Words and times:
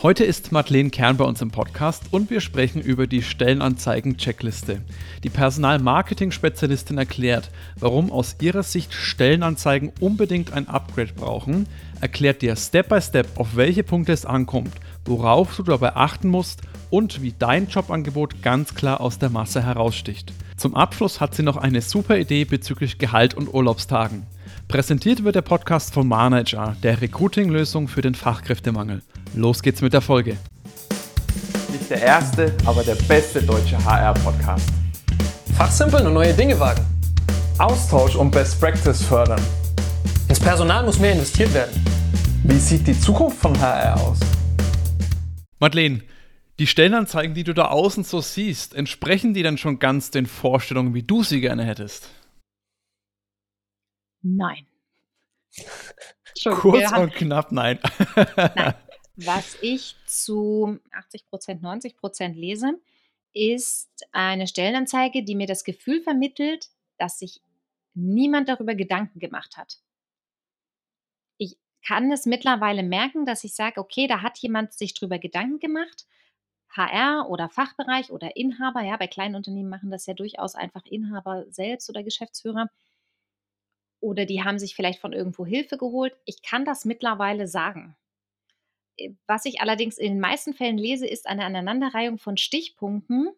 Heute 0.00 0.22
ist 0.22 0.52
Madeleine 0.52 0.90
Kern 0.90 1.16
bei 1.16 1.24
uns 1.24 1.42
im 1.42 1.50
Podcast 1.50 2.04
und 2.12 2.30
wir 2.30 2.40
sprechen 2.40 2.80
über 2.80 3.08
die 3.08 3.20
Stellenanzeigen-Checkliste. 3.20 4.80
Die 5.24 5.28
Personalmarketing-Spezialistin 5.28 6.98
erklärt, 6.98 7.50
warum 7.80 8.12
aus 8.12 8.36
ihrer 8.40 8.62
Sicht 8.62 8.94
Stellenanzeigen 8.94 9.90
unbedingt 9.98 10.52
ein 10.52 10.68
Upgrade 10.68 11.14
brauchen, 11.14 11.66
erklärt 12.00 12.42
dir 12.42 12.54
Step 12.54 12.90
by 12.90 13.00
Step, 13.00 13.26
auf 13.40 13.56
welche 13.56 13.82
Punkte 13.82 14.12
es 14.12 14.24
ankommt, 14.24 14.72
worauf 15.04 15.56
du 15.56 15.64
dabei 15.64 15.96
achten 15.96 16.28
musst 16.28 16.62
und 16.90 17.20
wie 17.20 17.34
dein 17.36 17.66
Jobangebot 17.66 18.40
ganz 18.40 18.76
klar 18.76 19.00
aus 19.00 19.18
der 19.18 19.30
Masse 19.30 19.64
heraussticht. 19.64 20.32
Zum 20.56 20.76
Abschluss 20.76 21.20
hat 21.20 21.34
sie 21.34 21.42
noch 21.42 21.56
eine 21.56 21.80
super 21.80 22.16
Idee 22.18 22.44
bezüglich 22.44 22.98
Gehalt 22.98 23.34
und 23.34 23.52
Urlaubstagen. 23.52 24.28
Präsentiert 24.68 25.24
wird 25.24 25.34
der 25.34 25.42
Podcast 25.42 25.92
von 25.92 26.06
Manager, 26.06 26.76
der 26.84 27.00
Recruiting-Lösung 27.00 27.88
für 27.88 28.02
den 28.02 28.14
Fachkräftemangel. 28.14 29.02
Los 29.34 29.62
geht's 29.62 29.80
mit 29.82 29.92
der 29.92 30.00
Folge. 30.00 30.36
Nicht 31.70 31.90
der 31.90 32.02
erste, 32.02 32.54
aber 32.64 32.82
der 32.82 32.94
beste 32.94 33.42
deutsche 33.42 33.82
HR-Podcast. 33.84 34.68
Fachsimpeln 35.56 36.06
und 36.06 36.14
neue 36.14 36.32
Dinge 36.34 36.58
wagen. 36.58 36.84
Austausch 37.58 38.16
und 38.16 38.30
Best 38.30 38.60
Practice 38.60 39.02
fördern. 39.02 39.42
Ins 40.28 40.40
Personal 40.40 40.84
muss 40.84 40.98
mehr 40.98 41.12
investiert 41.12 41.52
werden. 41.54 41.84
Wie 42.44 42.58
sieht 42.58 42.86
die 42.86 42.98
Zukunft 42.98 43.38
von 43.38 43.58
HR 43.58 44.00
aus? 44.00 44.18
Madeleine, 45.58 46.02
die 46.58 46.66
Stellenanzeigen, 46.66 47.34
die 47.34 47.44
du 47.44 47.52
da 47.52 47.66
außen 47.66 48.04
so 48.04 48.20
siehst, 48.20 48.74
entsprechen 48.74 49.34
die 49.34 49.42
dann 49.42 49.58
schon 49.58 49.78
ganz 49.78 50.10
den 50.10 50.26
Vorstellungen, 50.26 50.94
wie 50.94 51.02
du 51.02 51.22
sie 51.22 51.40
gerne 51.40 51.64
hättest? 51.64 52.08
Nein. 54.22 54.66
Kurz 56.44 56.92
und 56.92 57.14
knapp 57.14 57.52
nein. 57.52 57.78
nein. 58.36 58.74
Was 59.20 59.58
ich 59.62 59.96
zu 60.06 60.78
80 60.92 61.26
Prozent, 61.26 61.60
90 61.60 61.96
Prozent 61.96 62.36
lese, 62.36 62.80
ist 63.32 63.90
eine 64.12 64.46
Stellenanzeige, 64.46 65.24
die 65.24 65.34
mir 65.34 65.48
das 65.48 65.64
Gefühl 65.64 66.00
vermittelt, 66.02 66.68
dass 66.98 67.18
sich 67.18 67.40
niemand 67.94 68.48
darüber 68.48 68.76
Gedanken 68.76 69.18
gemacht 69.18 69.56
hat. 69.56 69.78
Ich 71.36 71.56
kann 71.84 72.12
es 72.12 72.26
mittlerweile 72.26 72.84
merken, 72.84 73.26
dass 73.26 73.42
ich 73.42 73.54
sage, 73.54 73.80
okay, 73.80 74.06
da 74.06 74.22
hat 74.22 74.38
jemand 74.38 74.72
sich 74.72 74.94
darüber 74.94 75.18
Gedanken 75.18 75.58
gemacht. 75.58 76.06
HR 76.70 77.28
oder 77.28 77.48
Fachbereich 77.48 78.12
oder 78.12 78.36
Inhaber, 78.36 78.82
ja, 78.82 78.96
bei 78.98 79.08
kleinen 79.08 79.34
Unternehmen 79.34 79.68
machen 79.68 79.90
das 79.90 80.06
ja 80.06 80.14
durchaus 80.14 80.54
einfach 80.54 80.84
Inhaber 80.84 81.44
selbst 81.50 81.90
oder 81.90 82.04
Geschäftsführer 82.04 82.68
oder 84.00 84.26
die 84.26 84.44
haben 84.44 84.60
sich 84.60 84.76
vielleicht 84.76 85.00
von 85.00 85.12
irgendwo 85.12 85.44
Hilfe 85.44 85.76
geholt. 85.76 86.14
Ich 86.24 86.42
kann 86.42 86.64
das 86.64 86.84
mittlerweile 86.84 87.48
sagen. 87.48 87.96
Was 89.26 89.44
ich 89.44 89.60
allerdings 89.60 89.98
in 89.98 90.14
den 90.14 90.20
meisten 90.20 90.54
Fällen 90.54 90.78
lese, 90.78 91.06
ist 91.06 91.26
eine 91.26 91.44
Aneinanderreihung 91.44 92.18
von 92.18 92.36
Stichpunkten, 92.36 93.30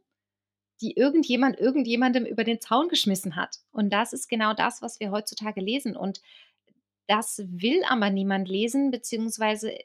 die 0.81 0.97
irgendjemand 0.97 1.59
irgendjemandem 1.59 2.25
über 2.25 2.45
den 2.45 2.61
Zaun 2.61 2.89
geschmissen 2.89 3.37
hat. 3.37 3.59
Und 3.71 3.91
das 3.91 4.13
ist 4.13 4.29
genau 4.29 4.55
das, 4.55 4.81
was 4.83 5.01
wir 5.01 5.11
heutzutage 5.11 5.61
lesen. 5.61 5.97
Und 5.97 6.21
das 7.07 7.43
will 7.47 7.83
aber 7.89 8.11
niemand 8.11 8.49
lesen, 8.49 8.91
beziehungsweise 8.91 9.73
äh, 9.73 9.85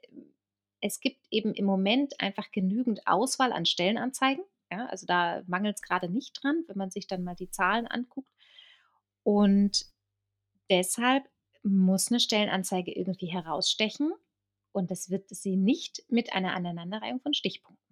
es 0.82 1.00
gibt 1.00 1.26
eben 1.32 1.54
im 1.54 1.66
Moment 1.66 2.20
einfach 2.20 2.52
genügend 2.52 3.08
Auswahl 3.08 3.52
an 3.52 3.66
Stellenanzeigen. 3.66 4.44
Ja, 4.72 4.86
also 4.88 5.06
da 5.06 5.42
mangelt 5.48 5.76
es 5.76 5.82
gerade 5.82 6.10
nicht 6.10 6.42
dran, 6.42 6.64
wenn 6.68 6.78
man 6.78 6.92
sich 6.92 7.08
dann 7.08 7.24
mal 7.24 7.36
die 7.36 7.50
Zahlen 7.50 7.88
anguckt. 7.88 8.32
Und 9.24 9.88
deshalb 10.70 11.24
muss 11.64 12.12
eine 12.12 12.20
Stellenanzeige 12.20 12.92
irgendwie 12.92 13.28
herausstechen 13.28 14.14
und 14.76 14.92
das 14.92 15.10
wird 15.10 15.30
sie 15.30 15.56
nicht 15.56 16.04
mit 16.10 16.34
einer 16.34 16.54
Aneinanderreihung 16.54 17.22
von 17.22 17.34
Stichpunkten. 17.34 17.86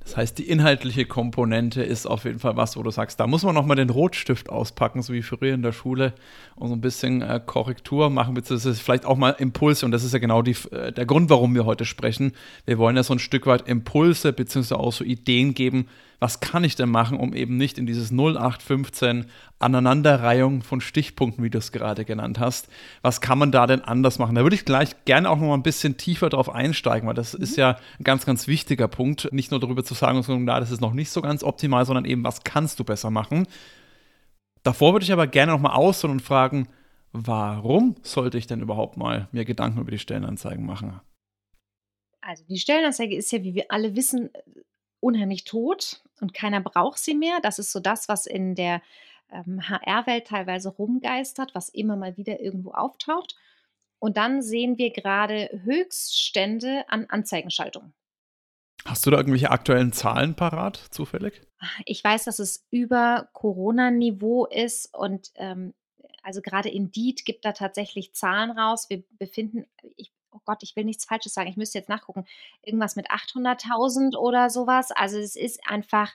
Das 0.00 0.16
heißt, 0.16 0.38
die 0.38 0.48
inhaltliche 0.48 1.06
Komponente 1.06 1.82
ist 1.82 2.06
auf 2.06 2.24
jeden 2.24 2.38
Fall 2.38 2.56
was, 2.56 2.76
wo 2.76 2.82
du 2.82 2.90
sagst, 2.90 3.18
da 3.18 3.26
muss 3.26 3.42
man 3.44 3.54
nochmal 3.54 3.76
den 3.76 3.88
Rotstift 3.88 4.50
auspacken, 4.50 5.00
so 5.00 5.14
wie 5.14 5.22
früher 5.22 5.54
in 5.54 5.62
der 5.62 5.72
Schule, 5.72 6.14
und 6.56 6.68
so 6.68 6.74
ein 6.74 6.82
bisschen 6.82 7.22
äh, 7.22 7.40
Korrektur 7.44 8.10
machen, 8.10 8.34
beziehungsweise 8.34 8.78
vielleicht 8.78 9.06
auch 9.06 9.16
mal 9.16 9.30
Impulse. 9.30 9.86
Und 9.86 9.92
das 9.92 10.04
ist 10.04 10.12
ja 10.12 10.18
genau 10.18 10.42
die, 10.42 10.56
äh, 10.70 10.92
der 10.92 11.06
Grund, 11.06 11.30
warum 11.30 11.54
wir 11.54 11.64
heute 11.64 11.86
sprechen. 11.86 12.32
Wir 12.66 12.76
wollen 12.76 12.96
ja 12.96 13.02
so 13.02 13.14
ein 13.14 13.18
Stück 13.18 13.46
weit 13.46 13.66
Impulse, 13.66 14.34
beziehungsweise 14.34 14.78
auch 14.78 14.92
so 14.92 15.04
Ideen 15.04 15.54
geben, 15.54 15.88
was 16.24 16.40
kann 16.40 16.64
ich 16.64 16.74
denn 16.74 16.88
machen, 16.88 17.18
um 17.18 17.34
eben 17.34 17.58
nicht 17.58 17.76
in 17.76 17.84
dieses 17.84 18.10
0815 18.10 19.26
Aneinanderreihung 19.58 20.62
von 20.62 20.80
Stichpunkten, 20.80 21.44
wie 21.44 21.50
du 21.50 21.58
es 21.58 21.70
gerade 21.70 22.06
genannt 22.06 22.40
hast, 22.40 22.70
was 23.02 23.20
kann 23.20 23.38
man 23.38 23.52
da 23.52 23.66
denn 23.66 23.82
anders 23.82 24.18
machen? 24.18 24.34
Da 24.34 24.42
würde 24.42 24.56
ich 24.56 24.64
gleich 24.64 25.04
gerne 25.04 25.28
auch 25.28 25.36
noch 25.36 25.48
mal 25.48 25.54
ein 25.54 25.62
bisschen 25.62 25.98
tiefer 25.98 26.30
drauf 26.30 26.48
einsteigen, 26.48 27.06
weil 27.06 27.14
das 27.14 27.36
mhm. 27.36 27.42
ist 27.42 27.58
ja 27.58 27.76
ein 27.98 28.04
ganz, 28.04 28.24
ganz 28.24 28.46
wichtiger 28.46 28.88
Punkt, 28.88 29.34
nicht 29.34 29.50
nur 29.50 29.60
darüber 29.60 29.84
zu 29.84 29.92
sagen, 29.92 30.24
na, 30.46 30.60
das 30.60 30.70
ist 30.70 30.80
noch 30.80 30.94
nicht 30.94 31.10
so 31.10 31.20
ganz 31.20 31.44
optimal, 31.44 31.84
sondern 31.84 32.06
eben, 32.06 32.24
was 32.24 32.42
kannst 32.42 32.80
du 32.80 32.84
besser 32.84 33.10
machen? 33.10 33.46
Davor 34.62 34.94
würde 34.94 35.04
ich 35.04 35.12
aber 35.12 35.26
gerne 35.26 35.52
noch 35.52 35.60
mal 35.60 35.74
ausholen 35.74 36.16
und 36.16 36.22
fragen, 36.22 36.68
warum 37.12 37.96
sollte 38.00 38.38
ich 38.38 38.46
denn 38.46 38.62
überhaupt 38.62 38.96
mal 38.96 39.28
mir 39.30 39.44
Gedanken 39.44 39.78
über 39.78 39.90
die 39.90 39.98
Stellenanzeigen 39.98 40.64
machen? 40.64 41.02
Also 42.22 42.44
die 42.48 42.56
Stellenanzeige 42.56 43.14
ist 43.14 43.30
ja, 43.30 43.42
wie 43.42 43.54
wir 43.54 43.66
alle 43.68 43.94
wissen, 43.94 44.30
unheimlich 45.00 45.44
tot 45.44 46.00
und 46.20 46.34
keiner 46.34 46.60
braucht 46.60 46.98
sie 46.98 47.14
mehr. 47.14 47.40
Das 47.42 47.58
ist 47.58 47.72
so 47.72 47.80
das, 47.80 48.08
was 48.08 48.26
in 48.26 48.54
der 48.54 48.82
ähm, 49.32 49.68
HR-Welt 49.68 50.26
teilweise 50.28 50.68
rumgeistert, 50.68 51.54
was 51.54 51.68
immer 51.68 51.96
mal 51.96 52.16
wieder 52.16 52.40
irgendwo 52.40 52.72
auftaucht. 52.72 53.36
Und 53.98 54.16
dann 54.16 54.42
sehen 54.42 54.78
wir 54.78 54.90
gerade 54.90 55.48
Höchststände 55.64 56.84
an 56.88 57.06
Anzeigenschaltungen. 57.08 57.94
Hast 58.84 59.06
du 59.06 59.10
da 59.10 59.16
irgendwelche 59.16 59.50
aktuellen 59.50 59.92
Zahlen 59.92 60.34
parat, 60.34 60.76
zufällig? 60.76 61.40
Ich 61.86 62.04
weiß, 62.04 62.24
dass 62.24 62.38
es 62.38 62.66
über 62.70 63.30
Corona-Niveau 63.32 64.44
ist 64.44 64.94
und 64.94 65.30
ähm, 65.36 65.72
also 66.22 66.42
gerade 66.42 66.68
Indeed 66.68 67.24
gibt 67.24 67.44
da 67.44 67.52
tatsächlich 67.52 68.14
Zahlen 68.14 68.50
raus. 68.50 68.90
Wir 68.90 69.04
befinden, 69.18 69.66
ich 69.96 70.12
oh 70.34 70.40
Gott, 70.44 70.62
ich 70.62 70.76
will 70.76 70.84
nichts 70.84 71.04
Falsches 71.04 71.34
sagen, 71.34 71.48
ich 71.48 71.56
müsste 71.56 71.78
jetzt 71.78 71.88
nachgucken, 71.88 72.26
irgendwas 72.62 72.96
mit 72.96 73.10
800.000 73.10 74.16
oder 74.16 74.50
sowas. 74.50 74.90
Also 74.90 75.18
es 75.18 75.36
ist 75.36 75.60
einfach 75.66 76.12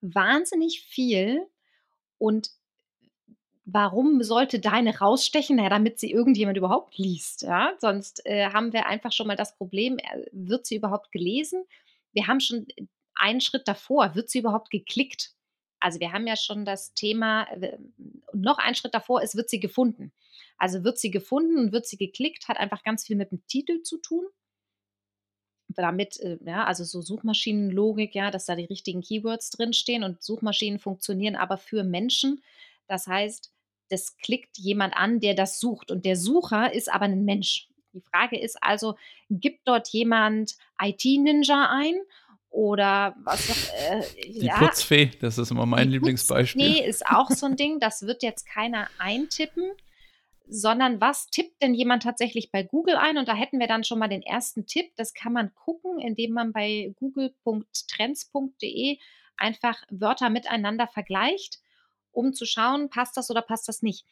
wahnsinnig 0.00 0.82
viel 0.82 1.46
und 2.18 2.50
warum 3.64 4.22
sollte 4.22 4.60
deine 4.60 4.98
rausstechen? 4.98 5.58
Ja, 5.58 5.68
damit 5.68 5.98
sie 5.98 6.10
irgendjemand 6.10 6.56
überhaupt 6.56 6.96
liest. 6.96 7.42
Ja? 7.42 7.74
Sonst 7.78 8.24
äh, 8.24 8.50
haben 8.50 8.72
wir 8.72 8.86
einfach 8.86 9.12
schon 9.12 9.26
mal 9.26 9.36
das 9.36 9.56
Problem, 9.56 9.98
äh, 9.98 10.26
wird 10.32 10.66
sie 10.66 10.76
überhaupt 10.76 11.12
gelesen? 11.12 11.64
Wir 12.12 12.26
haben 12.26 12.40
schon 12.40 12.66
einen 13.14 13.40
Schritt 13.40 13.66
davor, 13.68 14.14
wird 14.14 14.30
sie 14.30 14.38
überhaupt 14.38 14.70
geklickt? 14.70 15.35
Also 15.80 16.00
wir 16.00 16.12
haben 16.12 16.26
ja 16.26 16.36
schon 16.36 16.64
das 16.64 16.94
Thema, 16.94 17.44
äh, 17.52 17.78
noch 18.32 18.58
einen 18.58 18.74
Schritt 18.74 18.94
davor 18.94 19.22
ist, 19.22 19.36
wird 19.36 19.50
sie 19.50 19.60
gefunden. 19.60 20.12
Also 20.58 20.84
wird 20.84 20.98
sie 20.98 21.10
gefunden 21.10 21.58
und 21.58 21.72
wird 21.72 21.86
sie 21.86 21.96
geklickt, 21.96 22.48
hat 22.48 22.58
einfach 22.58 22.82
ganz 22.82 23.04
viel 23.04 23.16
mit 23.16 23.30
dem 23.30 23.46
Titel 23.46 23.82
zu 23.82 23.98
tun. 23.98 24.24
Damit, 25.68 26.18
äh, 26.20 26.38
ja, 26.44 26.64
also 26.64 26.84
so 26.84 27.02
Suchmaschinenlogik, 27.02 28.14
ja, 28.14 28.30
dass 28.30 28.46
da 28.46 28.54
die 28.54 28.64
richtigen 28.64 29.02
Keywords 29.02 29.50
drinstehen 29.50 30.04
und 30.04 30.22
Suchmaschinen 30.22 30.78
funktionieren 30.78 31.36
aber 31.36 31.58
für 31.58 31.84
Menschen. 31.84 32.42
Das 32.86 33.06
heißt, 33.06 33.52
das 33.90 34.16
klickt 34.16 34.58
jemand 34.58 34.96
an, 34.96 35.20
der 35.20 35.34
das 35.34 35.60
sucht 35.60 35.90
und 35.90 36.04
der 36.04 36.16
Sucher 36.16 36.72
ist 36.72 36.90
aber 36.90 37.04
ein 37.04 37.24
Mensch. 37.24 37.68
Die 37.92 38.00
Frage 38.00 38.38
ist 38.38 38.62
also, 38.62 38.96
gibt 39.30 39.66
dort 39.66 39.88
jemand 39.88 40.56
IT-Ninja 40.80 41.70
ein 41.70 41.96
oder 42.56 43.14
was 43.22 43.48
noch, 43.48 43.56
äh, 43.74 44.02
Die 44.32 44.46
ja, 44.46 44.56
Putzfee, 44.56 45.10
das 45.20 45.36
ist 45.36 45.50
immer 45.50 45.66
mein 45.66 45.90
Lieblingsbeispiel. 45.90 46.70
Nee, 46.70 46.86
ist 46.86 47.06
auch 47.06 47.30
so 47.30 47.44
ein 47.44 47.56
Ding, 47.56 47.80
das 47.80 48.02
wird 48.06 48.22
jetzt 48.22 48.46
keiner 48.46 48.88
eintippen 48.98 49.72
sondern 50.48 51.00
was 51.00 51.26
tippt 51.26 51.60
denn 51.60 51.74
jemand 51.74 52.04
tatsächlich 52.04 52.52
bei 52.52 52.62
Google 52.62 52.94
ein? 52.96 53.18
Und 53.18 53.26
da 53.26 53.34
hätten 53.34 53.58
wir 53.58 53.66
dann 53.66 53.82
schon 53.84 53.98
mal 53.98 54.08
den 54.08 54.22
ersten 54.22 54.66
Tipp. 54.66 54.92
Das 54.96 55.12
kann 55.12 55.32
man 55.32 55.52
gucken, 55.54 55.98
indem 55.98 56.32
man 56.32 56.52
bei 56.52 56.94
google.trends.de 57.00 58.98
einfach 59.36 59.82
Wörter 59.90 60.30
miteinander 60.30 60.86
vergleicht, 60.86 61.58
um 62.12 62.32
zu 62.32 62.46
schauen, 62.46 62.90
passt 62.90 63.16
das 63.16 63.28
oder 63.28 63.42
passt 63.42 63.66
das 63.68 63.82
nicht. 63.82 64.06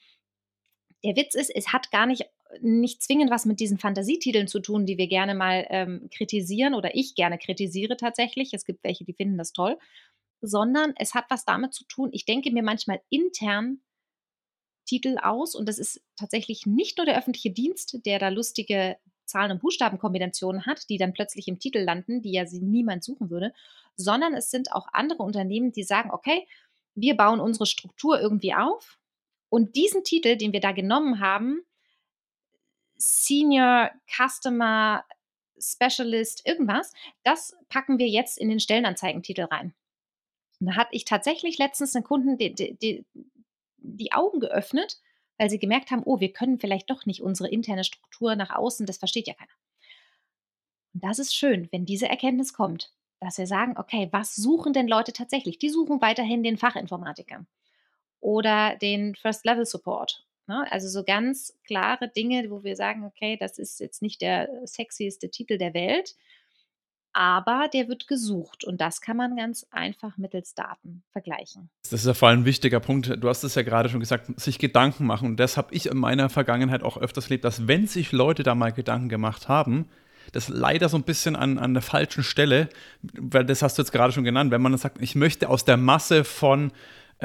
Der 1.04 1.14
Witz 1.16 1.36
ist, 1.36 1.50
es 1.54 1.72
hat 1.72 1.92
gar 1.92 2.06
nicht, 2.06 2.24
nicht 2.60 3.02
zwingend 3.02 3.30
was 3.30 3.44
mit 3.46 3.60
diesen 3.60 3.78
Fantasietiteln 3.78 4.48
zu 4.48 4.60
tun, 4.60 4.86
die 4.86 4.98
wir 4.98 5.06
gerne 5.06 5.34
mal 5.34 5.66
ähm, 5.70 6.08
kritisieren 6.12 6.74
oder 6.74 6.94
ich 6.94 7.14
gerne 7.14 7.38
kritisiere 7.38 7.96
tatsächlich. 7.96 8.52
Es 8.52 8.64
gibt 8.64 8.84
welche, 8.84 9.04
die 9.04 9.14
finden 9.14 9.38
das 9.38 9.52
toll, 9.52 9.78
sondern 10.40 10.94
es 10.96 11.14
hat 11.14 11.26
was 11.28 11.44
damit 11.44 11.74
zu 11.74 11.84
tun. 11.84 12.10
Ich 12.12 12.24
denke 12.24 12.50
mir 12.50 12.62
manchmal 12.62 13.00
intern, 13.08 13.80
Titel 14.86 15.16
aus. 15.22 15.54
Und 15.54 15.68
das 15.68 15.78
ist 15.78 16.02
tatsächlich 16.16 16.66
nicht 16.66 16.98
nur 16.98 17.06
der 17.06 17.18
öffentliche 17.18 17.50
Dienst, 17.50 18.00
der 18.04 18.18
da 18.18 18.28
lustige 18.28 18.96
Zahlen- 19.26 19.52
und 19.52 19.60
Buchstabenkombinationen 19.60 20.66
hat, 20.66 20.88
die 20.90 20.98
dann 20.98 21.14
plötzlich 21.14 21.48
im 21.48 21.58
Titel 21.58 21.78
landen, 21.78 22.20
die 22.20 22.32
ja 22.32 22.44
niemand 22.52 23.02
suchen 23.02 23.30
würde, 23.30 23.52
sondern 23.96 24.34
es 24.34 24.50
sind 24.50 24.72
auch 24.72 24.88
andere 24.92 25.22
Unternehmen, 25.22 25.72
die 25.72 25.82
sagen, 25.82 26.10
okay, 26.10 26.46
wir 26.94 27.16
bauen 27.16 27.40
unsere 27.40 27.66
Struktur 27.66 28.20
irgendwie 28.20 28.54
auf 28.54 28.98
und 29.48 29.76
diesen 29.76 30.04
Titel, 30.04 30.36
den 30.36 30.52
wir 30.52 30.60
da 30.60 30.72
genommen 30.72 31.20
haben, 31.20 31.62
Senior 33.06 33.90
Customer 34.08 35.04
Specialist, 35.58 36.46
irgendwas, 36.46 36.92
das 37.22 37.54
packen 37.68 37.98
wir 37.98 38.08
jetzt 38.08 38.38
in 38.38 38.48
den 38.48 38.60
Stellenanzeigentitel 38.60 39.42
rein. 39.42 39.74
Und 40.58 40.68
da 40.68 40.76
hatte 40.76 40.94
ich 40.94 41.04
tatsächlich 41.04 41.58
letztens 41.58 41.94
einen 41.94 42.04
Kunden 42.04 42.38
die, 42.38 42.54
die, 42.54 43.04
die, 43.76 44.12
Augen 44.12 44.40
geöffnet, 44.40 45.00
weil 45.36 45.50
sie 45.50 45.58
gemerkt 45.58 45.90
haben, 45.90 46.02
oh, 46.04 46.20
wir 46.20 46.32
können 46.32 46.58
vielleicht 46.58 46.88
doch 46.88 47.04
nicht 47.04 47.20
unsere 47.20 47.50
interne 47.50 47.84
Struktur 47.84 48.36
nach 48.36 48.54
außen, 48.54 48.86
das 48.86 48.98
versteht 48.98 49.26
ja 49.26 49.34
keiner. 49.34 49.52
Und 50.94 51.04
das 51.04 51.18
ist 51.18 51.34
schön, 51.34 51.68
wenn 51.72 51.84
diese 51.84 52.08
Erkenntnis 52.08 52.54
kommt, 52.54 52.92
dass 53.20 53.36
wir 53.36 53.46
sagen, 53.46 53.74
okay, 53.76 54.08
was 54.12 54.34
suchen 54.34 54.72
denn 54.72 54.88
Leute 54.88 55.12
tatsächlich? 55.12 55.58
Die 55.58 55.68
suchen 55.68 56.00
weiterhin 56.00 56.42
den 56.42 56.56
Fachinformatiker 56.56 57.44
oder 58.20 58.76
den 58.76 59.14
First 59.14 59.44
Level 59.44 59.66
Support. 59.66 60.24
Ne? 60.46 60.66
Also 60.70 60.88
so 60.88 61.04
ganz 61.04 61.54
klare 61.66 62.08
Dinge, 62.08 62.50
wo 62.50 62.62
wir 62.64 62.76
sagen, 62.76 63.04
okay, 63.04 63.36
das 63.38 63.58
ist 63.58 63.80
jetzt 63.80 64.02
nicht 64.02 64.20
der 64.20 64.48
sexieste 64.64 65.30
Titel 65.30 65.58
der 65.58 65.74
Welt, 65.74 66.16
aber 67.14 67.68
der 67.72 67.88
wird 67.88 68.08
gesucht 68.08 68.64
und 68.64 68.80
das 68.80 69.00
kann 69.00 69.16
man 69.16 69.36
ganz 69.36 69.66
einfach 69.70 70.18
mittels 70.18 70.54
Daten 70.54 71.04
vergleichen. 71.12 71.70
Das 71.84 72.00
ist 72.00 72.06
ja 72.06 72.14
vor 72.14 72.28
allem 72.28 72.40
ein 72.40 72.44
wichtiger 72.44 72.80
Punkt. 72.80 73.22
Du 73.22 73.28
hast 73.28 73.44
es 73.44 73.54
ja 73.54 73.62
gerade 73.62 73.88
schon 73.88 74.00
gesagt, 74.00 74.38
sich 74.38 74.58
Gedanken 74.58 75.06
machen. 75.06 75.28
Und 75.28 75.36
das 75.38 75.56
habe 75.56 75.72
ich 75.72 75.86
in 75.86 75.96
meiner 75.96 76.28
Vergangenheit 76.28 76.82
auch 76.82 76.96
öfters 76.96 77.26
erlebt, 77.26 77.44
dass 77.44 77.68
wenn 77.68 77.86
sich 77.86 78.10
Leute 78.10 78.42
da 78.42 78.56
mal 78.56 78.72
Gedanken 78.72 79.08
gemacht 79.08 79.48
haben, 79.48 79.88
das 80.32 80.48
leider 80.48 80.88
so 80.88 80.96
ein 80.96 81.04
bisschen 81.04 81.36
an, 81.36 81.58
an 81.58 81.74
der 81.74 81.82
falschen 81.82 82.24
Stelle, 82.24 82.68
weil 83.02 83.44
das 83.44 83.62
hast 83.62 83.78
du 83.78 83.82
jetzt 83.82 83.92
gerade 83.92 84.12
schon 84.12 84.24
genannt, 84.24 84.50
wenn 84.50 84.62
man 84.62 84.76
sagt, 84.76 85.00
ich 85.00 85.14
möchte 85.14 85.48
aus 85.48 85.64
der 85.64 85.76
Masse 85.76 86.24
von 86.24 86.70
äh, 86.70 86.72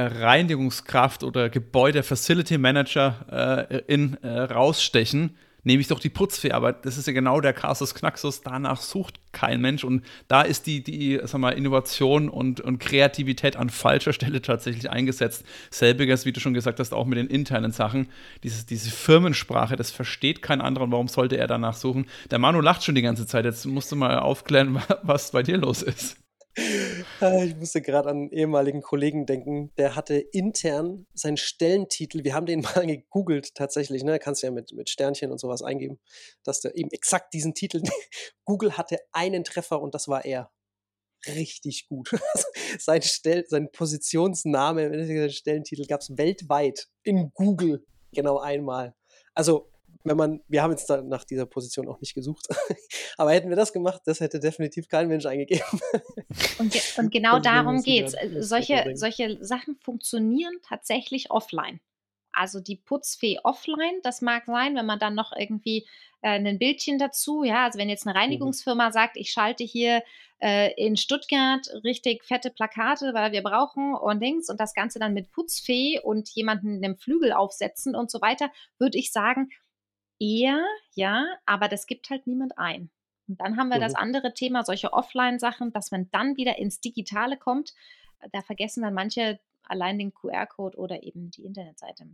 Reinigungskraft 0.07 1.23
oder 1.23 1.49
Gebäude-Facility-Manager 1.49 3.67
äh, 3.69 3.77
in 3.87 4.15
äh, 4.23 4.41
rausstechen, 4.41 5.35
nehme 5.63 5.81
ich 5.81 5.87
doch 5.87 5.99
die 5.99 6.09
Putzfee. 6.09 6.51
Aber 6.51 6.73
das 6.73 6.97
ist 6.97 7.07
ja 7.07 7.13
genau 7.13 7.41
der 7.41 7.53
Kasus 7.53 7.93
Knaxus. 7.93 8.41
Danach 8.41 8.81
sucht 8.81 9.19
kein 9.31 9.61
Mensch. 9.61 9.83
Und 9.83 10.05
da 10.27 10.41
ist 10.41 10.67
die, 10.67 10.83
die 10.83 11.19
sag 11.23 11.39
mal, 11.39 11.51
Innovation 11.51 12.29
und, 12.29 12.61
und 12.61 12.79
Kreativität 12.79 13.55
an 13.55 13.69
falscher 13.69 14.13
Stelle 14.13 14.41
tatsächlich 14.41 14.89
eingesetzt. 14.89 15.45
Selbiges, 15.69 16.25
wie 16.25 16.31
du 16.31 16.39
schon 16.39 16.53
gesagt 16.53 16.79
hast, 16.79 16.93
auch 16.93 17.05
mit 17.05 17.17
den 17.17 17.27
internen 17.27 17.71
Sachen. 17.71 18.07
Dieses, 18.43 18.65
diese 18.65 18.91
Firmensprache, 18.91 19.75
das 19.75 19.91
versteht 19.91 20.41
kein 20.41 20.61
anderer. 20.61 20.85
Und 20.85 20.91
warum 20.91 21.07
sollte 21.07 21.37
er 21.37 21.47
danach 21.47 21.75
suchen? 21.75 22.05
Der 22.31 22.39
Manu 22.39 22.61
lacht 22.61 22.83
schon 22.83 22.95
die 22.95 23.01
ganze 23.01 23.27
Zeit. 23.27 23.45
Jetzt 23.45 23.65
musst 23.65 23.91
du 23.91 23.95
mal 23.95 24.19
aufklären, 24.19 24.81
was 25.03 25.31
bei 25.31 25.43
dir 25.43 25.57
los 25.57 25.81
ist. 25.81 26.17
Ah, 27.21 27.43
ich 27.43 27.55
musste 27.55 27.81
gerade 27.81 28.09
an 28.09 28.17
einen 28.17 28.31
ehemaligen 28.31 28.81
Kollegen 28.81 29.25
denken, 29.25 29.71
der 29.77 29.95
hatte 29.95 30.15
intern 30.15 31.05
seinen 31.13 31.37
Stellentitel, 31.37 32.23
wir 32.23 32.33
haben 32.33 32.45
den 32.45 32.61
mal 32.75 32.85
gegoogelt 32.85 33.55
tatsächlich, 33.55 34.03
ne? 34.03 34.19
kannst 34.19 34.41
du 34.41 34.47
ja 34.47 34.51
mit, 34.51 34.71
mit 34.73 34.89
Sternchen 34.89 35.31
und 35.31 35.39
sowas 35.39 35.61
eingeben, 35.61 35.99
dass 36.43 36.61
der 36.61 36.75
eben 36.75 36.89
exakt 36.91 37.33
diesen 37.33 37.53
Titel, 37.53 37.81
Google 38.45 38.77
hatte 38.77 38.99
einen 39.11 39.43
Treffer 39.43 39.81
und 39.81 39.93
das 39.93 40.07
war 40.07 40.25
er. 40.25 40.51
Richtig 41.27 41.87
gut. 41.89 42.11
sein, 42.79 43.01
Stell, 43.01 43.45
sein 43.47 43.69
Positionsname, 43.71 45.29
Stellentitel 45.29 45.85
gab 45.85 45.99
es 45.99 46.17
weltweit 46.17 46.87
in 47.03 47.31
Google 47.33 47.85
genau 48.13 48.39
einmal. 48.39 48.95
Also 49.33 49.68
wenn 50.03 50.17
man, 50.17 50.41
wir 50.47 50.63
haben 50.63 50.71
jetzt 50.71 50.89
nach 50.89 51.25
dieser 51.25 51.45
Position 51.45 51.87
auch 51.87 51.99
nicht 51.99 52.13
gesucht, 52.13 52.47
aber 53.17 53.31
hätten 53.31 53.49
wir 53.49 53.55
das 53.55 53.73
gemacht, 53.73 54.01
das 54.05 54.19
hätte 54.19 54.39
definitiv 54.39 54.87
kein 54.87 55.07
Mensch 55.07 55.25
eingegeben. 55.25 55.63
Und, 56.57 56.71
ge 56.71 56.81
und 56.97 57.11
genau 57.11 57.39
darum 57.39 57.81
geht 57.81 58.07
es. 58.07 58.13
Äh, 58.13 58.41
solche, 58.41 58.91
solche 58.93 59.43
Sachen 59.43 59.75
funktionieren 59.75 60.53
tatsächlich 60.67 61.31
offline. 61.31 61.79
Also 62.31 62.59
die 62.59 62.77
Putzfee 62.77 63.39
offline, 63.43 63.99
das 64.03 64.21
mag 64.21 64.45
sein, 64.45 64.75
wenn 64.75 64.85
man 64.85 64.99
dann 64.99 65.15
noch 65.15 65.33
irgendwie 65.35 65.85
äh, 66.21 66.39
ein 66.39 66.59
Bildchen 66.59 66.97
dazu, 66.97 67.43
ja, 67.43 67.65
also 67.65 67.79
wenn 67.79 67.89
jetzt 67.89 68.05
eine 68.05 68.13
mhm. 68.13 68.21
Reinigungsfirma 68.21 68.91
sagt, 68.91 69.17
ich 69.17 69.31
schalte 69.31 69.63
hier 69.63 70.03
äh, 70.41 70.73
in 70.75 70.95
Stuttgart 70.95 71.67
richtig 71.83 72.23
fette 72.23 72.49
Plakate, 72.49 73.13
weil 73.13 73.31
wir 73.31 73.43
brauchen 73.43 73.93
und 73.93 74.21
Dings 74.21 74.49
und 74.49 74.59
das 74.59 74.73
Ganze 74.73 74.99
dann 74.99 75.13
mit 75.13 75.31
Putzfee 75.31 75.99
und 75.99 76.29
jemanden 76.29 76.77
in 76.77 76.85
einem 76.85 76.97
Flügel 76.97 77.33
aufsetzen 77.33 77.95
und 77.95 78.09
so 78.09 78.21
weiter, 78.21 78.51
würde 78.77 78.97
ich 78.97 79.11
sagen, 79.11 79.49
Eher, 80.19 80.63
ja, 80.93 81.25
aber 81.45 81.67
das 81.67 81.87
gibt 81.87 82.09
halt 82.09 82.27
niemand 82.27 82.57
ein. 82.57 82.89
Und 83.27 83.39
dann 83.39 83.57
haben 83.57 83.69
wir 83.69 83.77
mhm. 83.77 83.81
das 83.81 83.95
andere 83.95 84.33
Thema, 84.33 84.63
solche 84.65 84.91
Offline-Sachen, 84.91 85.71
dass 85.71 85.91
man 85.91 86.09
dann 86.11 86.35
wieder 86.35 86.57
ins 86.57 86.81
Digitale 86.81 87.37
kommt. 87.37 87.73
Da 88.31 88.41
vergessen 88.41 88.83
dann 88.83 88.93
manche 88.93 89.39
allein 89.63 89.99
den 89.99 90.13
QR-Code 90.13 90.77
oder 90.77 91.03
eben 91.03 91.31
die 91.31 91.45
Internetseite. 91.45 92.05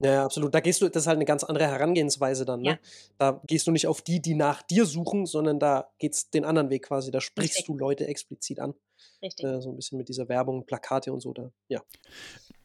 Ja, 0.00 0.24
absolut. 0.24 0.52
Da 0.52 0.58
gehst 0.58 0.82
du, 0.82 0.88
das 0.88 1.04
ist 1.04 1.06
halt 1.06 1.16
eine 1.16 1.24
ganz 1.24 1.44
andere 1.44 1.68
Herangehensweise 1.68 2.44
dann. 2.44 2.62
Ne? 2.62 2.70
Ja. 2.70 2.78
Da 3.18 3.40
gehst 3.46 3.68
du 3.68 3.70
nicht 3.70 3.86
auf 3.86 4.02
die, 4.02 4.20
die 4.20 4.34
nach 4.34 4.62
dir 4.62 4.84
suchen, 4.84 5.26
sondern 5.26 5.60
da 5.60 5.92
geht 5.98 6.14
es 6.14 6.28
den 6.28 6.44
anderen 6.44 6.70
Weg 6.70 6.86
quasi. 6.86 7.12
Da 7.12 7.20
sprichst 7.20 7.58
Richtig. 7.58 7.66
du 7.66 7.78
Leute 7.78 8.08
explizit 8.08 8.58
an. 8.58 8.74
Richtig. 9.22 9.46
Äh, 9.46 9.60
so 9.60 9.70
ein 9.70 9.76
bisschen 9.76 9.98
mit 9.98 10.08
dieser 10.08 10.28
Werbung, 10.28 10.66
Plakate 10.66 11.12
und 11.12 11.20
so. 11.20 11.32
Da, 11.32 11.50
ja. 11.68 11.80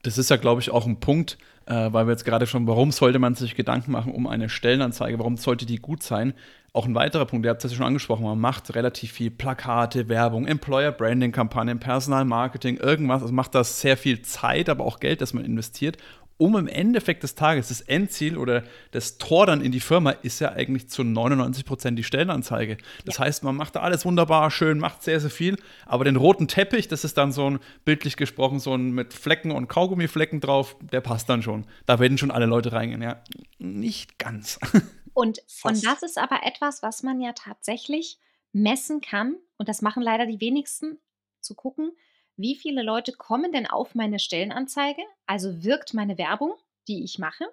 Das 0.02 0.18
ist 0.18 0.30
ja, 0.30 0.36
glaube 0.36 0.60
ich, 0.60 0.70
auch 0.70 0.86
ein 0.86 1.00
Punkt, 1.00 1.38
äh, 1.66 1.92
weil 1.92 2.06
wir 2.06 2.12
jetzt 2.12 2.24
gerade 2.24 2.46
schon, 2.46 2.66
warum 2.66 2.90
sollte 2.90 3.18
man 3.18 3.34
sich 3.34 3.54
Gedanken 3.54 3.92
machen 3.92 4.12
um 4.12 4.26
eine 4.26 4.48
Stellenanzeige, 4.48 5.18
warum 5.18 5.36
sollte 5.36 5.66
die 5.66 5.76
gut 5.76 6.02
sein? 6.02 6.34
Auch 6.72 6.84
ein 6.84 6.94
weiterer 6.94 7.24
Punkt, 7.26 7.46
ihr 7.46 7.50
habt 7.50 7.64
es 7.64 7.70
ja 7.70 7.76
schon 7.76 7.86
angesprochen, 7.86 8.24
man 8.24 8.38
macht 8.38 8.74
relativ 8.74 9.12
viel 9.12 9.30
Plakate, 9.30 10.08
Werbung, 10.08 10.46
Employer 10.46 10.92
Branding 10.92 11.32
Kampagnen, 11.32 11.80
Personalmarketing, 11.80 12.76
irgendwas, 12.76 13.22
also 13.22 13.32
macht 13.32 13.54
das 13.54 13.80
sehr 13.80 13.96
viel 13.96 14.22
Zeit, 14.22 14.68
aber 14.68 14.84
auch 14.84 15.00
Geld, 15.00 15.20
das 15.20 15.32
man 15.32 15.44
investiert 15.44 15.96
um 16.38 16.56
im 16.56 16.68
Endeffekt 16.68 17.24
des 17.24 17.34
Tages, 17.34 17.68
das 17.68 17.80
Endziel 17.82 18.38
oder 18.38 18.62
das 18.92 19.18
Tor 19.18 19.44
dann 19.44 19.60
in 19.60 19.72
die 19.72 19.80
Firma 19.80 20.12
ist 20.12 20.40
ja 20.40 20.52
eigentlich 20.52 20.88
zu 20.88 21.04
99 21.04 21.64
Prozent 21.64 21.98
die 21.98 22.04
Stellenanzeige. 22.04 22.78
Das 23.04 23.18
ja. 23.18 23.24
heißt, 23.24 23.44
man 23.44 23.56
macht 23.56 23.76
da 23.76 23.80
alles 23.80 24.04
wunderbar, 24.04 24.50
schön, 24.50 24.78
macht 24.78 25.02
sehr, 25.02 25.20
sehr 25.20 25.30
viel, 25.30 25.56
aber 25.84 26.04
den 26.04 26.16
roten 26.16 26.48
Teppich, 26.48 26.88
das 26.88 27.04
ist 27.04 27.18
dann 27.18 27.32
so 27.32 27.50
ein, 27.50 27.58
bildlich 27.84 28.16
gesprochen, 28.16 28.60
so 28.60 28.74
ein 28.74 28.92
mit 28.92 29.12
Flecken 29.12 29.50
und 29.50 29.68
Kaugummiflecken 29.68 30.40
drauf, 30.40 30.76
der 30.80 31.00
passt 31.00 31.28
dann 31.28 31.42
schon. 31.42 31.66
Da 31.86 31.98
werden 31.98 32.16
schon 32.16 32.30
alle 32.30 32.46
Leute 32.46 32.72
reingehen, 32.72 33.02
ja. 33.02 33.22
Nicht 33.58 34.18
ganz. 34.18 34.58
Und, 35.14 35.40
und 35.64 35.84
das 35.84 36.04
ist 36.04 36.16
aber 36.16 36.44
etwas, 36.44 36.80
was 36.84 37.02
man 37.02 37.20
ja 37.20 37.32
tatsächlich 37.32 38.20
messen 38.52 39.00
kann, 39.00 39.34
und 39.56 39.68
das 39.68 39.82
machen 39.82 40.00
leider 40.00 40.26
die 40.26 40.40
wenigsten, 40.40 40.98
zu 41.40 41.56
gucken, 41.56 41.90
wie 42.38 42.56
viele 42.56 42.82
Leute 42.82 43.12
kommen 43.12 43.52
denn 43.52 43.66
auf 43.66 43.94
meine 43.94 44.18
Stellenanzeige, 44.18 45.02
also 45.26 45.62
wirkt 45.62 45.92
meine 45.92 46.16
Werbung, 46.16 46.54
die 46.86 47.04
ich 47.04 47.18
mache, 47.18 47.44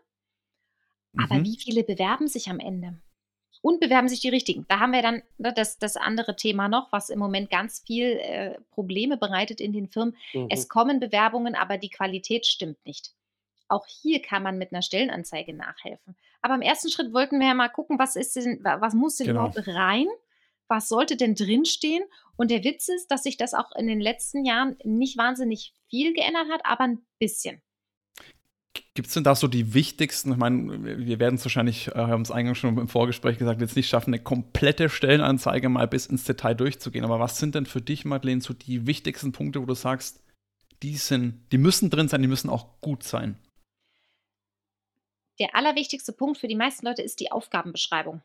aber 1.17 1.35
mhm. 1.35 1.45
wie 1.45 1.57
viele 1.57 1.83
bewerben 1.83 2.27
sich 2.27 2.49
am 2.49 2.59
Ende? 2.59 2.93
Und 3.61 3.79
bewerben 3.79 4.07
sich 4.07 4.19
die 4.19 4.29
richtigen. 4.29 4.65
Da 4.67 4.79
haben 4.79 4.91
wir 4.91 5.01
dann 5.01 5.23
ne, 5.37 5.51
das, 5.51 5.79
das 5.79 5.97
andere 5.97 6.35
Thema 6.35 6.67
noch, 6.67 6.91
was 6.91 7.09
im 7.09 7.17
Moment 7.17 7.49
ganz 7.49 7.81
viel 7.85 8.19
äh, 8.19 8.59
Probleme 8.71 9.17
bereitet 9.17 9.59
in 9.59 9.73
den 9.73 9.87
Firmen. 9.87 10.15
Mhm. 10.33 10.47
Es 10.51 10.69
kommen 10.69 10.99
Bewerbungen, 10.99 11.55
aber 11.55 11.77
die 11.77 11.89
Qualität 11.89 12.45
stimmt 12.45 12.77
nicht. 12.85 13.13
Auch 13.67 13.87
hier 13.87 14.21
kann 14.21 14.43
man 14.43 14.59
mit 14.59 14.71
einer 14.71 14.83
Stellenanzeige 14.83 15.53
nachhelfen. 15.53 16.15
Aber 16.43 16.53
im 16.53 16.61
ersten 16.61 16.91
Schritt 16.91 17.11
wollten 17.11 17.39
wir 17.39 17.47
ja 17.47 17.53
mal 17.55 17.69
gucken, 17.69 17.97
was 17.97 18.15
ist 18.15 18.35
denn, 18.35 18.59
was 18.63 18.93
muss 18.93 19.15
denn 19.15 19.27
genau. 19.27 19.47
überhaupt 19.47 19.67
rein? 19.67 20.05
Was 20.67 20.89
sollte 20.89 21.17
denn 21.17 21.35
drinstehen? 21.35 22.03
Und 22.37 22.51
der 22.51 22.63
Witz 22.63 22.89
ist, 22.89 23.07
dass 23.07 23.23
sich 23.23 23.37
das 23.37 23.53
auch 23.53 23.71
in 23.77 23.87
den 23.87 24.01
letzten 24.01 24.45
Jahren 24.45 24.77
nicht 24.83 25.17
wahnsinnig 25.17 25.73
viel 25.89 26.13
geändert 26.13 26.47
hat, 26.51 26.61
aber 26.63 26.83
ein 26.83 27.05
bisschen. 27.19 27.61
Gibt 28.93 29.07
es 29.07 29.13
denn 29.13 29.23
da 29.23 29.35
so 29.35 29.47
die 29.47 29.73
wichtigsten, 29.73 30.31
ich 30.31 30.37
meine, 30.37 30.97
wir 31.05 31.19
werden 31.19 31.35
es 31.35 31.45
wahrscheinlich, 31.45 31.89
äh, 31.89 31.95
haben 31.95 32.21
es 32.21 32.31
eingangs 32.31 32.57
schon 32.57 32.77
im 32.77 32.87
Vorgespräch 32.87 33.37
gesagt, 33.37 33.61
jetzt 33.61 33.75
nicht 33.75 33.89
schaffen, 33.89 34.13
eine 34.13 34.23
komplette 34.23 34.89
Stellenanzeige 34.89 35.69
mal 35.69 35.87
bis 35.87 36.05
ins 36.07 36.23
Detail 36.23 36.55
durchzugehen. 36.55 37.05
Aber 37.05 37.19
was 37.19 37.37
sind 37.37 37.55
denn 37.55 37.65
für 37.65 37.81
dich, 37.81 38.05
Madeleine, 38.05 38.41
so 38.41 38.53
die 38.53 38.85
wichtigsten 38.87 39.31
Punkte, 39.31 39.61
wo 39.61 39.65
du 39.65 39.73
sagst, 39.73 40.23
die 40.83 40.95
sind, 40.95 41.45
die 41.51 41.57
müssen 41.57 41.89
drin 41.89 42.07
sein, 42.07 42.21
die 42.21 42.27
müssen 42.27 42.49
auch 42.49 42.81
gut 42.81 43.03
sein? 43.03 43.37
Der 45.39 45.55
allerwichtigste 45.55 46.13
Punkt 46.13 46.37
für 46.37 46.47
die 46.47 46.55
meisten 46.55 46.85
Leute 46.85 47.01
ist 47.01 47.19
die 47.19 47.31
Aufgabenbeschreibung 47.31 48.21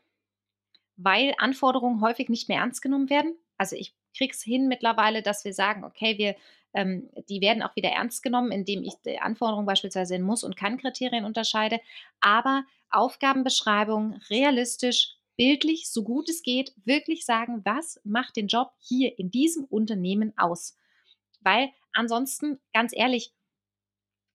weil 1.03 1.33
Anforderungen 1.37 2.01
häufig 2.01 2.29
nicht 2.29 2.49
mehr 2.49 2.59
ernst 2.59 2.81
genommen 2.81 3.09
werden. 3.09 3.35
Also 3.57 3.75
ich 3.75 3.93
kriege 4.15 4.33
es 4.33 4.41
hin 4.41 4.67
mittlerweile, 4.67 5.21
dass 5.21 5.45
wir 5.45 5.53
sagen, 5.53 5.83
okay, 5.83 6.17
wir, 6.17 6.35
ähm, 6.73 7.09
die 7.29 7.41
werden 7.41 7.63
auch 7.63 7.75
wieder 7.75 7.89
ernst 7.89 8.23
genommen, 8.23 8.51
indem 8.51 8.83
ich 8.83 8.93
die 9.05 9.19
Anforderungen 9.19 9.65
beispielsweise 9.65 10.15
in 10.15 10.21
Muss- 10.21 10.43
und 10.43 10.57
Kann-Kriterien 10.57 11.25
unterscheide. 11.25 11.79
Aber 12.19 12.65
Aufgabenbeschreibung 12.89 14.19
realistisch, 14.29 15.15
bildlich, 15.37 15.89
so 15.89 16.03
gut 16.03 16.29
es 16.29 16.43
geht, 16.43 16.73
wirklich 16.85 17.25
sagen, 17.25 17.61
was 17.65 17.99
macht 18.03 18.35
den 18.35 18.47
Job 18.47 18.71
hier 18.79 19.17
in 19.17 19.31
diesem 19.31 19.65
Unternehmen 19.65 20.33
aus. 20.37 20.77
Weil 21.39 21.69
ansonsten, 21.93 22.59
ganz 22.73 22.93
ehrlich, 22.95 23.33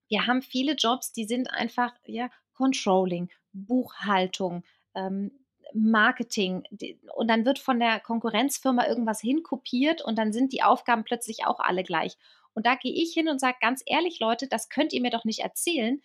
wir 0.09 0.25
haben 0.25 0.41
viele 0.41 0.73
Jobs, 0.73 1.11
die 1.11 1.25
sind 1.25 1.51
einfach 1.51 1.93
ja, 2.05 2.29
Controlling, 2.53 3.29
Buchhaltung, 3.53 4.63
ähm, 4.95 5.31
Marketing 5.73 6.63
und 7.15 7.27
dann 7.29 7.45
wird 7.45 7.59
von 7.59 7.79
der 7.79 7.99
Konkurrenzfirma 7.99 8.87
irgendwas 8.87 9.21
hinkopiert 9.21 10.01
und 10.01 10.17
dann 10.17 10.33
sind 10.33 10.53
die 10.53 10.63
Aufgaben 10.63 11.03
plötzlich 11.03 11.45
auch 11.45 11.59
alle 11.59 11.83
gleich. 11.83 12.17
Und 12.53 12.65
da 12.65 12.75
gehe 12.75 12.93
ich 12.93 13.13
hin 13.13 13.29
und 13.29 13.39
sage 13.39 13.57
ganz 13.61 13.83
ehrlich, 13.85 14.19
Leute, 14.19 14.47
das 14.47 14.69
könnt 14.69 14.93
ihr 14.93 15.01
mir 15.01 15.11
doch 15.11 15.25
nicht 15.25 15.39
erzählen, 15.39 16.01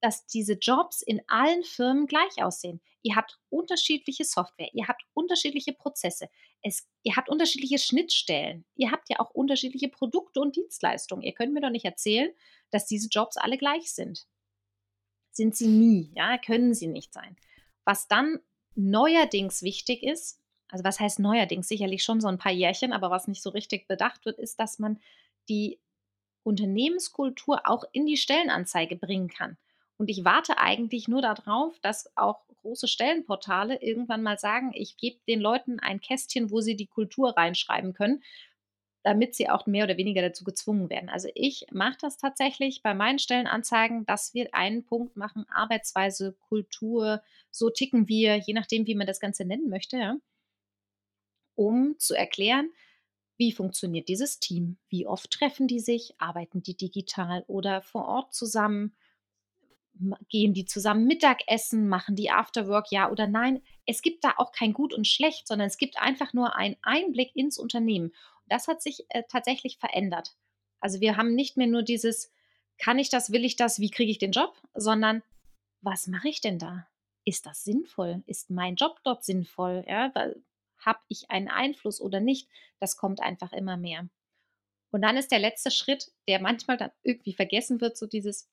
dass 0.00 0.26
diese 0.26 0.52
Jobs 0.52 1.00
in 1.00 1.22
allen 1.28 1.64
Firmen 1.64 2.06
gleich 2.06 2.42
aussehen. 2.42 2.82
Ihr 3.02 3.16
habt 3.16 3.38
unterschiedliche 3.48 4.24
Software, 4.24 4.68
ihr 4.74 4.86
habt 4.86 5.02
unterschiedliche 5.14 5.72
Prozesse, 5.72 6.28
es, 6.60 6.86
ihr 7.02 7.16
habt 7.16 7.30
unterschiedliche 7.30 7.78
Schnittstellen, 7.78 8.66
ihr 8.74 8.90
habt 8.90 9.08
ja 9.08 9.18
auch 9.20 9.30
unterschiedliche 9.30 9.88
Produkte 9.88 10.40
und 10.40 10.56
Dienstleistungen. 10.56 11.22
Ihr 11.22 11.32
könnt 11.32 11.54
mir 11.54 11.60
doch 11.60 11.70
nicht 11.70 11.86
erzählen, 11.86 12.30
dass 12.70 12.86
diese 12.86 13.08
Jobs 13.08 13.38
alle 13.38 13.56
gleich 13.56 13.92
sind. 13.92 14.26
Sind 15.32 15.56
sie 15.56 15.68
nie, 15.68 16.12
ja, 16.14 16.36
können 16.38 16.74
sie 16.74 16.86
nicht 16.86 17.12
sein. 17.12 17.36
Was 17.84 18.08
dann 18.08 18.40
neuerdings 18.74 19.62
wichtig 19.62 20.02
ist, 20.02 20.40
also 20.68 20.84
was 20.84 21.00
heißt 21.00 21.20
neuerdings, 21.20 21.68
sicherlich 21.68 22.02
schon 22.02 22.20
so 22.20 22.28
ein 22.28 22.38
paar 22.38 22.52
Jährchen, 22.52 22.92
aber 22.92 23.10
was 23.10 23.28
nicht 23.28 23.42
so 23.42 23.50
richtig 23.50 23.86
bedacht 23.86 24.24
wird, 24.24 24.38
ist, 24.38 24.58
dass 24.58 24.78
man 24.78 25.00
die 25.48 25.78
Unternehmenskultur 26.42 27.62
auch 27.64 27.84
in 27.92 28.06
die 28.06 28.16
Stellenanzeige 28.16 28.96
bringen 28.96 29.28
kann. 29.28 29.56
Und 29.96 30.10
ich 30.10 30.24
warte 30.24 30.58
eigentlich 30.58 31.06
nur 31.06 31.22
darauf, 31.22 31.78
dass 31.80 32.10
auch 32.16 32.40
große 32.62 32.88
Stellenportale 32.88 33.80
irgendwann 33.80 34.22
mal 34.22 34.38
sagen, 34.38 34.72
ich 34.74 34.96
gebe 34.96 35.18
den 35.28 35.40
Leuten 35.40 35.78
ein 35.80 36.00
Kästchen, 36.00 36.50
wo 36.50 36.60
sie 36.60 36.76
die 36.76 36.86
Kultur 36.86 37.36
reinschreiben 37.36 37.92
können, 37.92 38.22
damit 39.04 39.34
sie 39.34 39.48
auch 39.50 39.66
mehr 39.66 39.84
oder 39.84 39.98
weniger 39.98 40.22
dazu 40.22 40.44
gezwungen 40.44 40.88
werden. 40.88 41.10
Also 41.10 41.28
ich 41.34 41.66
mache 41.70 41.98
das 42.00 42.16
tatsächlich 42.16 42.82
bei 42.82 42.94
meinen 42.94 43.18
Stellenanzeigen, 43.18 44.06
dass 44.06 44.32
wir 44.32 44.54
einen 44.54 44.84
Punkt 44.84 45.16
machen, 45.16 45.44
Arbeitsweise, 45.50 46.36
Kultur, 46.48 47.22
so 47.50 47.70
ticken 47.70 48.08
wir, 48.08 48.36
je 48.36 48.54
nachdem, 48.54 48.86
wie 48.86 48.94
man 48.94 49.06
das 49.06 49.20
Ganze 49.20 49.44
nennen 49.44 49.68
möchte, 49.68 49.98
ja, 49.98 50.16
um 51.54 51.98
zu 51.98 52.14
erklären, 52.14 52.70
wie 53.36 53.52
funktioniert 53.52 54.08
dieses 54.08 54.40
Team, 54.40 54.78
wie 54.88 55.06
oft 55.06 55.30
treffen 55.30 55.68
die 55.68 55.80
sich, 55.80 56.14
arbeiten 56.18 56.62
die 56.62 56.76
digital 56.76 57.44
oder 57.46 57.82
vor 57.82 58.06
Ort 58.06 58.32
zusammen, 58.34 58.96
gehen 60.28 60.54
die 60.54 60.64
zusammen 60.64 61.06
Mittagessen, 61.06 61.88
machen 61.88 62.16
die 62.16 62.30
Afterwork, 62.30 62.90
ja 62.90 63.10
oder 63.10 63.26
nein. 63.26 63.62
Es 63.86 64.02
gibt 64.02 64.24
da 64.24 64.34
auch 64.38 64.50
kein 64.50 64.72
Gut 64.72 64.94
und 64.94 65.06
Schlecht, 65.06 65.46
sondern 65.46 65.68
es 65.68 65.78
gibt 65.78 65.98
einfach 65.98 66.32
nur 66.32 66.56
einen 66.56 66.76
Einblick 66.82 67.36
ins 67.36 67.58
Unternehmen. 67.58 68.12
Das 68.46 68.68
hat 68.68 68.82
sich 68.82 69.04
äh, 69.08 69.22
tatsächlich 69.28 69.78
verändert. 69.78 70.36
Also 70.80 71.00
wir 71.00 71.16
haben 71.16 71.34
nicht 71.34 71.56
mehr 71.56 71.66
nur 71.66 71.82
dieses, 71.82 72.30
kann 72.78 72.98
ich 72.98 73.08
das, 73.08 73.32
will 73.32 73.44
ich 73.44 73.56
das, 73.56 73.80
wie 73.80 73.90
kriege 73.90 74.10
ich 74.10 74.18
den 74.18 74.32
Job, 74.32 74.60
sondern 74.74 75.22
was 75.80 76.06
mache 76.06 76.28
ich 76.28 76.40
denn 76.40 76.58
da? 76.58 76.86
Ist 77.24 77.46
das 77.46 77.64
sinnvoll? 77.64 78.22
Ist 78.26 78.50
mein 78.50 78.76
Job 78.76 79.00
dort 79.04 79.24
sinnvoll? 79.24 79.84
Ja, 79.88 80.12
habe 80.78 81.00
ich 81.08 81.30
einen 81.30 81.48
Einfluss 81.48 82.00
oder 82.00 82.20
nicht? 82.20 82.48
Das 82.80 82.96
kommt 82.96 83.20
einfach 83.20 83.52
immer 83.52 83.76
mehr. 83.76 84.08
Und 84.90 85.02
dann 85.02 85.16
ist 85.16 85.32
der 85.32 85.38
letzte 85.38 85.70
Schritt, 85.70 86.12
der 86.28 86.40
manchmal 86.40 86.76
dann 86.76 86.90
irgendwie 87.02 87.32
vergessen 87.32 87.80
wird, 87.80 87.96
so 87.96 88.06
dieses, 88.06 88.48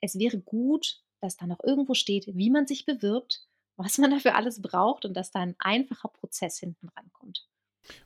es 0.00 0.18
wäre 0.18 0.40
gut, 0.40 1.02
dass 1.20 1.36
da 1.36 1.46
noch 1.46 1.62
irgendwo 1.62 1.94
steht, 1.94 2.26
wie 2.34 2.50
man 2.50 2.66
sich 2.66 2.84
bewirbt, 2.84 3.46
was 3.76 3.98
man 3.98 4.10
dafür 4.10 4.34
alles 4.34 4.60
braucht 4.60 5.04
und 5.04 5.14
dass 5.14 5.30
da 5.30 5.40
ein 5.40 5.56
einfacher 5.58 6.08
Prozess 6.08 6.58
hinten 6.58 6.88
rankommt. 6.88 7.48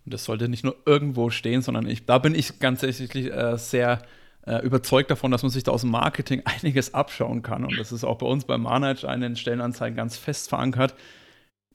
Und 0.05 0.15
das 0.15 0.25
sollte 0.25 0.49
nicht 0.49 0.65
nur 0.65 0.77
irgendwo 0.87 1.31
stehen, 1.31 1.63
sondern 1.63 1.87
ich, 1.87 2.07
da 2.07 2.19
bin 2.19 2.35
ich 2.35 2.59
ganz 2.59 2.81
tatsächlich 2.81 3.33
äh, 3.33 3.57
sehr 3.57 4.03
äh, 4.47 4.65
überzeugt 4.65 5.11
davon, 5.11 5.31
dass 5.31 5.43
man 5.43 5.51
sich 5.51 5.65
da 5.65 5.73
aus 5.73 5.83
dem 5.83 5.91
Marketing 5.91 6.43
einiges 6.45 6.95
abschauen 6.95 7.43
kann. 7.43 7.65
Und 7.65 7.79
das 7.79 7.93
ist 7.93 8.05
auch 8.05 8.19
bei 8.19 8.27
uns 8.27 8.45
beim 8.45 8.63
Manage 8.63 9.09
einen 9.09 9.37
Stellenanzeigen 9.37 9.97
ganz 9.97 10.17
fest 10.17 10.49
verankert 10.49 10.95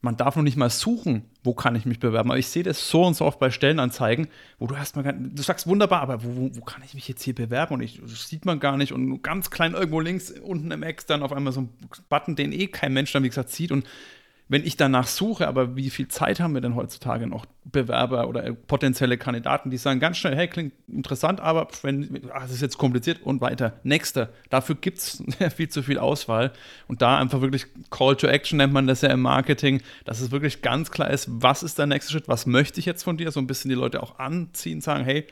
man 0.06 0.16
darf 0.16 0.36
noch 0.36 0.42
nicht 0.42 0.56
mal 0.56 0.70
suchen, 0.70 1.24
wo 1.42 1.54
kann 1.54 1.74
ich 1.74 1.86
mich 1.86 1.98
bewerben. 1.98 2.30
Aber 2.30 2.38
ich 2.38 2.48
sehe 2.48 2.62
das 2.62 2.88
so 2.88 3.04
und 3.04 3.14
so 3.14 3.24
oft 3.24 3.38
bei 3.38 3.50
Stellenanzeigen, 3.50 4.28
wo 4.58 4.66
du 4.66 4.74
erstmal, 4.74 5.12
du 5.12 5.42
sagst 5.42 5.66
wunderbar, 5.66 6.02
aber 6.02 6.22
wo, 6.22 6.50
wo, 6.54 6.60
kann 6.62 6.82
ich 6.84 6.94
mich 6.94 7.08
jetzt 7.08 7.22
hier 7.22 7.34
bewerben? 7.34 7.74
Und 7.74 7.80
ich, 7.82 8.00
das 8.00 8.28
sieht 8.28 8.44
man 8.44 8.60
gar 8.60 8.76
nicht. 8.76 8.92
Und 8.92 9.22
ganz 9.22 9.50
klein 9.50 9.74
irgendwo 9.74 10.00
links 10.00 10.30
unten 10.30 10.70
im 10.70 10.82
Ex 10.82 11.06
dann 11.06 11.22
auf 11.22 11.32
einmal 11.32 11.52
so 11.52 11.62
ein 11.62 11.70
Button, 12.08 12.36
den 12.36 12.52
eh 12.52 12.66
kein 12.68 12.92
Mensch 12.92 13.12
dann, 13.12 13.24
wie 13.24 13.28
gesagt, 13.28 13.50
sieht. 13.50 13.72
Und 13.72 13.86
wenn 14.48 14.64
ich 14.64 14.76
danach 14.76 15.08
suche, 15.08 15.48
aber 15.48 15.74
wie 15.74 15.90
viel 15.90 16.06
Zeit 16.06 16.38
haben 16.38 16.54
wir 16.54 16.60
denn 16.60 16.76
heutzutage 16.76 17.26
noch 17.26 17.46
Bewerber 17.64 18.28
oder 18.28 18.52
potenzielle 18.52 19.18
Kandidaten, 19.18 19.70
die 19.70 19.76
sagen 19.76 19.98
ganz 19.98 20.18
schnell, 20.18 20.36
hey, 20.36 20.46
klingt 20.46 20.72
interessant, 20.86 21.40
aber 21.40 21.66
wenn, 21.82 22.22
ach, 22.32 22.42
das 22.42 22.52
ist 22.52 22.62
jetzt 22.62 22.78
kompliziert 22.78 23.22
und 23.22 23.40
weiter. 23.40 23.80
Nächster. 23.82 24.28
Dafür 24.48 24.76
gibt 24.76 24.98
es 24.98 25.22
viel 25.56 25.68
zu 25.68 25.82
viel 25.82 25.98
Auswahl. 25.98 26.52
Und 26.86 27.02
da 27.02 27.18
einfach 27.18 27.40
wirklich 27.40 27.66
Call 27.90 28.14
to 28.14 28.28
Action 28.28 28.58
nennt 28.58 28.72
man 28.72 28.86
das 28.86 29.00
ja 29.00 29.08
im 29.08 29.22
Marketing, 29.22 29.82
dass 30.04 30.20
es 30.20 30.30
wirklich 30.30 30.62
ganz 30.62 30.92
klar 30.92 31.10
ist, 31.10 31.26
was 31.28 31.64
ist 31.64 31.78
der 31.78 31.86
nächste 31.86 32.12
Schritt, 32.12 32.28
was 32.28 32.46
möchte 32.46 32.78
ich 32.78 32.86
jetzt 32.86 33.02
von 33.02 33.16
dir, 33.16 33.32
so 33.32 33.40
ein 33.40 33.48
bisschen 33.48 33.68
die 33.68 33.74
Leute 33.74 34.00
auch 34.00 34.20
anziehen, 34.20 34.80
sagen, 34.80 35.04
hey, 35.04 35.26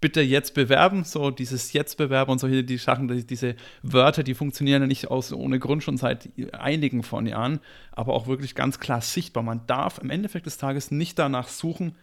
bitte 0.00 0.20
jetzt 0.20 0.54
bewerben, 0.54 1.04
so 1.04 1.30
dieses 1.30 1.72
jetzt 1.72 1.96
bewerben 1.96 2.32
und 2.32 2.38
solche 2.38 2.64
die 2.64 2.78
Sachen, 2.78 3.08
diese 3.26 3.54
Wörter, 3.82 4.22
die 4.22 4.34
funktionieren 4.34 4.82
ja 4.82 4.86
nicht 4.86 5.10
aus 5.10 5.32
ohne 5.32 5.58
Grund 5.58 5.82
schon 5.82 5.96
seit 5.96 6.30
einigen 6.52 7.02
von 7.02 7.26
Jahren, 7.26 7.60
aber 7.92 8.14
auch 8.14 8.26
wirklich 8.26 8.54
ganz 8.54 8.80
klar 8.80 9.00
sichtbar. 9.00 9.42
Man 9.42 9.66
darf 9.66 9.98
im 9.98 10.10
Endeffekt 10.10 10.46
des 10.46 10.58
Tages 10.58 10.90
nicht 10.90 11.18
danach 11.18 11.48
suchen, 11.48 11.96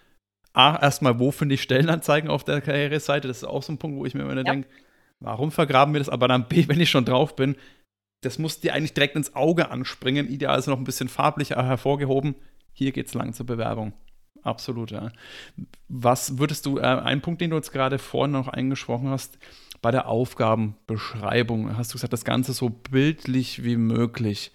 A, 0.57 0.75
erstmal, 0.81 1.19
wo 1.19 1.29
finde 1.29 1.53
ich 1.53 1.61
Stellenanzeigen 1.61 2.31
auf 2.31 2.43
der 2.43 2.61
Karriereseite? 2.61 3.27
Das 3.27 3.37
ist 3.37 3.43
auch 3.43 3.61
so 3.61 3.73
ein 3.73 3.77
Punkt, 3.77 3.99
wo 3.99 4.07
ich 4.07 4.15
mir 4.15 4.23
immer 4.23 4.35
ja. 4.35 4.41
denke, 4.41 4.67
warum 5.19 5.51
vergraben 5.51 5.93
wir 5.93 5.99
das? 5.99 6.09
Aber 6.09 6.27
dann 6.27 6.47
B, 6.47 6.67
wenn 6.67 6.81
ich 6.81 6.89
schon 6.89 7.05
drauf 7.05 7.35
bin, 7.35 7.55
das 8.21 8.39
muss 8.39 8.59
dir 8.59 8.73
eigentlich 8.73 8.95
direkt 8.95 9.15
ins 9.15 9.35
Auge 9.35 9.69
anspringen. 9.69 10.27
Ideal 10.27 10.57
ist 10.57 10.65
noch 10.65 10.79
ein 10.79 10.83
bisschen 10.83 11.09
farblicher 11.09 11.63
hervorgehoben. 11.63 12.33
Hier 12.73 12.91
geht 12.91 13.05
es 13.05 13.13
lang 13.13 13.33
zur 13.33 13.45
Bewerbung. 13.45 13.93
Absolut, 14.47 14.91
ja. 14.91 15.11
Was 15.89 16.37
würdest 16.37 16.65
du, 16.65 16.77
äh, 16.77 16.83
ein 16.83 17.21
Punkt, 17.21 17.41
den 17.41 17.49
du 17.49 17.57
jetzt 17.57 17.73
gerade 17.73 17.99
vorhin 17.99 18.31
noch 18.31 18.47
eingesprochen 18.47 19.09
hast, 19.09 19.37
bei 19.81 19.91
der 19.91 20.07
Aufgabenbeschreibung, 20.07 21.77
hast 21.77 21.91
du 21.91 21.95
gesagt, 21.95 22.13
das 22.13 22.23
Ganze 22.23 22.53
so 22.53 22.69
bildlich 22.69 23.65
wie 23.65 23.75
möglich. 23.75 24.51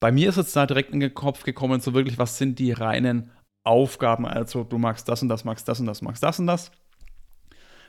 Bei 0.00 0.10
mir 0.10 0.28
ist 0.28 0.36
jetzt 0.36 0.56
da 0.56 0.66
direkt 0.66 0.92
in 0.92 0.98
den 0.98 1.14
Kopf 1.14 1.44
gekommen, 1.44 1.80
so 1.80 1.94
wirklich, 1.94 2.18
was 2.18 2.38
sind 2.38 2.58
die 2.58 2.72
reinen 2.72 3.30
Aufgaben? 3.62 4.26
Also, 4.26 4.64
du 4.64 4.78
magst 4.78 5.08
das 5.08 5.22
und 5.22 5.28
das, 5.28 5.44
magst 5.44 5.68
das 5.68 5.78
und 5.78 5.86
das, 5.86 6.02
magst 6.02 6.22
das 6.24 6.40
und 6.40 6.48
das. 6.48 6.72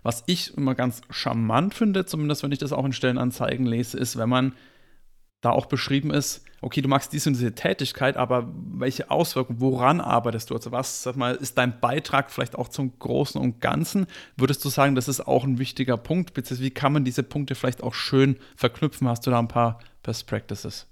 Was 0.03 0.23
ich 0.27 0.55
immer 0.55 0.75
ganz 0.75 1.01
charmant 1.09 1.73
finde, 1.73 2.05
zumindest 2.05 2.43
wenn 2.43 2.51
ich 2.51 2.59
das 2.59 2.71
auch 2.71 2.85
in 2.85 2.93
Stellenanzeigen 2.93 3.65
lese, 3.65 3.97
ist, 3.97 4.15
wenn 4.17 4.29
man 4.29 4.53
da 5.41 5.49
auch 5.49 5.65
beschrieben 5.65 6.11
ist, 6.11 6.45
okay, 6.61 6.81
du 6.81 6.87
magst 6.87 7.11
diese 7.11 7.29
und 7.29 7.33
diese 7.33 7.55
Tätigkeit, 7.55 8.17
aber 8.17 8.51
welche 8.53 9.09
Auswirkungen, 9.09 9.59
woran 9.59 9.99
arbeitest 9.99 10.49
du? 10.49 10.55
Also 10.55 10.71
was, 10.71 11.03
sag 11.03 11.15
mal, 11.15 11.35
ist 11.35 11.57
dein 11.57 11.79
Beitrag 11.79 12.31
vielleicht 12.31 12.55
auch 12.55 12.69
zum 12.69 12.97
Großen 12.99 13.41
und 13.41 13.59
Ganzen? 13.61 14.05
Würdest 14.37 14.63
du 14.63 14.69
sagen, 14.69 14.93
das 14.93 15.07
ist 15.07 15.21
auch 15.21 15.43
ein 15.43 15.57
wichtiger 15.57 15.97
Punkt, 15.97 16.33
beziehungsweise 16.33 16.63
wie 16.63 16.73
kann 16.73 16.93
man 16.93 17.03
diese 17.03 17.23
Punkte 17.23 17.55
vielleicht 17.55 17.81
auch 17.81 17.95
schön 17.95 18.37
verknüpfen? 18.55 19.07
Hast 19.07 19.25
du 19.25 19.31
da 19.31 19.39
ein 19.39 19.47
paar 19.47 19.79
Best 20.03 20.27
Practices? 20.27 20.87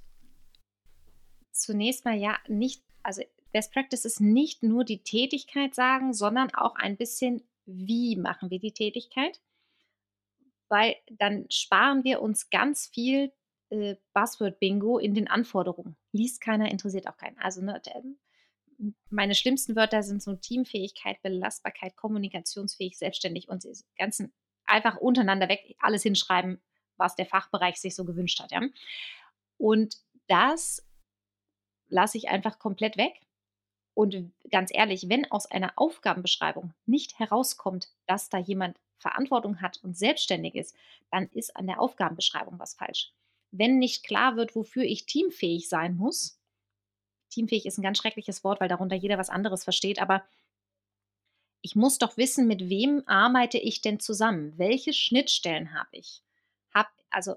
Zunächst 1.51 2.03
mal 2.03 2.17
ja, 2.17 2.37
nicht, 2.47 2.83
also 3.03 3.21
Best 3.51 3.71
Practice 3.71 4.05
ist 4.05 4.21
nicht 4.21 4.63
nur 4.63 4.83
die 4.83 5.03
Tätigkeit 5.03 5.75
sagen, 5.75 6.13
sondern 6.13 6.53
auch 6.55 6.75
ein 6.75 6.97
bisschen, 6.97 7.43
wie 7.65 8.15
machen 8.15 8.49
wir 8.49 8.59
die 8.59 8.73
Tätigkeit? 8.73 9.39
Weil 10.67 10.95
dann 11.11 11.45
sparen 11.49 12.03
wir 12.03 12.21
uns 12.21 12.49
ganz 12.49 12.87
viel 12.87 13.31
äh, 13.69 13.95
Buzzword-Bingo 14.13 14.97
in 14.97 15.13
den 15.13 15.27
Anforderungen. 15.27 15.95
Liest 16.11 16.41
keiner, 16.41 16.71
interessiert 16.71 17.07
auch 17.07 17.17
keinen. 17.17 17.37
Also 17.39 17.61
ne, 17.61 17.81
meine 19.09 19.35
schlimmsten 19.35 19.75
Wörter 19.75 20.03
sind 20.03 20.23
so 20.23 20.35
Teamfähigkeit, 20.35 21.21
Belastbarkeit, 21.21 21.95
kommunikationsfähig, 21.95 22.97
selbstständig 22.97 23.49
und 23.49 23.63
diese 23.63 23.83
ganzen 23.97 24.33
einfach 24.65 24.97
untereinander 24.97 25.49
weg 25.49 25.75
alles 25.79 26.03
hinschreiben, 26.03 26.61
was 26.97 27.15
der 27.15 27.25
Fachbereich 27.25 27.77
sich 27.77 27.95
so 27.95 28.05
gewünscht 28.05 28.39
hat. 28.39 28.51
Ja? 28.51 28.61
Und 29.57 29.97
das 30.27 30.85
lasse 31.89 32.17
ich 32.17 32.29
einfach 32.29 32.59
komplett 32.59 32.97
weg. 32.97 33.21
Und 33.93 34.31
ganz 34.49 34.71
ehrlich, 34.73 35.09
wenn 35.09 35.29
aus 35.29 35.45
einer 35.45 35.73
Aufgabenbeschreibung 35.75 36.73
nicht 36.85 37.19
herauskommt, 37.19 37.89
dass 38.05 38.29
da 38.29 38.37
jemand 38.37 38.79
Verantwortung 38.97 39.61
hat 39.61 39.79
und 39.83 39.97
selbstständig 39.97 40.55
ist, 40.55 40.75
dann 41.11 41.27
ist 41.29 41.55
an 41.55 41.67
der 41.67 41.81
Aufgabenbeschreibung 41.81 42.59
was 42.59 42.75
falsch 42.75 43.11
wenn 43.51 43.79
nicht 43.79 44.05
klar 44.05 44.35
wird, 44.35 44.55
wofür 44.55 44.83
ich 44.83 45.05
teamfähig 45.05 45.69
sein 45.69 45.95
muss. 45.95 46.39
Teamfähig 47.29 47.65
ist 47.65 47.77
ein 47.77 47.83
ganz 47.83 47.97
schreckliches 47.97 48.43
Wort, 48.43 48.59
weil 48.59 48.69
darunter 48.69 48.95
jeder 48.95 49.17
was 49.17 49.29
anderes 49.29 49.63
versteht, 49.63 50.01
aber 50.01 50.23
ich 51.61 51.75
muss 51.75 51.97
doch 51.97 52.17
wissen, 52.17 52.47
mit 52.47 52.69
wem 52.69 53.03
arbeite 53.05 53.57
ich 53.57 53.81
denn 53.81 53.99
zusammen? 53.99 54.57
Welche 54.57 54.93
Schnittstellen 54.93 55.73
habe 55.73 55.89
ich? 55.91 56.23
Hab, 56.73 56.87
also 57.09 57.35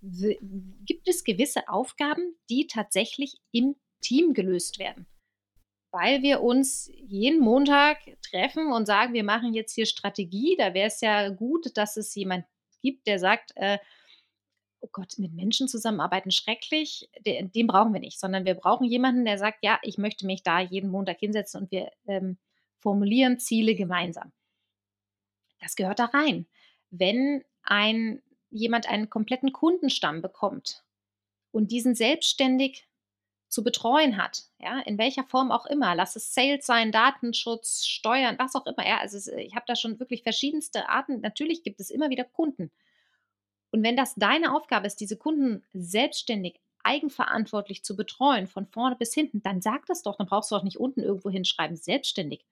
gibt 0.00 1.06
es 1.06 1.22
gewisse 1.22 1.68
Aufgaben, 1.68 2.36
die 2.50 2.66
tatsächlich 2.66 3.36
im 3.52 3.76
Team 4.00 4.34
gelöst 4.34 4.78
werden? 4.78 5.06
Weil 5.90 6.22
wir 6.22 6.40
uns 6.40 6.90
jeden 6.96 7.40
Montag 7.40 7.98
treffen 8.22 8.72
und 8.72 8.86
sagen, 8.86 9.12
wir 9.12 9.24
machen 9.24 9.52
jetzt 9.52 9.74
hier 9.74 9.84
Strategie. 9.84 10.56
Da 10.56 10.72
wäre 10.72 10.88
es 10.88 11.02
ja 11.02 11.28
gut, 11.28 11.76
dass 11.76 11.98
es 11.98 12.14
jemand 12.14 12.46
gibt, 12.80 13.06
der 13.06 13.18
sagt, 13.18 13.52
äh, 13.56 13.78
oh 14.82 14.88
Gott, 14.92 15.18
mit 15.18 15.32
Menschen 15.32 15.68
zusammenarbeiten, 15.68 16.30
schrecklich, 16.30 17.08
den, 17.24 17.50
den, 17.52 17.66
brauchen 17.66 17.92
wir 17.92 18.00
nicht, 18.00 18.20
sondern 18.20 18.44
wir 18.44 18.54
brauchen 18.54 18.84
jemanden, 18.84 19.24
der 19.24 19.38
sagt, 19.38 19.58
ja, 19.62 19.78
ich 19.82 19.96
möchte 19.96 20.26
mich 20.26 20.42
da 20.42 20.60
jeden 20.60 20.90
Montag 20.90 21.18
hinsetzen 21.18 21.62
und 21.62 21.70
wir 21.70 21.90
ähm, 22.06 22.36
formulieren 22.80 23.38
Ziele 23.38 23.74
gemeinsam. 23.74 24.32
Das 25.60 25.76
gehört 25.76 26.00
da 26.00 26.06
rein. 26.06 26.46
Wenn 26.90 27.44
ein, 27.62 28.20
jemand 28.50 28.88
einen 28.88 29.08
kompletten 29.08 29.52
Kundenstamm 29.52 30.20
bekommt, 30.20 30.82
und 31.52 31.70
diesen 31.70 31.94
selbstständig 31.94 32.88
zu 33.48 33.62
betreuen 33.62 34.16
hat, 34.16 34.44
ja, 34.58 34.80
in 34.80 34.96
welcher 34.96 35.24
Form 35.24 35.52
auch 35.52 35.66
immer, 35.66 35.94
lass 35.94 36.16
es 36.16 36.34
Sales 36.34 36.64
sein, 36.64 36.90
Datenschutz, 36.90 37.84
Steuern, 37.84 38.38
was 38.38 38.54
auch 38.54 38.66
immer, 38.66 38.86
ja, 38.86 38.98
also 38.98 39.30
ich 39.36 39.54
habe 39.54 39.66
da 39.68 39.76
schon 39.76 40.00
wirklich 40.00 40.22
verschiedenste 40.22 40.88
Arten, 40.88 41.20
natürlich 41.20 41.62
gibt 41.62 41.78
es 41.78 41.90
immer 41.90 42.08
wieder 42.08 42.24
Kunden. 42.24 42.72
Und 43.72 43.82
wenn 43.82 43.96
das 43.96 44.14
deine 44.14 44.54
Aufgabe 44.54 44.86
ist, 44.86 45.00
diese 45.00 45.16
Kunden 45.16 45.64
selbstständig, 45.72 46.60
eigenverantwortlich 46.84 47.82
zu 47.82 47.96
betreuen, 47.96 48.46
von 48.46 48.66
vorne 48.66 48.96
bis 48.96 49.14
hinten, 49.14 49.42
dann 49.42 49.62
sag 49.62 49.86
das 49.86 50.02
doch, 50.02 50.16
dann 50.16 50.26
brauchst 50.26 50.50
du 50.50 50.56
auch 50.56 50.62
nicht 50.62 50.78
unten 50.78 51.00
irgendwo 51.00 51.30
hinschreiben, 51.30 51.76
selbstständig. 51.76 52.44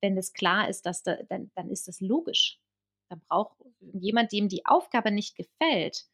Wenn 0.00 0.16
es 0.16 0.32
klar 0.32 0.68
ist, 0.68 0.86
dass 0.86 1.02
da, 1.02 1.16
dann, 1.28 1.50
dann 1.54 1.70
ist 1.70 1.86
das 1.86 2.00
logisch. 2.00 2.58
Dann 3.10 3.20
braucht 3.20 3.56
jemand, 3.80 4.32
dem 4.32 4.48
die 4.48 4.64
Aufgabe 4.64 5.10
nicht 5.10 5.36
gefällt, 5.36 6.06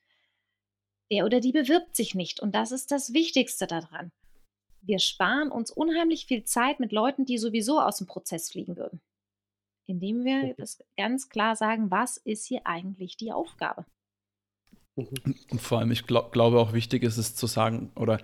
der 1.12 1.25
oder 1.25 1.40
die 1.40 1.52
bewirbt 1.52 1.95
sich 1.95 2.14
nicht. 2.14 2.40
Und 2.40 2.54
das 2.54 2.73
ist 2.73 2.90
das 2.90 3.12
Wichtigste 3.12 3.66
daran. 3.66 4.11
Wir 4.80 4.99
sparen 4.99 5.50
uns 5.50 5.71
unheimlich 5.71 6.26
viel 6.26 6.45
Zeit 6.45 6.80
mit 6.80 6.92
Leuten, 6.92 7.25
die 7.25 7.38
sowieso 7.38 7.80
aus 7.80 7.99
dem 7.99 8.07
Prozess 8.07 8.50
fliegen 8.50 8.76
würden. 8.76 9.00
Indem 9.87 10.25
wir 10.25 10.54
das 10.54 10.78
ganz 10.97 11.28
klar 11.28 11.57
sagen, 11.57 11.90
was 11.90 12.16
ist 12.16 12.47
hier 12.47 12.66
eigentlich 12.66 13.16
die 13.16 13.33
Aufgabe? 13.33 13.85
Mhm. 14.97 15.37
Und 15.50 15.61
vor 15.61 15.78
allem, 15.78 15.90
ich 15.90 16.06
glaub, 16.06 16.32
glaube 16.32 16.59
auch 16.59 16.73
wichtig 16.73 17.02
ist 17.02 17.16
es 17.16 17.35
zu 17.35 17.47
sagen, 17.47 17.92
oder 17.94 18.20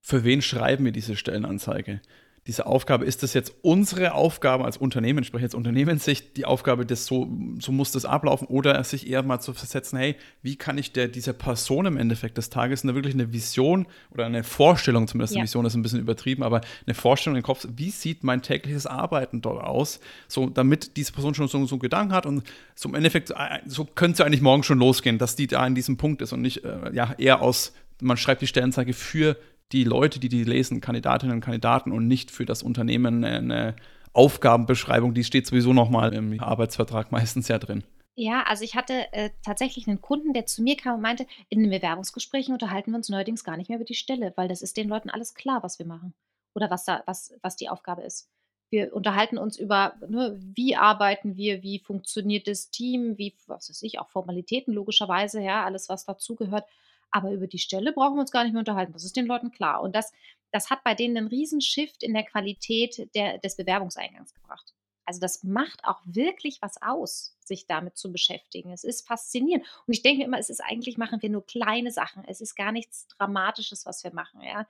für 0.00 0.24
wen 0.24 0.42
schreiben 0.42 0.84
wir 0.84 0.92
diese 0.92 1.16
Stellenanzeige? 1.16 2.00
Diese 2.46 2.66
Aufgabe, 2.66 3.04
ist 3.04 3.22
das 3.22 3.34
jetzt 3.34 3.54
unsere 3.62 4.14
Aufgabe 4.14 4.64
als 4.64 4.76
Unternehmen, 4.76 5.20
ich 5.20 5.28
spreche 5.28 5.44
jetzt 5.44 5.54
Unternehmenssicht, 5.54 6.36
die 6.36 6.44
Aufgabe, 6.44 6.86
das 6.86 7.06
so, 7.06 7.28
so 7.58 7.72
muss 7.72 7.90
das 7.90 8.04
ablaufen, 8.04 8.46
oder 8.46 8.82
sich 8.84 9.10
eher 9.10 9.22
mal 9.22 9.40
zu 9.40 9.52
versetzen, 9.52 9.98
hey, 9.98 10.16
wie 10.42 10.56
kann 10.56 10.78
ich 10.78 10.92
der, 10.92 11.08
dieser 11.08 11.32
Person 11.32 11.86
im 11.86 11.96
Endeffekt 11.96 12.38
des 12.38 12.48
Tages 12.50 12.84
eine 12.84 12.94
wirklich 12.94 13.14
eine 13.14 13.32
Vision 13.32 13.86
oder 14.12 14.26
eine 14.26 14.44
Vorstellung, 14.44 15.08
zumindest 15.08 15.34
ja. 15.34 15.40
eine 15.40 15.46
Vision 15.46 15.66
ist 15.66 15.74
ein 15.74 15.82
bisschen 15.82 16.00
übertrieben, 16.00 16.42
aber 16.44 16.60
eine 16.86 16.94
Vorstellung 16.94 17.36
im 17.36 17.42
Kopf, 17.42 17.66
wie 17.74 17.90
sieht 17.90 18.22
mein 18.22 18.42
tägliches 18.42 18.86
Arbeiten 18.86 19.40
dort 19.40 19.64
aus, 19.64 20.00
so 20.28 20.48
damit 20.48 20.96
diese 20.96 21.12
Person 21.12 21.34
schon 21.34 21.48
so, 21.48 21.66
so 21.66 21.74
einen 21.74 21.80
Gedanken 21.80 22.14
hat 22.14 22.26
und 22.26 22.44
so 22.76 22.88
im 22.88 22.94
Endeffekt, 22.94 23.30
äh, 23.30 23.60
so 23.66 23.84
könnte 23.84 24.14
es 24.14 24.20
eigentlich 24.20 24.42
morgen 24.42 24.62
schon 24.62 24.78
losgehen, 24.78 25.18
dass 25.18 25.34
die 25.34 25.48
da 25.48 25.66
in 25.66 25.74
diesem 25.74 25.96
Punkt 25.96 26.22
ist 26.22 26.32
und 26.32 26.42
nicht 26.42 26.64
äh, 26.64 26.92
ja, 26.92 27.14
eher 27.18 27.42
aus, 27.42 27.72
man 28.00 28.16
schreibt 28.16 28.42
die 28.42 28.46
Stellenzeige 28.46 28.92
für 28.92 29.36
die 29.72 29.84
Leute, 29.84 30.20
die 30.20 30.28
die 30.28 30.44
lesen, 30.44 30.80
Kandidatinnen 30.80 31.36
und 31.36 31.40
Kandidaten 31.40 31.92
und 31.92 32.06
nicht 32.06 32.30
für 32.30 32.44
das 32.44 32.62
Unternehmen 32.62 33.24
eine 33.24 33.76
Aufgabenbeschreibung, 34.12 35.12
die 35.12 35.24
steht 35.24 35.46
sowieso 35.46 35.72
nochmal 35.72 36.14
im 36.14 36.40
Arbeitsvertrag 36.40 37.12
meistens 37.12 37.48
ja 37.48 37.58
drin. 37.58 37.84
Ja, 38.18 38.44
also 38.44 38.64
ich 38.64 38.74
hatte 38.74 39.12
äh, 39.12 39.28
tatsächlich 39.44 39.86
einen 39.86 40.00
Kunden, 40.00 40.32
der 40.32 40.46
zu 40.46 40.62
mir 40.62 40.76
kam 40.76 40.94
und 40.94 41.02
meinte, 41.02 41.26
in 41.50 41.60
den 41.60 41.70
Bewerbungsgesprächen 41.70 42.54
unterhalten 42.54 42.90
wir 42.92 42.96
uns 42.96 43.10
neuerdings 43.10 43.44
gar 43.44 43.58
nicht 43.58 43.68
mehr 43.68 43.76
über 43.76 43.84
die 43.84 43.94
Stelle, 43.94 44.32
weil 44.36 44.48
das 44.48 44.62
ist 44.62 44.78
den 44.78 44.88
Leuten 44.88 45.10
alles 45.10 45.34
klar, 45.34 45.62
was 45.62 45.78
wir 45.78 45.84
machen 45.84 46.14
oder 46.54 46.70
was 46.70 46.86
da, 46.86 47.02
was, 47.04 47.34
was 47.42 47.56
die 47.56 47.68
Aufgabe 47.68 48.02
ist. 48.02 48.30
Wir 48.70 48.94
unterhalten 48.94 49.36
uns 49.36 49.58
über, 49.58 49.96
ne, 50.08 50.34
wie 50.40 50.76
arbeiten 50.76 51.36
wir, 51.36 51.62
wie 51.62 51.78
funktioniert 51.78 52.48
das 52.48 52.70
Team, 52.70 53.18
wie, 53.18 53.36
was 53.46 53.68
weiß 53.68 53.82
ich, 53.82 53.98
auch 53.98 54.08
Formalitäten 54.08 54.72
logischerweise, 54.72 55.42
ja, 55.42 55.66
alles, 55.66 55.90
was 55.90 56.06
dazugehört. 56.06 56.64
Aber 57.10 57.30
über 57.32 57.46
die 57.46 57.58
Stelle 57.58 57.92
brauchen 57.92 58.16
wir 58.16 58.20
uns 58.20 58.30
gar 58.30 58.44
nicht 58.44 58.52
mehr 58.52 58.60
unterhalten. 58.60 58.92
Das 58.92 59.04
ist 59.04 59.16
den 59.16 59.26
Leuten 59.26 59.50
klar. 59.50 59.80
Und 59.82 59.94
das, 59.94 60.12
das 60.52 60.70
hat 60.70 60.84
bei 60.84 60.94
denen 60.94 61.16
einen 61.16 61.28
riesen 61.28 61.60
Shift 61.60 62.02
in 62.02 62.14
der 62.14 62.24
Qualität 62.24 63.08
der, 63.14 63.38
des 63.38 63.56
Bewerbungseingangs 63.56 64.34
gebracht. 64.34 64.74
Also 65.06 65.20
das 65.20 65.44
macht 65.44 65.84
auch 65.84 66.00
wirklich 66.04 66.60
was 66.60 66.82
aus, 66.82 67.36
sich 67.44 67.66
damit 67.66 67.96
zu 67.96 68.10
beschäftigen. 68.10 68.72
Es 68.72 68.82
ist 68.82 69.06
faszinierend. 69.06 69.64
Und 69.86 69.94
ich 69.94 70.02
denke 70.02 70.24
immer, 70.24 70.38
es 70.38 70.50
ist 70.50 70.60
eigentlich, 70.60 70.98
machen 70.98 71.22
wir 71.22 71.30
nur 71.30 71.46
kleine 71.46 71.92
Sachen. 71.92 72.24
Es 72.26 72.40
ist 72.40 72.56
gar 72.56 72.72
nichts 72.72 73.06
Dramatisches, 73.16 73.86
was 73.86 74.02
wir 74.02 74.12
machen. 74.12 74.42
Ja? 74.42 74.66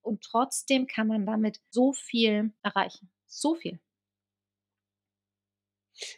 Und 0.00 0.22
trotzdem 0.22 0.86
kann 0.86 1.08
man 1.08 1.26
damit 1.26 1.60
so 1.70 1.92
viel 1.92 2.52
erreichen. 2.62 3.10
So 3.26 3.56
viel. 3.56 3.80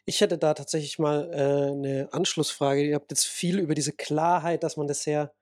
Ich 0.05 0.21
hätte 0.21 0.39
da 0.39 0.53
tatsächlich 0.55 0.99
mal 0.99 1.31
äh, 1.33 1.73
eine 1.73 2.09
Anschlussfrage. 2.13 2.85
Ihr 2.85 2.95
habt 2.95 3.11
jetzt 3.11 3.27
viel 3.27 3.59
über 3.59 3.75
diese 3.75 3.93
Klarheit, 3.93 4.63
dass 4.63 4.77
man 4.77 4.87
das 4.87 5.03
sehr 5.03 5.35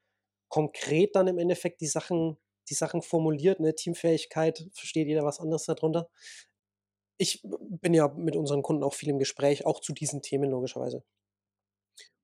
konkret 0.50 1.16
dann 1.16 1.28
im 1.28 1.38
Endeffekt 1.38 1.80
die 1.80 1.86
Sachen, 1.86 2.36
die 2.68 2.74
Sachen 2.74 3.00
formuliert. 3.00 3.60
Ne? 3.60 3.74
Teamfähigkeit, 3.74 4.68
versteht 4.74 5.06
jeder 5.08 5.24
was 5.24 5.40
anderes 5.40 5.64
darunter. 5.64 6.10
Ich 7.16 7.42
bin 7.42 7.94
ja 7.94 8.08
mit 8.08 8.36
unseren 8.36 8.62
Kunden 8.62 8.82
auch 8.82 8.94
viel 8.94 9.08
im 9.08 9.18
Gespräch, 9.18 9.64
auch 9.64 9.80
zu 9.80 9.94
diesen 9.94 10.20
Themen 10.20 10.50
logischerweise. 10.50 11.02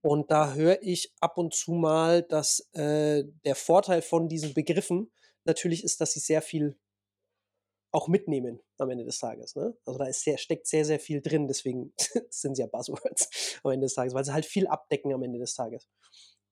Und 0.02 0.30
da 0.30 0.54
höre 0.54 0.82
ich 0.82 1.12
ab 1.20 1.38
und 1.38 1.54
zu 1.54 1.72
mal, 1.72 2.22
dass 2.22 2.68
äh, 2.74 3.24
der 3.44 3.54
Vorteil 3.54 4.02
von 4.02 4.28
diesen 4.28 4.54
Begriffen 4.54 5.10
natürlich 5.44 5.84
ist, 5.84 6.00
dass 6.00 6.12
sie 6.12 6.20
sehr 6.20 6.42
viel 6.42 6.78
auch 7.92 8.08
mitnehmen 8.08 8.60
am 8.78 8.90
Ende 8.90 9.04
des 9.04 9.18
Tages. 9.18 9.56
Ne? 9.56 9.76
Also 9.84 9.98
da 9.98 10.12
sehr, 10.12 10.38
steckt 10.38 10.66
sehr, 10.66 10.84
sehr 10.84 11.00
viel 11.00 11.22
drin, 11.22 11.48
deswegen 11.48 11.94
sind 12.30 12.56
sie 12.56 12.62
ja 12.62 12.68
Buzzwords 12.68 13.58
am 13.62 13.72
Ende 13.72 13.86
des 13.86 13.94
Tages, 13.94 14.14
weil 14.14 14.24
sie 14.24 14.32
halt 14.32 14.44
viel 14.44 14.66
abdecken 14.66 15.12
am 15.12 15.22
Ende 15.22 15.38
des 15.38 15.54
Tages. 15.54 15.88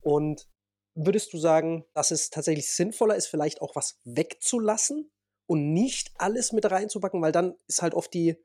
Und 0.01 0.49
Würdest 0.95 1.33
du 1.33 1.39
sagen, 1.39 1.85
dass 1.93 2.11
es 2.11 2.31
tatsächlich 2.31 2.71
sinnvoller 2.71 3.17
ist, 3.17 3.27
vielleicht 3.27 3.61
auch 3.61 3.75
was 3.75 4.01
wegzulassen 4.05 5.11
und 5.47 5.73
nicht 5.73 6.13
alles 6.17 6.53
mit 6.53 6.71
reinzupacken? 6.71 7.21
Weil 7.21 7.33
dann 7.33 7.55
ist 7.67 7.83
halt 7.83 7.95
oft 7.95 8.15
die 8.15 8.37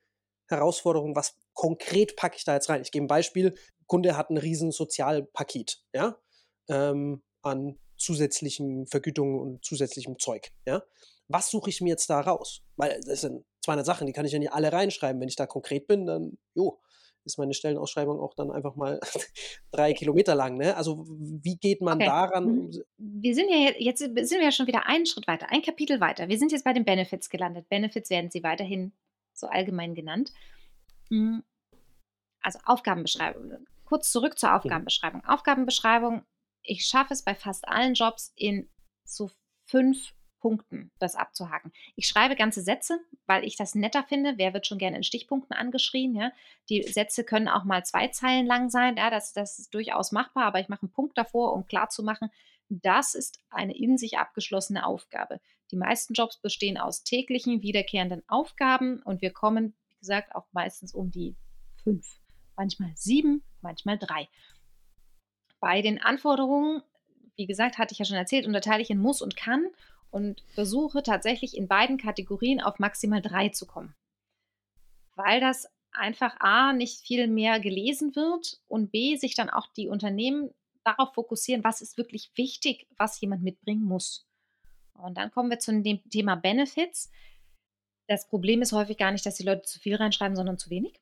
Herausforderung, 0.47 1.15
was 1.15 1.35
konkret 1.53 2.15
packe 2.15 2.37
ich 2.37 2.43
da 2.43 2.55
jetzt 2.55 2.69
rein? 2.69 2.81
Ich 2.81 2.91
gebe 2.91 3.05
ein 3.05 3.07
Beispiel. 3.07 3.55
Kunde 3.85 4.17
hat 4.17 4.29
ein 4.29 4.37
riesen 4.37 4.71
Sozialpaket, 4.71 5.81
ja, 5.93 6.17
ähm, 6.69 7.23
an 7.41 7.77
zusätzlichen 7.97 8.87
Vergütungen 8.87 9.39
und 9.39 9.65
zusätzlichem 9.65 10.17
Zeug, 10.19 10.51
ja. 10.65 10.83
Was 11.27 11.51
suche 11.51 11.69
ich 11.69 11.81
mir 11.81 11.89
jetzt 11.89 12.09
da 12.09 12.21
raus? 12.21 12.63
Weil 12.75 12.99
das 13.05 13.21
sind 13.21 13.45
200 13.63 13.85
Sachen, 13.85 14.07
die 14.07 14.13
kann 14.13 14.25
ich 14.25 14.31
ja 14.31 14.39
nicht 14.39 14.51
alle 14.51 14.73
reinschreiben. 14.73 15.21
Wenn 15.21 15.27
ich 15.27 15.35
da 15.35 15.45
konkret 15.45 15.85
bin, 15.85 16.07
dann, 16.07 16.39
jo, 16.55 16.79
ist 17.29 17.37
meine 17.37 17.53
Stellenausschreibung 17.53 18.19
auch 18.19 18.33
dann 18.33 18.51
einfach 18.51 18.75
mal 18.75 18.99
drei 19.71 19.93
Kilometer 19.93 20.35
lang. 20.35 20.57
Ne? 20.57 20.75
Also 20.75 21.05
wie 21.07 21.57
geht 21.57 21.81
man 21.81 21.97
okay. 21.97 22.05
daran? 22.05 22.45
Mhm. 22.45 22.83
Wir 22.97 23.35
sind 23.35 23.49
ja 23.49 23.71
jetzt 23.77 23.99
sind 23.99 24.15
wir 24.15 24.43
ja 24.43 24.51
schon 24.51 24.67
wieder 24.67 24.87
einen 24.87 25.05
Schritt 25.05 25.27
weiter, 25.27 25.47
ein 25.49 25.61
Kapitel 25.61 25.99
weiter. 25.99 26.27
Wir 26.27 26.37
sind 26.37 26.51
jetzt 26.51 26.65
bei 26.65 26.73
den 26.73 26.85
Benefits 26.85 27.29
gelandet. 27.29 27.69
Benefits 27.69 28.09
werden 28.09 28.31
sie 28.31 28.43
weiterhin 28.43 28.93
so 29.33 29.47
allgemein 29.47 29.95
genannt. 29.95 30.31
Hm. 31.09 31.43
Also 32.41 32.59
Aufgabenbeschreibung. 32.65 33.65
Kurz 33.85 34.11
zurück 34.11 34.37
zur 34.37 34.55
Aufgabenbeschreibung. 34.55 35.25
Aufgabenbeschreibung, 35.25 36.23
ich 36.63 36.85
schaffe 36.85 37.13
es 37.13 37.23
bei 37.23 37.35
fast 37.35 37.67
allen 37.67 37.93
Jobs 37.93 38.31
in 38.35 38.69
so 39.05 39.29
fünf 39.67 40.13
Punkten 40.39 40.91
das 40.99 41.15
abzuhaken. 41.15 41.71
Ich 41.95 42.07
schreibe 42.07 42.35
ganze 42.35 42.61
Sätze, 42.61 42.99
weil 43.25 43.43
ich 43.43 43.55
das 43.55 43.75
netter 43.75 44.03
finde. 44.03 44.33
Wer 44.37 44.53
wird 44.53 44.67
schon 44.67 44.77
gerne 44.77 44.97
in 44.97 45.03
Stichpunkten 45.03 45.55
angeschrien? 45.55 46.15
Ja? 46.15 46.31
Die 46.69 46.83
Sätze 46.83 47.23
können 47.23 47.47
auch 47.47 47.63
mal 47.63 47.85
zwei 47.85 48.07
Zeilen 48.07 48.45
lang 48.45 48.69
sein. 48.69 48.97
Ja, 48.97 49.09
das, 49.09 49.33
das 49.33 49.59
ist 49.59 49.73
durchaus 49.73 50.11
machbar, 50.11 50.45
aber 50.45 50.59
ich 50.59 50.69
mache 50.69 50.83
einen 50.83 50.91
Punkt 50.91 51.17
davor, 51.17 51.53
um 51.53 51.65
klarzumachen, 51.65 52.29
das 52.69 53.15
ist 53.15 53.39
eine 53.49 53.75
in 53.75 53.97
sich 53.97 54.17
abgeschlossene 54.17 54.85
Aufgabe. 54.85 55.39
Die 55.71 55.75
meisten 55.75 56.13
Jobs 56.13 56.37
bestehen 56.37 56.77
aus 56.77 57.03
täglichen, 57.03 57.61
wiederkehrenden 57.61 58.23
Aufgaben 58.27 59.01
und 59.03 59.21
wir 59.21 59.31
kommen, 59.31 59.75
wie 59.89 59.99
gesagt, 59.99 60.35
auch 60.35 60.45
meistens 60.51 60.93
um 60.93 61.11
die 61.11 61.35
fünf, 61.83 62.19
manchmal 62.55 62.91
sieben, 62.95 63.43
manchmal 63.61 63.97
drei. 63.97 64.29
Bei 65.59 65.81
den 65.81 66.01
Anforderungen, 66.01 66.81
wie 67.35 67.47
gesagt, 67.47 67.77
hatte 67.77 67.91
ich 67.93 67.99
ja 67.99 68.05
schon 68.05 68.17
erzählt, 68.17 68.45
unterteile 68.45 68.81
ich 68.81 68.89
in 68.89 68.99
muss 68.99 69.21
und 69.21 69.35
kann 69.35 69.67
und 70.11 70.41
versuche 70.53 71.03
tatsächlich 71.03 71.55
in 71.55 71.67
beiden 71.67 71.97
Kategorien 71.97 72.61
auf 72.61 72.79
maximal 72.79 73.21
drei 73.21 73.49
zu 73.49 73.65
kommen. 73.65 73.95
Weil 75.15 75.39
das 75.39 75.67
einfach 75.91 76.35
A, 76.39 76.73
nicht 76.73 77.01
viel 77.01 77.27
mehr 77.27 77.59
gelesen 77.59 78.15
wird 78.15 78.59
und 78.67 78.91
B, 78.91 79.17
sich 79.17 79.35
dann 79.35 79.49
auch 79.49 79.67
die 79.73 79.87
Unternehmen 79.87 80.51
darauf 80.83 81.13
fokussieren, 81.13 81.63
was 81.63 81.81
ist 81.81 81.97
wirklich 81.97 82.31
wichtig, 82.35 82.87
was 82.97 83.19
jemand 83.19 83.43
mitbringen 83.43 83.83
muss. 83.83 84.27
Und 84.93 85.17
dann 85.17 85.31
kommen 85.31 85.49
wir 85.49 85.59
zu 85.59 85.81
dem 85.81 86.09
Thema 86.09 86.35
Benefits. 86.35 87.11
Das 88.07 88.27
Problem 88.27 88.61
ist 88.61 88.71
häufig 88.71 88.97
gar 88.97 89.11
nicht, 89.11 89.25
dass 89.25 89.35
die 89.35 89.43
Leute 89.43 89.63
zu 89.63 89.79
viel 89.79 89.95
reinschreiben, 89.95 90.35
sondern 90.35 90.57
zu 90.57 90.69
wenig. 90.69 90.99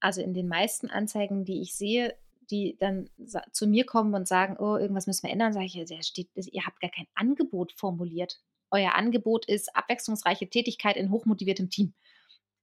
Also 0.00 0.22
in 0.22 0.34
den 0.34 0.48
meisten 0.48 0.90
Anzeigen, 0.90 1.44
die 1.44 1.60
ich 1.60 1.74
sehe, 1.74 2.16
die 2.50 2.76
dann 2.78 3.10
zu 3.52 3.66
mir 3.66 3.84
kommen 3.84 4.14
und 4.14 4.26
sagen, 4.26 4.56
oh, 4.58 4.76
irgendwas 4.76 5.06
müssen 5.06 5.24
wir 5.24 5.32
ändern, 5.32 5.52
sage 5.52 5.66
ich, 5.66 5.72
der 5.72 6.02
steht, 6.02 6.28
ihr 6.34 6.64
habt 6.64 6.80
gar 6.80 6.90
kein 6.90 7.06
Angebot 7.14 7.72
formuliert. 7.72 8.40
Euer 8.70 8.94
Angebot 8.94 9.46
ist 9.46 9.74
abwechslungsreiche 9.74 10.48
Tätigkeit 10.48 10.96
in 10.96 11.10
hochmotiviertem 11.10 11.70
Team. 11.70 11.94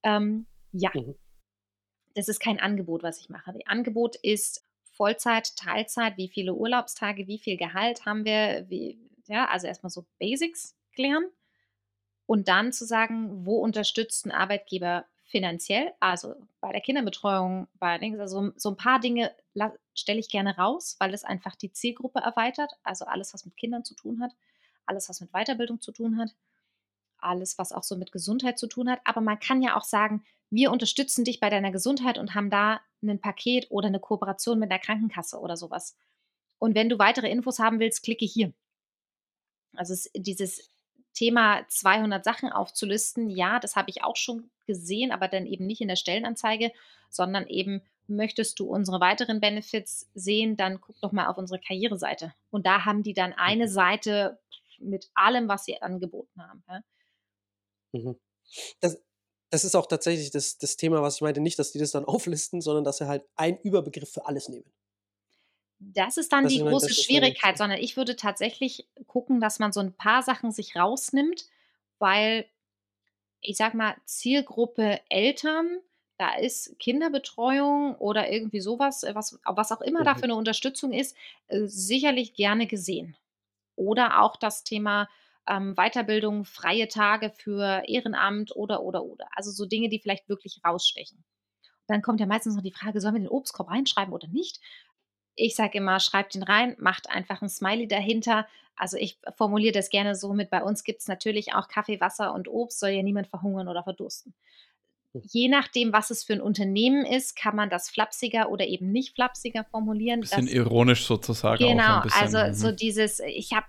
Ähm, 0.03 0.45
ja, 0.71 0.91
mhm. 0.93 1.15
das 2.13 2.27
ist 2.27 2.39
kein 2.39 2.59
Angebot, 2.59 3.03
was 3.03 3.19
ich 3.19 3.29
mache. 3.29 3.53
Das 3.53 3.61
Angebot 3.65 4.15
ist 4.15 4.63
Vollzeit, 4.83 5.55
Teilzeit, 5.55 6.17
wie 6.17 6.29
viele 6.29 6.53
Urlaubstage, 6.53 7.27
wie 7.27 7.39
viel 7.39 7.57
Gehalt 7.57 8.05
haben 8.05 8.23
wir, 8.25 8.65
wie, 8.69 8.99
ja, 9.27 9.47
also 9.49 9.67
erstmal 9.67 9.89
so 9.89 10.05
Basics 10.19 10.75
klären 10.93 11.25
und 12.25 12.47
dann 12.47 12.71
zu 12.71 12.85
sagen, 12.85 13.45
wo 13.45 13.57
unterstützt 13.57 14.25
ein 14.25 14.31
Arbeitgeber 14.31 15.05
finanziell, 15.25 15.93
also 15.99 16.35
bei 16.61 16.71
der 16.71 16.81
Kinderbetreuung, 16.81 17.67
bei 17.79 17.99
also 18.19 18.51
so 18.55 18.69
ein 18.69 18.77
paar 18.77 18.99
Dinge 18.99 19.35
stelle 19.93 20.19
ich 20.19 20.29
gerne 20.29 20.55
raus, 20.57 20.95
weil 20.99 21.13
es 21.13 21.23
einfach 21.23 21.55
die 21.55 21.71
Zielgruppe 21.71 22.19
erweitert, 22.19 22.71
also 22.83 23.05
alles, 23.05 23.33
was 23.33 23.45
mit 23.45 23.57
Kindern 23.57 23.83
zu 23.83 23.95
tun 23.95 24.21
hat. 24.21 24.31
alles, 24.85 25.09
was 25.09 25.21
mit 25.21 25.31
Weiterbildung 25.31 25.81
zu 25.81 25.91
tun 25.91 26.17
hat, 26.17 26.35
alles, 27.17 27.57
was 27.57 27.71
auch 27.71 27.83
so 27.83 27.95
mit 27.95 28.11
Gesundheit 28.11 28.59
zu 28.59 28.67
tun 28.67 28.89
hat. 28.89 28.99
Aber 29.03 29.21
man 29.21 29.39
kann 29.39 29.61
ja 29.61 29.75
auch 29.75 29.83
sagen, 29.83 30.23
wir 30.49 30.71
unterstützen 30.71 31.25
dich 31.25 31.39
bei 31.39 31.49
deiner 31.49 31.71
Gesundheit 31.71 32.17
und 32.17 32.35
haben 32.35 32.49
da 32.49 32.81
ein 33.01 33.19
Paket 33.19 33.67
oder 33.69 33.87
eine 33.87 33.99
Kooperation 33.99 34.59
mit 34.59 34.71
der 34.71 34.79
Krankenkasse 34.79 35.39
oder 35.39 35.57
sowas. 35.57 35.97
Und 36.59 36.75
wenn 36.75 36.89
du 36.89 36.99
weitere 36.99 37.29
Infos 37.29 37.59
haben 37.59 37.79
willst, 37.79 38.03
klicke 38.03 38.25
hier. 38.25 38.53
Also 39.75 39.93
dieses 40.15 40.69
Thema 41.15 41.65
200 41.67 42.23
Sachen 42.23 42.51
aufzulisten, 42.51 43.29
ja, 43.29 43.59
das 43.59 43.75
habe 43.75 43.89
ich 43.89 44.03
auch 44.03 44.15
schon 44.15 44.51
gesehen, 44.67 45.11
aber 45.11 45.27
dann 45.27 45.47
eben 45.47 45.65
nicht 45.65 45.81
in 45.81 45.87
der 45.87 45.95
Stellenanzeige, 45.95 46.71
sondern 47.09 47.47
eben 47.47 47.81
möchtest 48.07 48.59
du 48.59 48.65
unsere 48.65 48.99
weiteren 48.99 49.39
Benefits 49.39 50.09
sehen, 50.13 50.57
dann 50.57 50.79
guck 50.79 50.99
doch 51.01 51.11
mal 51.11 51.27
auf 51.27 51.37
unsere 51.37 51.59
Karriereseite. 51.59 52.33
Und 52.51 52.65
da 52.67 52.85
haben 52.85 53.01
die 53.01 53.13
dann 53.13 53.33
eine 53.33 53.67
Seite 53.67 54.39
mit 54.79 55.09
allem, 55.15 55.47
was 55.47 55.65
sie 55.65 55.81
angeboten 55.81 56.41
haben. 56.41 56.63
Ja? 56.67 56.81
Mhm. 57.93 58.19
Das, 58.79 58.99
das 59.49 59.63
ist 59.63 59.75
auch 59.75 59.87
tatsächlich 59.87 60.31
das, 60.31 60.57
das 60.57 60.77
Thema, 60.77 61.01
was 61.01 61.15
ich 61.15 61.21
meinte, 61.21 61.41
nicht, 61.41 61.57
dass 61.57 61.71
die 61.71 61.79
das 61.79 61.91
dann 61.91 62.05
auflisten, 62.05 62.61
sondern 62.61 62.83
dass 62.83 62.97
sie 62.97 63.07
halt 63.07 63.23
einen 63.35 63.57
Überbegriff 63.59 64.11
für 64.11 64.25
alles 64.25 64.49
nehmen. 64.49 64.71
Das 65.79 66.17
ist 66.17 66.31
dann 66.31 66.47
Das 66.47 66.47
die 66.47 66.61
meine, 66.61 66.69
große 66.69 66.93
Schwierigkeit, 66.93 67.57
sondern 67.57 67.79
ich 67.79 67.97
würde 67.97 68.15
tatsächlich 68.15 68.87
gucken, 69.07 69.39
dass 69.41 69.59
man 69.59 69.71
so 69.73 69.81
ein 69.81 69.93
paar 69.93 70.23
Sachen 70.23 70.51
sich 70.51 70.75
rausnimmt, 70.75 71.45
weil 71.99 72.45
ich 73.41 73.57
sag 73.57 73.73
mal, 73.75 73.95
Zielgruppe 74.05 75.01
Eltern, 75.09 75.79
da 76.17 76.35
ist 76.35 76.77
Kinderbetreuung 76.79 77.95
oder 77.95 78.31
irgendwie 78.31 78.61
sowas, 78.61 79.03
äh, 79.03 79.15
was, 79.15 79.39
was 79.45 79.71
auch 79.71 79.81
immer 79.81 80.03
da 80.03 80.15
Mhm. 80.15 80.17
für 80.17 80.23
eine 80.25 80.35
Unterstützung 80.35 80.93
ist, 80.93 81.15
äh, 81.47 81.65
sicherlich 81.67 82.33
gerne 82.33 82.67
gesehen. 82.67 83.17
Oder 83.75 84.21
auch 84.21 84.37
das 84.37 84.63
Thema 84.63 85.09
ähm, 85.47 85.75
Weiterbildung, 85.75 86.45
freie 86.45 86.87
Tage 86.89 87.31
für 87.31 87.83
Ehrenamt 87.87 88.55
oder, 88.55 88.83
oder, 88.83 89.03
oder. 89.05 89.27
Also 89.35 89.51
so 89.51 89.65
Dinge, 89.65 89.89
die 89.89 89.99
vielleicht 89.99 90.29
wirklich 90.29 90.61
rausstechen. 90.65 91.23
Dann 91.87 92.01
kommt 92.01 92.19
ja 92.19 92.25
meistens 92.25 92.55
noch 92.55 92.63
die 92.63 92.71
Frage, 92.71 92.99
sollen 93.01 93.15
wir 93.15 93.21
den 93.21 93.29
Obstkorb 93.29 93.69
reinschreiben 93.69 94.13
oder 94.13 94.27
nicht? 94.27 94.59
Ich 95.35 95.55
sage 95.55 95.77
immer, 95.77 95.99
schreibt 95.99 96.35
ihn 96.35 96.43
rein, 96.43 96.75
macht 96.79 97.09
einfach 97.09 97.41
ein 97.41 97.49
Smiley 97.49 97.87
dahinter. 97.87 98.47
Also 98.75 98.97
ich 98.97 99.17
formuliere 99.37 99.73
das 99.73 99.89
gerne 99.89 100.15
so 100.15 100.33
mit, 100.33 100.49
bei 100.49 100.61
uns 100.61 100.83
gibt 100.83 101.01
es 101.01 101.07
natürlich 101.07 101.53
auch 101.53 101.67
Kaffee, 101.67 102.01
Wasser 102.01 102.33
und 102.33 102.47
Obst, 102.47 102.79
soll 102.79 102.89
ja 102.89 103.03
niemand 103.03 103.27
verhungern 103.27 103.67
oder 103.67 103.83
verdursten. 103.83 104.33
Hm. 105.13 105.21
Je 105.23 105.47
nachdem, 105.47 105.93
was 105.93 106.09
es 106.09 106.23
für 106.23 106.33
ein 106.33 106.41
Unternehmen 106.41 107.05
ist, 107.05 107.37
kann 107.37 107.55
man 107.55 107.69
das 107.69 107.89
flapsiger 107.89 108.49
oder 108.49 108.67
eben 108.67 108.91
nicht 108.91 109.15
flapsiger 109.15 109.63
formulieren. 109.63 110.21
Bisschen 110.21 110.45
Das- 110.45 110.53
ironisch 110.53 111.05
sozusagen 111.05 111.63
auch 111.63 111.67
Genau, 111.67 112.01
also 112.19 112.53
so 112.53 112.71
mhm. 112.71 112.75
dieses, 112.75 113.19
ich 113.21 113.53
habe 113.53 113.65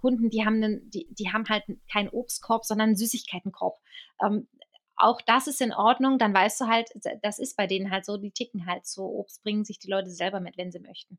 Kunden, 0.00 0.30
die 0.30 0.44
haben, 0.44 0.62
einen, 0.62 0.90
die, 0.90 1.06
die 1.10 1.32
haben 1.32 1.48
halt 1.48 1.64
keinen 1.92 2.08
Obstkorb, 2.08 2.64
sondern 2.64 2.88
einen 2.88 2.96
Süßigkeitenkorb. 2.96 3.78
Ähm, 4.24 4.48
auch 4.98 5.20
das 5.22 5.46
ist 5.46 5.60
in 5.60 5.72
Ordnung, 5.72 6.18
dann 6.18 6.34
weißt 6.34 6.60
du 6.62 6.66
halt, 6.66 6.90
das 7.22 7.38
ist 7.38 7.56
bei 7.56 7.66
denen 7.66 7.90
halt 7.90 8.04
so, 8.04 8.16
die 8.16 8.30
ticken 8.32 8.66
halt 8.66 8.86
so. 8.86 9.04
Obst 9.06 9.42
bringen 9.42 9.64
sich 9.64 9.78
die 9.78 9.90
Leute 9.90 10.10
selber 10.10 10.40
mit, 10.40 10.56
wenn 10.58 10.72
sie 10.72 10.80
möchten. 10.80 11.18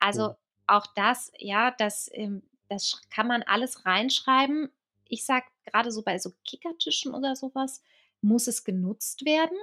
Also 0.00 0.30
Mhm. 0.30 0.34
auch 0.66 0.86
das, 0.96 1.32
ja, 1.38 1.70
das, 1.72 2.10
ähm, 2.14 2.42
das 2.68 3.02
kann 3.10 3.26
man 3.28 3.42
alles 3.42 3.86
reinschreiben. 3.86 4.70
Ich 5.08 5.24
sage 5.24 5.46
gerade 5.66 5.90
so 5.92 6.02
bei 6.02 6.18
so 6.18 6.32
Kickertischen 6.46 7.14
oder 7.14 7.36
sowas, 7.36 7.82
muss 8.20 8.46
es 8.46 8.64
genutzt 8.64 9.24
werden. 9.24 9.56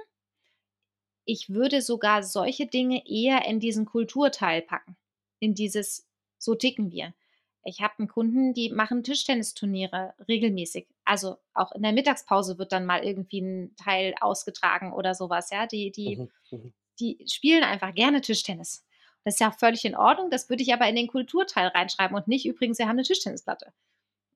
Ich 1.24 1.48
würde 1.48 1.80
sogar 1.80 2.22
solche 2.22 2.66
Dinge 2.66 3.06
eher 3.06 3.46
in 3.46 3.58
diesen 3.58 3.86
Kulturteil 3.86 4.60
packen. 4.60 4.96
In 5.38 5.54
dieses, 5.54 6.06
so 6.38 6.54
ticken 6.54 6.90
wir. 6.92 7.14
Ich 7.64 7.80
habe 7.82 7.94
einen 7.98 8.08
Kunden, 8.08 8.54
die 8.54 8.70
machen 8.70 9.02
Tischtennisturniere 9.04 10.14
regelmäßig. 10.28 10.86
Also 11.04 11.36
auch 11.54 11.72
in 11.72 11.82
der 11.82 11.92
Mittagspause 11.92 12.58
wird 12.58 12.72
dann 12.72 12.86
mal 12.86 13.04
irgendwie 13.04 13.40
ein 13.40 13.76
Teil 13.76 14.14
ausgetragen 14.20 14.92
oder 14.92 15.14
sowas. 15.14 15.50
Ja, 15.50 15.66
die, 15.66 15.90
die, 15.90 16.16
Mhm. 16.16 16.30
Mhm. 16.50 16.72
die 16.98 17.24
spielen 17.30 17.62
einfach 17.64 17.94
gerne 17.94 18.20
Tischtennis. 18.22 18.84
Das 19.24 19.34
ist 19.34 19.40
ja 19.40 19.50
völlig 19.50 19.84
in 19.84 19.94
Ordnung. 19.94 20.30
Das 20.30 20.48
würde 20.48 20.62
ich 20.62 20.72
aber 20.72 20.88
in 20.88 20.96
den 20.96 21.06
Kulturteil 21.06 21.68
reinschreiben 21.68 22.16
und 22.16 22.26
nicht 22.28 22.46
übrigens, 22.46 22.78
wir 22.78 22.86
haben 22.86 22.92
eine 22.96 23.02
Tischtennisplatte. 23.02 23.72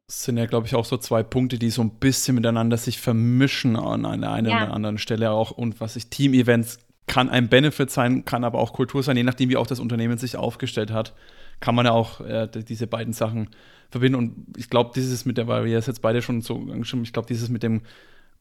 Das 0.07 0.25
sind 0.25 0.37
ja, 0.37 0.45
glaube 0.45 0.67
ich, 0.67 0.75
auch 0.75 0.85
so 0.85 0.99
zwei 0.99 1.23
Punkte, 1.23 1.59
die 1.59 1.71
so 1.71 1.81
ein 1.81 1.99
bisschen 1.99 2.35
miteinander 2.35 2.77
sich 2.77 3.01
vermischen 3.01 3.77
an 3.77 4.05
einer 4.05 4.31
einen 4.33 4.51
Ja. 4.51 4.65
oder 4.65 4.75
anderen 4.75 4.99
Stelle 4.99 5.31
auch. 5.31 5.51
Und 5.51 5.81
was 5.81 5.97
ich 5.97 6.11
Team-Events 6.11 6.79
kann 7.07 7.31
ein 7.31 7.49
Benefit 7.49 7.91
sein, 7.91 8.27
kann 8.27 8.45
aber 8.45 8.59
auch 8.59 8.75
Kultur 8.75 9.03
sein, 9.03 9.17
je 9.17 9.23
nachdem, 9.23 9.49
wie 9.49 9.57
auch 9.57 9.67
das 9.67 9.81
Unternehmen 9.81 10.19
sich 10.19 10.37
aufgestellt 10.37 10.91
hat, 10.91 11.15
kann 11.61 11.75
man 11.75 11.87
ja 11.87 11.93
auch 11.93 12.21
äh, 12.21 12.49
diese 12.49 12.87
beiden 12.87 13.13
Sachen 13.13 13.49
verbinden. 13.91 14.19
Und 14.19 14.47
ich 14.57 14.71
glaube, 14.71 14.91
dieses 14.95 15.25
mit 15.25 15.39
der, 15.39 15.47
weil 15.47 15.65
wir 15.65 15.79
es 15.79 15.87
jetzt 15.87 16.03
beide 16.03 16.23
schon 16.23 16.41
so 16.41 16.57
angestimmt, 16.57 17.07
ich 17.07 17.13
glaube, 17.13 17.29
dieses 17.29 17.49
mit 17.49 17.63
dem 17.63 17.83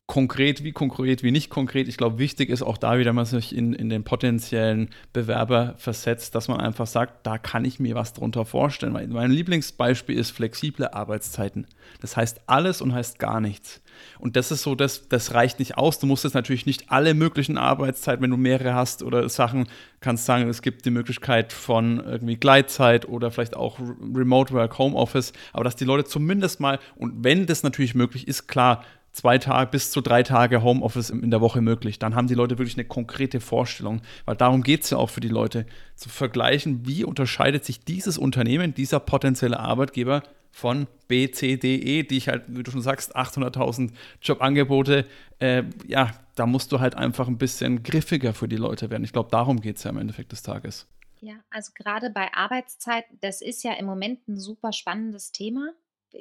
konkret, 0.05 0.65
wie 0.65 0.73
konkret, 0.73 1.23
wie 1.23 1.31
nicht 1.31 1.49
konkret. 1.49 1.87
Ich 1.87 1.95
glaube, 1.95 2.19
wichtig 2.19 2.49
ist 2.49 2.61
auch 2.61 2.77
da 2.77 2.99
wieder, 2.99 3.09
wenn 3.09 3.15
man 3.15 3.25
sich 3.25 3.55
in, 3.55 3.73
in 3.73 3.89
den 3.89 4.03
potenziellen 4.03 4.89
Bewerber 5.13 5.75
versetzt, 5.77 6.35
dass 6.35 6.49
man 6.49 6.59
einfach 6.59 6.87
sagt, 6.87 7.25
da 7.25 7.37
kann 7.37 7.63
ich 7.63 7.79
mir 7.79 7.95
was 7.95 8.11
drunter 8.11 8.45
vorstellen. 8.45 8.91
Mein 8.91 9.31
Lieblingsbeispiel 9.31 10.17
ist 10.17 10.31
flexible 10.31 10.89
Arbeitszeiten. 10.93 11.67
Das 12.01 12.17
heißt 12.17 12.41
alles 12.47 12.81
und 12.81 12.93
heißt 12.93 13.17
gar 13.17 13.39
nichts. 13.39 13.81
Und 14.19 14.35
das 14.35 14.51
ist 14.51 14.63
so, 14.63 14.75
das, 14.75 15.07
das 15.07 15.33
reicht 15.33 15.59
nicht 15.59 15.77
aus. 15.77 15.99
Du 15.99 16.05
musst 16.05 16.25
jetzt 16.25 16.33
natürlich 16.33 16.65
nicht 16.65 16.91
alle 16.91 17.13
möglichen 17.13 17.57
Arbeitszeiten, 17.57 18.21
wenn 18.21 18.31
du 18.31 18.37
mehrere 18.37 18.73
hast 18.73 19.03
oder 19.03 19.27
Sachen, 19.29 19.67
kannst 20.01 20.25
sagen, 20.25 20.49
es 20.49 20.61
gibt 20.61 20.85
die 20.85 20.91
Möglichkeit 20.91 21.53
von 21.53 22.01
irgendwie 22.05 22.35
Gleitzeit 22.35 23.07
oder 23.07 23.31
vielleicht 23.31 23.55
auch 23.55 23.79
Re- 23.79 23.95
Remote 24.13 24.53
Work, 24.53 24.77
Homeoffice, 24.77 25.31
aber 25.53 25.63
dass 25.63 25.77
die 25.77 25.85
Leute 25.85 26.03
zumindest 26.03 26.59
mal, 26.59 26.79
und 26.95 27.23
wenn 27.23 27.45
das 27.45 27.63
natürlich 27.63 27.95
möglich 27.95 28.27
ist, 28.27 28.47
klar, 28.47 28.83
zwei 29.13 29.37
Tage 29.37 29.71
bis 29.71 29.91
zu 29.91 30.01
drei 30.01 30.23
Tage 30.23 30.63
Homeoffice 30.63 31.11
in 31.11 31.31
der 31.31 31.39
Woche 31.39 31.61
möglich. 31.61 31.99
Dann 31.99 32.15
haben 32.15 32.27
die 32.27 32.33
Leute 32.33 32.57
wirklich 32.57 32.75
eine 32.75 32.85
konkrete 32.85 33.39
Vorstellung, 33.39 34.01
weil 34.25 34.35
darum 34.35 34.63
geht 34.63 34.83
es 34.83 34.89
ja 34.89 34.97
auch 34.97 35.09
für 35.09 35.21
die 35.21 35.29
Leute, 35.29 35.65
zu 35.95 36.09
vergleichen, 36.09 36.85
wie 36.85 37.05
unterscheidet 37.05 37.63
sich 37.63 37.85
dieses 37.85 38.17
Unternehmen, 38.17 38.73
dieser 38.73 38.99
potenzielle 38.99 39.59
Arbeitgeber 39.59 40.23
von 40.51 40.87
B, 41.07 41.31
C, 41.31 41.57
D, 41.57 41.75
E, 41.75 42.03
die 42.03 42.17
ich 42.17 42.27
halt, 42.27 42.43
wie 42.47 42.63
du 42.63 42.71
schon 42.71 42.81
sagst, 42.81 43.15
800.000 43.15 43.91
Jobangebote, 44.21 45.05
äh, 45.39 45.63
ja, 45.87 46.11
da 46.35 46.45
musst 46.45 46.71
du 46.71 46.79
halt 46.79 46.95
einfach 46.95 47.27
ein 47.27 47.37
bisschen 47.37 47.83
griffiger 47.83 48.33
für 48.33 48.47
die 48.47 48.57
Leute 48.57 48.89
werden. 48.89 49.03
Ich 49.03 49.13
glaube, 49.13 49.29
darum 49.31 49.61
geht 49.61 49.77
es 49.77 49.83
ja 49.83 49.91
im 49.91 49.97
Endeffekt 49.97 50.31
des 50.31 50.43
Tages. 50.43 50.87
Ja, 51.21 51.35
also 51.51 51.71
gerade 51.73 52.09
bei 52.09 52.33
Arbeitszeit, 52.33 53.05
das 53.21 53.41
ist 53.41 53.63
ja 53.63 53.73
im 53.73 53.85
Moment 53.85 54.27
ein 54.27 54.37
super 54.37 54.73
spannendes 54.73 55.31
Thema. 55.31 55.69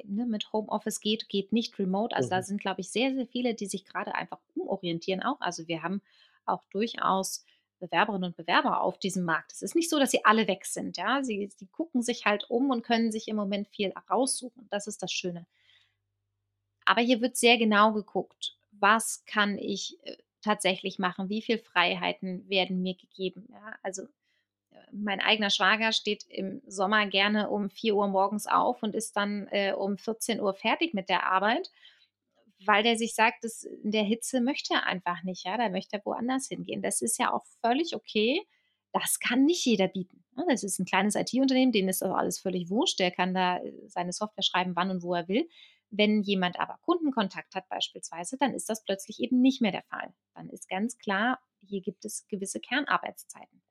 Ne, 0.05 0.25
mit 0.25 0.51
Homeoffice 0.53 0.99
geht, 0.99 1.29
geht 1.29 1.51
nicht 1.53 1.77
remote. 1.79 2.15
Also 2.15 2.29
da 2.29 2.41
Mhm. 2.41 2.43
sind, 2.43 2.61
glaube 2.61 2.81
ich, 2.81 2.89
sehr, 2.89 3.13
sehr 3.13 3.27
viele, 3.27 3.53
die 3.55 3.67
sich 3.67 3.85
gerade 3.85 4.15
einfach 4.15 4.39
umorientieren 4.55 5.21
auch. 5.23 5.39
Also 5.41 5.67
wir 5.67 5.83
haben 5.83 6.01
auch 6.45 6.63
durchaus 6.71 7.45
Bewerberinnen 7.79 8.29
und 8.31 8.37
Bewerber 8.37 8.81
auf 8.81 8.97
diesem 8.97 9.23
Markt. 9.25 9.51
Es 9.51 9.61
ist 9.61 9.75
nicht 9.75 9.89
so, 9.89 9.99
dass 9.99 10.11
sie 10.11 10.25
alle 10.25 10.47
weg 10.47 10.65
sind. 10.65 10.97
Ja, 10.97 11.23
sie, 11.23 11.47
sie 11.55 11.67
gucken 11.67 12.01
sich 12.01 12.25
halt 12.25 12.49
um 12.49 12.69
und 12.69 12.83
können 12.83 13.11
sich 13.11 13.27
im 13.27 13.35
Moment 13.35 13.67
viel 13.69 13.93
raussuchen. 14.09 14.67
Das 14.69 14.87
ist 14.87 15.03
das 15.03 15.11
Schöne. 15.11 15.45
Aber 16.85 17.01
hier 17.01 17.21
wird 17.21 17.35
sehr 17.37 17.57
genau 17.57 17.93
geguckt, 17.93 18.57
was 18.71 19.25
kann 19.25 19.57
ich 19.57 19.97
äh, 20.03 20.17
tatsächlich 20.41 20.99
machen, 20.99 21.29
wie 21.29 21.41
viele 21.41 21.59
Freiheiten 21.59 22.47
werden 22.49 22.81
mir 22.81 22.95
gegeben. 22.95 23.47
Ja, 23.51 23.75
also 23.81 24.03
mein 24.91 25.19
eigener 25.19 25.49
Schwager 25.49 25.91
steht 25.91 26.25
im 26.29 26.61
Sommer 26.67 27.05
gerne 27.07 27.49
um 27.49 27.69
4 27.69 27.95
Uhr 27.95 28.07
morgens 28.07 28.47
auf 28.47 28.83
und 28.83 28.95
ist 28.95 29.15
dann 29.15 29.47
äh, 29.51 29.73
um 29.73 29.97
14 29.97 30.39
Uhr 30.39 30.53
fertig 30.53 30.93
mit 30.93 31.09
der 31.09 31.25
Arbeit, 31.25 31.71
weil 32.65 32.83
der 32.83 32.97
sich 32.97 33.15
sagt, 33.15 33.43
dass 33.43 33.63
in 33.63 33.91
der 33.91 34.03
Hitze 34.03 34.41
möchte 34.41 34.73
er 34.73 34.85
einfach 34.85 35.23
nicht, 35.23 35.45
ja, 35.45 35.57
da 35.57 35.69
möchte 35.69 35.97
er 35.97 36.05
woanders 36.05 36.47
hingehen. 36.47 36.81
Das 36.81 37.01
ist 37.01 37.17
ja 37.19 37.33
auch 37.33 37.45
völlig 37.61 37.95
okay. 37.95 38.41
Das 38.91 39.19
kann 39.19 39.45
nicht 39.45 39.65
jeder 39.65 39.87
bieten. 39.87 40.23
ne? 40.35 40.45
Das 40.47 40.63
ist 40.63 40.79
ein 40.79 40.85
kleines 40.85 41.15
IT-Unternehmen, 41.15 41.71
denen 41.71 41.89
ist 41.89 42.01
das 42.01 42.11
alles 42.11 42.39
völlig 42.39 42.69
wurscht. 42.69 42.99
Der 42.99 43.11
kann 43.11 43.33
da 43.33 43.57
äh, 43.57 43.73
seine 43.87 44.13
Software 44.13 44.43
schreiben, 44.43 44.75
wann 44.75 44.91
und 44.91 45.03
wo 45.03 45.15
er 45.15 45.27
will. 45.27 45.49
Wenn 45.89 46.21
jemand 46.21 46.59
aber 46.59 46.79
Kundenkontakt 46.81 47.55
hat 47.55 47.69
beispielsweise, 47.69 48.37
dann 48.37 48.53
ist 48.53 48.69
das 48.69 48.83
plötzlich 48.83 49.19
eben 49.19 49.41
nicht 49.41 49.61
mehr 49.61 49.71
der 49.71 49.83
Fall. 49.83 50.13
Dann 50.35 50.49
ist 50.49 50.69
ganz 50.69 50.97
klar, 50.97 51.39
hier 51.61 51.81
gibt 51.81 52.05
es 52.05 52.27
gewisse 52.27 52.59
Kernarbeitszeiten. 52.59 53.62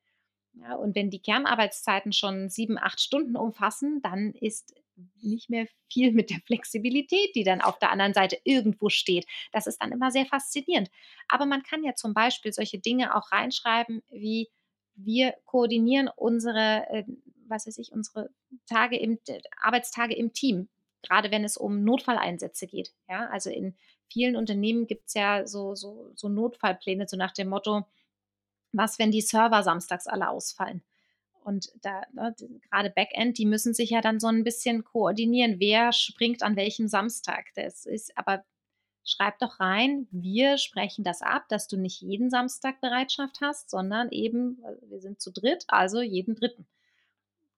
Ja, 0.55 0.75
und 0.75 0.95
wenn 0.95 1.11
die 1.11 1.23
Kernarbeitszeiten 1.23 2.13
schon 2.13 2.51
sieben, 2.51 2.79
acht 2.79 3.01
Stunden 3.01 3.37
umfassen, 3.37 4.01
dann 4.03 4.33
ist 4.35 4.75
nicht 5.23 5.49
mehr 5.51 5.67
viel 5.91 6.13
mit 6.13 6.31
der 6.31 6.41
Flexibilität, 6.47 7.35
die 7.35 7.45
dann 7.45 7.61
auf 7.61 7.79
der 7.79 7.91
anderen 7.91 8.15
Seite 8.15 8.39
irgendwo 8.45 8.89
steht. 8.89 9.27
Das 9.53 9.67
ist 9.67 9.79
dann 9.79 9.93
immer 9.93 10.11
sehr 10.11 10.27
faszinierend. 10.27 10.91
Aber 11.29 11.47
man 11.47 11.63
kann 11.63 11.83
ja 11.83 11.95
zum 11.95 12.13
Beispiel 12.15 12.53
solche 12.53 12.79
Dinge 12.79 13.15
auch 13.15 13.33
reinschreiben, 13.33 14.03
wie 14.11 14.49
wir 14.95 15.35
koordinieren 15.47 16.11
unsere, 16.15 16.87
äh, 16.91 17.05
was 17.49 17.67
weiß 17.67 17.79
ich, 17.79 17.93
unsere 17.93 18.31
Tage 18.67 18.99
im, 18.99 19.19
Arbeitstage 19.61 20.15
im 20.15 20.35
Team, 20.35 20.69
gerade 21.03 21.31
wenn 21.31 21.45
es 21.45 21.57
um 21.57 21.83
Notfalleinsätze 21.83 22.67
geht. 22.67 22.93
Ja, 23.09 23.27
also 23.29 23.49
in 23.49 23.75
vielen 24.11 24.37
Unternehmen 24.37 24.87
gibt 24.87 25.05
es 25.07 25.15
ja 25.15 25.47
so, 25.47 25.75
so, 25.75 26.13
so 26.15 26.29
Notfallpläne, 26.29 27.09
so 27.09 27.17
nach 27.17 27.33
dem 27.33 27.49
Motto, 27.49 27.87
was, 28.73 28.99
wenn 28.99 29.11
die 29.11 29.21
Server 29.21 29.63
samstags 29.63 30.07
alle 30.07 30.29
ausfallen? 30.29 30.83
Und 31.45 31.73
da, 31.83 32.03
ne, 32.13 32.35
gerade 32.71 32.91
Backend, 32.91 33.39
die 33.39 33.47
müssen 33.47 33.75
sich 33.75 33.91
ja 33.91 34.01
dann 34.01 34.21
so 34.21 34.29
ein 34.29 34.45
bisschen 34.45 34.85
koordinieren, 34.85 35.59
wer 35.59 35.93
springt 35.93 36.43
an 36.43 36.57
welchem 36.57 36.89
Samstag. 36.89 37.47
Das 37.57 37.85
ist, 37.85 38.17
aber 38.17 38.45
schreib 39.05 39.39
doch 39.41 39.59
rein, 39.59 40.07
wir 40.11 40.59
sprechen 40.59 41.05
das 41.05 41.23
ab, 41.23 41.49
dass 41.49 41.67
du 41.67 41.77
nicht 41.77 42.01
jeden 42.01 42.31
Samstag 42.31 42.81
Bereitschaft 42.81 43.41
hast, 43.41 43.71
sondern 43.71 44.11
eben, 44.11 44.63
äh, 44.65 44.91
wir 44.91 45.01
sind 45.01 45.21
zu 45.21 45.33
dritt, 45.33 45.65
also 45.69 46.01
jeden 46.01 46.37
dritten. 46.37 46.67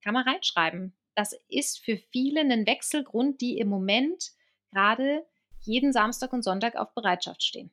Kann 0.03 0.15
man 0.15 0.27
reinschreiben. 0.27 0.95
Das 1.15 1.39
ist 1.49 1.85
für 1.85 1.97
viele 1.97 2.41
ein 2.41 2.67
Wechselgrund, 2.67 3.41
die 3.41 3.59
im 3.59 3.69
Moment 3.69 4.33
gerade 4.71 5.25
jeden 5.61 5.93
Samstag 5.93 6.33
und 6.33 6.43
Sonntag 6.43 6.77
auf 6.77 6.93
Bereitschaft 6.95 7.43
stehen. 7.43 7.71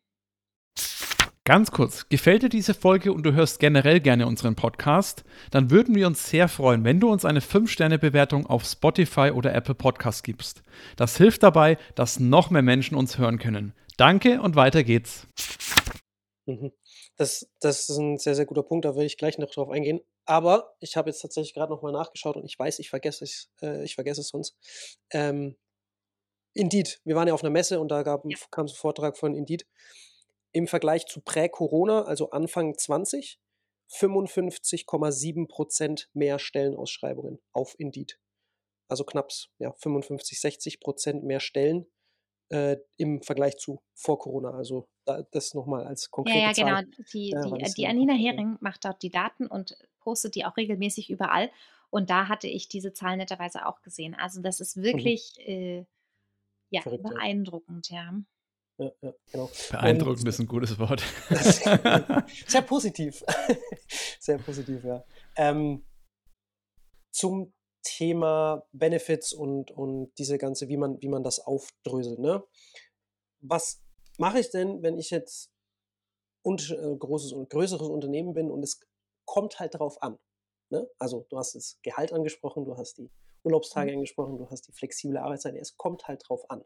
Ganz 1.43 1.71
kurz, 1.71 2.07
gefällt 2.07 2.43
dir 2.43 2.49
diese 2.49 2.75
Folge 2.75 3.11
und 3.11 3.23
du 3.23 3.33
hörst 3.33 3.59
generell 3.59 3.99
gerne 3.99 4.27
unseren 4.27 4.55
Podcast, 4.55 5.23
dann 5.49 5.71
würden 5.71 5.95
wir 5.95 6.05
uns 6.05 6.29
sehr 6.29 6.47
freuen, 6.47 6.83
wenn 6.83 6.99
du 6.99 7.11
uns 7.11 7.25
eine 7.25 7.39
5-Sterne-Bewertung 7.39 8.45
auf 8.45 8.63
Spotify 8.63 9.31
oder 9.31 9.51
Apple 9.55 9.73
Podcast 9.73 10.23
gibst. 10.23 10.61
Das 10.97 11.17
hilft 11.17 11.41
dabei, 11.41 11.79
dass 11.95 12.19
noch 12.19 12.51
mehr 12.51 12.61
Menschen 12.61 12.95
uns 12.95 13.17
hören 13.17 13.39
können. 13.39 13.73
Danke 13.97 14.39
und 14.39 14.55
weiter 14.55 14.83
geht's. 14.83 15.25
Mhm. 16.45 16.73
Das, 17.17 17.49
das 17.59 17.89
ist 17.89 17.97
ein 17.97 18.19
sehr, 18.19 18.35
sehr 18.35 18.45
guter 18.45 18.61
Punkt, 18.61 18.85
da 18.85 18.95
will 18.95 19.05
ich 19.07 19.17
gleich 19.17 19.39
noch 19.39 19.49
drauf 19.49 19.69
eingehen. 19.69 19.99
Aber 20.25 20.75
ich 20.79 20.95
habe 20.95 21.09
jetzt 21.09 21.21
tatsächlich 21.21 21.55
gerade 21.55 21.73
nochmal 21.73 21.91
nachgeschaut 21.91 22.35
und 22.35 22.45
ich 22.45 22.57
weiß, 22.57 22.77
ich 22.77 22.91
vergesse 22.91 23.23
es, 23.23 23.49
äh, 23.63 23.83
ich 23.83 23.95
vergesse 23.95 24.21
es 24.21 24.27
sonst. 24.27 24.55
Ähm, 25.09 25.55
Indeed, 26.53 27.01
wir 27.03 27.15
waren 27.15 27.27
ja 27.27 27.33
auf 27.33 27.43
einer 27.43 27.49
Messe 27.49 27.79
und 27.79 27.87
da 27.89 28.03
gab, 28.03 28.25
Ja. 28.25 28.37
kam 28.51 28.67
so 28.67 28.75
ein 28.75 28.77
Vortrag 28.77 29.17
von 29.17 29.33
Indeed. 29.33 29.65
Im 30.53 30.67
Vergleich 30.67 31.05
zu 31.05 31.21
Prä-Corona, 31.21 32.03
also 32.03 32.31
Anfang 32.31 32.77
20, 32.77 33.39
55,7 33.89 35.47
Prozent 35.47 36.09
mehr 36.13 36.39
Stellenausschreibungen 36.39 37.39
auf 37.51 37.75
Indeed. 37.77 38.19
Also 38.87 39.03
knapp 39.05 39.31
ja, 39.59 39.71
55, 39.73 40.39
60 40.39 40.79
Prozent 40.79 41.23
mehr 41.23 41.39
Stellen 41.39 41.85
äh, 42.49 42.77
im 42.97 43.21
Vergleich 43.21 43.57
zu 43.57 43.81
vor 43.93 44.19
Corona. 44.19 44.51
Also 44.51 44.89
da, 45.05 45.23
das 45.31 45.53
nochmal 45.53 45.85
als 45.85 46.03
Ja, 46.03 46.09
konkrete 46.11 46.39
ja, 46.39 46.51
genau. 46.51 46.75
Zahl. 46.75 47.05
Die, 47.13 47.29
Ja, 47.29 47.41
die, 47.43 47.73
die 47.73 47.81
ja 47.83 47.89
Anina 47.89 48.13
ja. 48.13 48.31
Hering 48.31 48.57
macht 48.59 48.83
dort 48.85 49.01
die 49.03 49.09
Daten 49.09 49.47
und 49.47 49.77
postet 49.99 50.35
die 50.35 50.45
auch 50.45 50.57
regelmäßig 50.57 51.09
überall. 51.09 51.49
Und 51.89 52.09
da 52.09 52.27
hatte 52.27 52.47
ich 52.47 52.67
diese 52.67 52.93
Zahl 52.93 53.17
netterweise 53.17 53.65
auch 53.65 53.81
gesehen. 53.81 54.15
Also 54.15 54.41
das 54.41 54.59
ist 54.59 54.77
wirklich 54.77 55.33
äh, 55.39 55.85
ja, 56.69 56.79
Mhm. 56.79 56.83
Verrückt, 56.83 57.03
ja. 57.03 57.09
beeindruckend, 57.13 57.89
ja. 57.89 58.13
Ja, 58.81 58.91
ja, 59.03 59.13
genau. 59.31 59.51
Beeindruckend 59.69 60.27
ist 60.27 60.39
ein 60.39 60.47
gutes 60.47 60.79
Wort. 60.79 61.03
Sehr 62.47 62.63
positiv. 62.63 63.23
Sehr 64.19 64.39
positiv, 64.39 64.83
ja. 64.83 65.03
Ähm, 65.35 65.85
zum 67.11 67.53
Thema 67.83 68.65
Benefits 68.71 69.33
und, 69.33 69.69
und 69.69 70.11
diese 70.17 70.39
ganze, 70.39 70.67
wie 70.67 70.77
man, 70.77 70.99
wie 70.99 71.09
man 71.09 71.23
das 71.23 71.39
aufdröselt. 71.39 72.17
Ne? 72.17 72.43
Was 73.41 73.83
mache 74.17 74.39
ich 74.39 74.49
denn, 74.49 74.81
wenn 74.81 74.97
ich 74.97 75.11
jetzt 75.11 75.51
und, 76.41 76.71
äh, 76.71 76.95
großes 76.95 77.33
und 77.33 77.51
größeres 77.51 77.87
Unternehmen 77.87 78.33
bin 78.33 78.49
und 78.49 78.63
es 78.63 78.79
kommt 79.25 79.59
halt 79.59 79.75
darauf 79.75 80.01
an? 80.01 80.17
Ne? 80.71 80.89
Also 80.97 81.27
du 81.29 81.37
hast 81.37 81.53
das 81.53 81.77
Gehalt 81.83 82.13
angesprochen, 82.13 82.65
du 82.65 82.77
hast 82.77 82.97
die 82.97 83.11
Urlaubstage 83.43 83.93
angesprochen, 83.93 84.39
du 84.39 84.49
hast 84.49 84.67
die 84.67 84.71
flexible 84.71 85.17
Arbeitszeit. 85.17 85.55
Es 85.55 85.77
kommt 85.77 86.07
halt 86.07 86.23
drauf 86.27 86.49
an. 86.49 86.63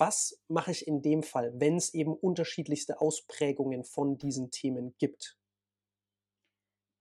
Was 0.00 0.42
mache 0.48 0.70
ich 0.70 0.86
in 0.86 1.02
dem 1.02 1.22
Fall, 1.22 1.52
wenn 1.60 1.76
es 1.76 1.92
eben 1.92 2.16
unterschiedlichste 2.16 3.02
Ausprägungen 3.02 3.84
von 3.84 4.16
diesen 4.16 4.50
Themen 4.50 4.96
gibt? 4.96 5.36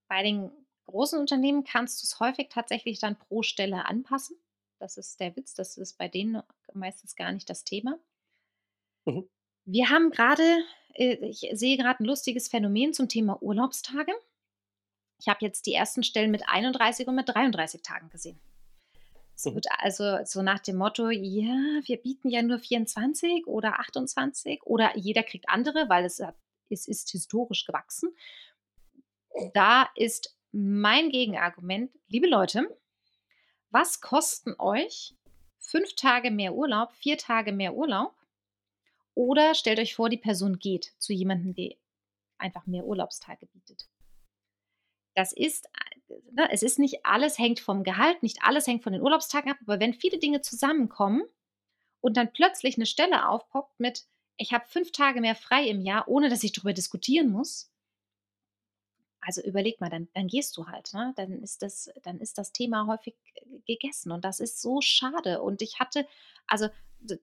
Bei 0.10 0.22
den 0.22 0.52
großen 0.86 1.18
Unternehmen 1.18 1.64
kannst 1.64 2.02
du 2.02 2.06
es 2.06 2.20
häufig 2.20 2.50
tatsächlich 2.50 3.00
dann 3.00 3.18
pro 3.18 3.42
Stelle 3.42 3.86
anpassen. 3.86 4.36
Das 4.80 4.98
ist 4.98 5.18
der 5.22 5.34
Witz, 5.38 5.54
das 5.54 5.78
ist 5.78 5.98
bei 5.98 6.10
denen 6.10 6.44
meistens 6.74 7.16
gar 7.16 7.32
nicht 7.32 7.50
das 7.50 7.64
Thema. 7.64 7.98
Mhm. 9.06 9.30
Wir 9.64 9.90
haben 9.90 10.12
gerade, 10.12 10.44
äh, 10.96 11.16
ich 11.26 11.48
sehe 11.54 11.78
gerade 11.78 12.04
ein 12.04 12.06
lustiges 12.06 12.50
Phänomen 12.50 12.94
zum 12.94 13.08
Thema 13.08 13.42
Urlaubstage. 13.42 14.12
Ich 15.20 15.30
habe 15.30 15.46
jetzt 15.46 15.68
die 15.68 15.74
ersten 15.74 16.04
Stellen 16.04 16.32
mit 16.32 16.50
31 16.50 17.08
und 17.08 17.16
mit 17.16 17.30
33 17.30 17.82
Tagen 17.82 18.10
gesehen. 18.10 18.42
Es 19.46 19.70
also 19.80 20.18
so 20.26 20.42
nach 20.42 20.60
dem 20.60 20.76
Motto, 20.76 21.10
ja, 21.10 21.80
wir 21.84 21.98
bieten 21.98 22.30
ja 22.30 22.42
nur 22.42 22.60
24 22.60 23.48
oder 23.48 23.80
28 23.80 24.64
oder 24.64 24.98
jeder 24.98 25.24
kriegt 25.24 25.48
andere, 25.48 25.88
weil 25.88 26.04
es, 26.04 26.22
es 26.70 26.88
ist 26.88 27.10
historisch 27.12 27.66
gewachsen. 27.66 28.10
Da 29.54 29.88
ist 29.96 30.36
mein 30.52 31.10
Gegenargument, 31.10 31.92
liebe 32.08 32.28
Leute, 32.28 32.68
was 33.70 34.02
kosten 34.02 34.56
euch 34.58 35.16
fünf 35.58 35.96
Tage 35.96 36.32
mehr 36.32 36.54
Urlaub, 36.54 36.92
vier 36.94 37.18
Tage 37.18 37.54
mehr 37.54 37.76
Urlaub? 37.76 38.14
Oder 39.14 39.54
stellt 39.54 39.80
euch 39.80 39.96
vor, 39.96 40.10
die 40.10 40.18
Person 40.18 40.60
geht 40.60 40.94
zu 40.98 41.14
jemandem, 41.14 41.54
der 41.54 41.76
einfach 42.38 42.66
mehr 42.66 42.86
Urlaubstage 42.86 43.46
bietet. 43.48 43.88
Das 45.16 45.34
ist, 45.34 45.66
äh, 45.66 46.14
ne, 46.32 46.50
es 46.52 46.64
ist 46.64 46.80
nicht 46.80 47.06
alles 47.06 47.38
hängt 47.38 47.60
vom 47.60 47.84
Gehalt, 47.84 48.24
nicht 48.24 48.40
alles 48.44 48.68
hängt 48.68 48.84
von 48.84 48.94
den 48.94 49.02
Urlaubstagen 49.02 49.52
ab, 49.52 49.58
aber 49.62 49.80
wenn 49.80 49.94
viele 49.94 50.20
Dinge 50.20 50.42
zusammenkommen 50.42 51.24
und 52.02 52.18
dann 52.18 52.32
plötzlich 52.32 52.78
eine 52.78 52.86
Stelle 52.86 53.28
aufpoppt 53.28 53.80
mit, 53.80 54.06
ich 54.38 54.54
habe 54.54 54.66
fünf 54.68 54.92
Tage 54.92 55.22
mehr 55.22 55.36
frei 55.36 55.68
im 55.68 55.82
Jahr, 55.82 56.08
ohne 56.08 56.30
dass 56.30 56.44
ich 56.44 56.54
darüber 56.54 56.74
diskutieren 56.74 57.30
muss, 57.30 57.72
also 59.30 59.44
überleg 59.44 59.80
mal, 59.80 59.92
dann, 59.92 60.08
dann 60.16 60.26
gehst 60.26 60.58
du 60.58 60.66
halt, 60.66 60.92
ne? 60.92 61.14
Dann 61.16 61.44
ist 61.44 61.62
das, 61.62 61.92
dann 62.02 62.20
ist 62.20 62.40
das 62.40 62.52
Thema 62.52 62.88
häufig 62.88 63.14
gegessen 63.68 64.12
und 64.12 64.26
das 64.26 64.40
ist 64.40 64.60
so 64.60 64.82
schade. 64.82 65.44
Und 65.44 65.62
ich 65.62 65.80
hatte, 65.80 66.08
also 66.48 66.68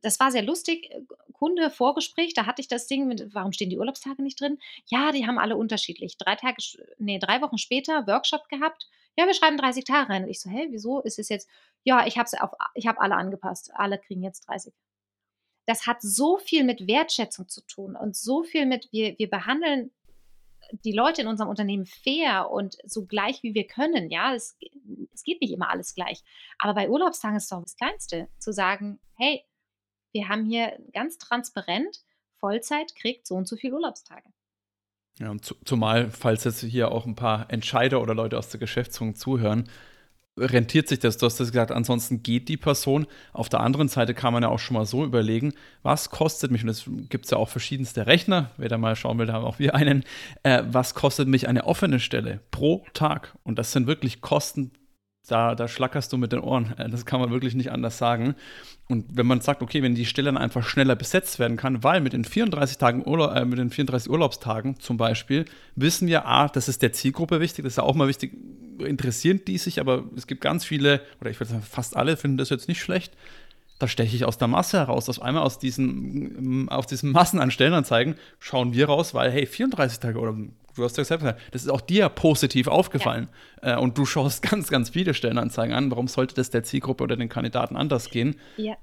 das 0.02 0.20
war 0.20 0.30
sehr 0.30 0.44
lustig, 0.44 0.88
äh, 0.92 1.00
Kunde 1.32 1.68
Vorgespräch, 1.68 2.32
da 2.32 2.46
hatte 2.46 2.62
ich 2.62 2.68
das 2.68 2.86
Ding 2.86 3.08
mit, 3.08 3.34
warum 3.34 3.52
stehen 3.52 3.70
die 3.70 3.76
Urlaubstage 3.76 4.22
nicht 4.22 4.40
drin? 4.40 4.60
Ja, 4.86 5.10
die 5.10 5.26
haben 5.26 5.40
alle 5.40 5.56
unterschiedlich. 5.56 6.16
Drei 6.16 6.36
Tage, 6.36 6.62
nee, 6.98 7.18
drei 7.18 7.42
Wochen 7.42 7.58
später 7.58 8.06
Workshop 8.06 8.48
gehabt. 8.48 8.88
Ja, 9.16 9.26
wir 9.26 9.34
schreiben 9.34 9.56
30 9.56 9.82
Tage 9.82 10.08
rein. 10.08 10.22
Und 10.22 10.30
ich 10.30 10.40
so, 10.40 10.48
hä, 10.48 10.68
wieso 10.70 11.00
ist 11.00 11.18
es 11.18 11.28
jetzt? 11.28 11.48
Ja, 11.82 12.06
ich 12.06 12.18
habe 12.18 12.30
ich 12.74 12.86
habe 12.86 13.00
alle 13.00 13.16
angepasst. 13.16 13.72
Alle 13.74 13.98
kriegen 13.98 14.22
jetzt 14.22 14.46
30 14.46 14.72
das 15.68 15.88
hat 15.88 16.00
so 16.00 16.38
viel 16.38 16.62
mit 16.62 16.86
Wertschätzung 16.86 17.48
zu 17.48 17.60
tun 17.62 17.96
und 17.96 18.16
so 18.16 18.44
viel 18.44 18.66
mit, 18.66 18.88
wir, 18.92 19.18
wir 19.18 19.28
behandeln 19.28 19.90
die 20.84 20.92
Leute 20.92 21.22
in 21.22 21.28
unserem 21.28 21.50
Unternehmen 21.50 21.86
fair 21.86 22.50
und 22.50 22.76
so 22.84 23.06
gleich 23.06 23.42
wie 23.42 23.54
wir 23.54 23.66
können. 23.66 24.10
Ja, 24.10 24.34
es, 24.34 24.56
es 25.12 25.22
geht 25.22 25.40
nicht 25.40 25.52
immer 25.52 25.70
alles 25.70 25.94
gleich. 25.94 26.22
Aber 26.58 26.74
bei 26.74 26.88
Urlaubstagen 26.88 27.36
ist 27.36 27.44
es 27.44 27.48
doch 27.50 27.62
das 27.62 27.76
Kleinste, 27.76 28.28
zu 28.38 28.52
sagen, 28.52 29.00
hey, 29.16 29.44
wir 30.12 30.28
haben 30.28 30.44
hier 30.44 30.78
ganz 30.92 31.18
transparent, 31.18 32.04
Vollzeit 32.38 32.94
kriegt 32.94 33.26
so 33.26 33.34
und 33.34 33.48
so 33.48 33.56
viel 33.56 33.72
Urlaubstage. 33.72 34.28
Ja, 35.18 35.30
und 35.30 35.44
zu, 35.44 35.54
zumal, 35.64 36.10
falls 36.10 36.44
jetzt 36.44 36.60
hier 36.60 36.92
auch 36.92 37.06
ein 37.06 37.14
paar 37.14 37.50
Entscheider 37.50 38.02
oder 38.02 38.14
Leute 38.14 38.38
aus 38.38 38.50
der 38.50 38.60
Geschäftsführung 38.60 39.14
zuhören, 39.14 39.68
rentiert 40.38 40.88
sich 40.88 40.98
das. 40.98 41.16
Du 41.16 41.26
hast 41.26 41.40
das 41.40 41.50
gesagt, 41.50 41.72
ansonsten 41.72 42.22
geht 42.22 42.48
die 42.48 42.56
Person. 42.56 43.06
Auf 43.32 43.48
der 43.48 43.60
anderen 43.60 43.88
Seite 43.88 44.14
kann 44.14 44.32
man 44.32 44.42
ja 44.42 44.48
auch 44.48 44.58
schon 44.58 44.76
mal 44.76 44.86
so 44.86 45.04
überlegen, 45.04 45.54
was 45.82 46.10
kostet 46.10 46.50
mich, 46.50 46.62
und 46.62 46.68
es 46.68 46.84
gibt 47.08 47.30
ja 47.30 47.38
auch 47.38 47.48
verschiedenste 47.48 48.06
Rechner, 48.06 48.50
wer 48.56 48.68
da 48.68 48.78
mal 48.78 48.96
schauen 48.96 49.18
will, 49.18 49.26
da 49.26 49.34
haben 49.34 49.44
auch 49.44 49.58
wir 49.58 49.74
einen, 49.74 50.04
äh, 50.42 50.62
was 50.66 50.94
kostet 50.94 51.28
mich 51.28 51.48
eine 51.48 51.64
offene 51.64 52.00
Stelle 52.00 52.40
pro 52.50 52.84
Tag? 52.92 53.34
Und 53.42 53.58
das 53.58 53.72
sind 53.72 53.86
wirklich 53.86 54.20
Kosten, 54.20 54.72
da, 55.28 55.54
da 55.54 55.66
schlackerst 55.66 56.12
du 56.12 56.18
mit 56.18 56.32
den 56.32 56.40
Ohren. 56.40 56.74
Äh, 56.78 56.88
Das 56.88 57.06
kann 57.06 57.20
man 57.20 57.30
wirklich 57.30 57.54
nicht 57.54 57.72
anders 57.72 57.98
sagen. 57.98 58.34
Und 58.88 59.16
wenn 59.16 59.26
man 59.26 59.40
sagt, 59.40 59.62
okay, 59.62 59.82
wenn 59.82 59.94
die 59.94 60.06
Stelle 60.06 60.26
dann 60.26 60.38
einfach 60.38 60.62
schneller 60.62 60.94
besetzt 60.94 61.38
werden 61.38 61.56
kann, 61.56 61.82
weil 61.82 62.00
mit 62.00 62.12
den 62.12 62.24
34 62.24 62.78
Tagen 62.78 63.06
Urlaub, 63.06 63.34
äh, 63.34 63.44
mit 63.44 63.58
den 63.58 63.70
34 63.70 64.10
Urlaubstagen 64.10 64.78
zum 64.78 64.96
Beispiel, 64.96 65.44
wissen 65.74 66.06
wir, 66.06 66.26
ah, 66.26 66.48
das 66.48 66.68
ist 66.68 66.82
der 66.82 66.92
Zielgruppe 66.92 67.40
wichtig, 67.40 67.64
das 67.64 67.72
ist 67.72 67.76
ja 67.78 67.82
auch 67.82 67.94
mal 67.94 68.08
wichtig, 68.08 68.36
interessieren 68.78 69.40
die 69.46 69.58
sich, 69.58 69.80
aber 69.80 70.04
es 70.16 70.26
gibt 70.26 70.40
ganz 70.40 70.64
viele, 70.64 71.00
oder 71.20 71.30
ich 71.30 71.40
würde 71.40 71.52
sagen, 71.52 71.62
fast 71.62 71.96
alle 71.96 72.16
finden 72.16 72.38
das 72.38 72.50
jetzt 72.50 72.68
nicht 72.68 72.80
schlecht. 72.80 73.12
Da 73.78 73.88
steche 73.88 74.16
ich 74.16 74.24
aus 74.24 74.38
der 74.38 74.48
Masse 74.48 74.78
heraus. 74.78 75.08
Auf 75.08 75.20
einmal 75.20 75.42
aus 75.42 75.58
diesen, 75.58 76.68
aus 76.70 76.86
diesen 76.86 77.12
Massen 77.12 77.40
an 77.40 77.50
Stellenanzeigen 77.50 78.14
schauen 78.38 78.72
wir 78.72 78.86
raus, 78.86 79.12
weil, 79.12 79.30
hey, 79.30 79.46
34 79.46 80.00
Tage 80.00 80.18
oder 80.18 80.34
du 80.76 80.84
hast 80.84 80.96
ja 80.96 81.04
selbst 81.04 81.24
gesagt, 81.24 81.40
das 81.52 81.62
ist 81.62 81.68
auch 81.68 81.80
dir 81.80 82.08
positiv 82.08 82.68
aufgefallen. 82.68 83.28
Äh, 83.62 83.76
und 83.76 83.98
du 83.98 84.06
schaust 84.06 84.42
ganz, 84.50 84.68
ganz 84.68 84.90
viele 84.90 85.14
Stellenanzeigen 85.14 85.74
an. 85.74 85.90
Warum 85.90 86.08
sollte 86.08 86.34
das 86.34 86.50
der 86.50 86.62
Zielgruppe 86.62 87.04
oder 87.04 87.16
den 87.16 87.28
Kandidaten 87.28 87.76
anders 87.76 88.10
gehen? 88.10 88.36
Ja. 88.56 88.76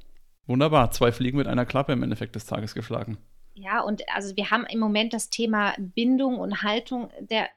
Wunderbar, 0.45 0.91
zwei 0.91 1.11
Fliegen 1.11 1.37
mit 1.37 1.47
einer 1.47 1.65
Klappe 1.65 1.93
im 1.93 2.03
Endeffekt 2.03 2.35
des 2.35 2.45
Tages 2.45 2.73
geschlagen. 2.73 3.17
Ja, 3.55 3.81
und 3.81 4.01
also 4.13 4.35
wir 4.35 4.49
haben 4.49 4.65
im 4.65 4.79
Moment 4.79 5.13
das 5.13 5.29
Thema 5.29 5.75
Bindung 5.77 6.39
und 6.39 6.63
Haltung 6.63 7.11
der, 7.19 7.49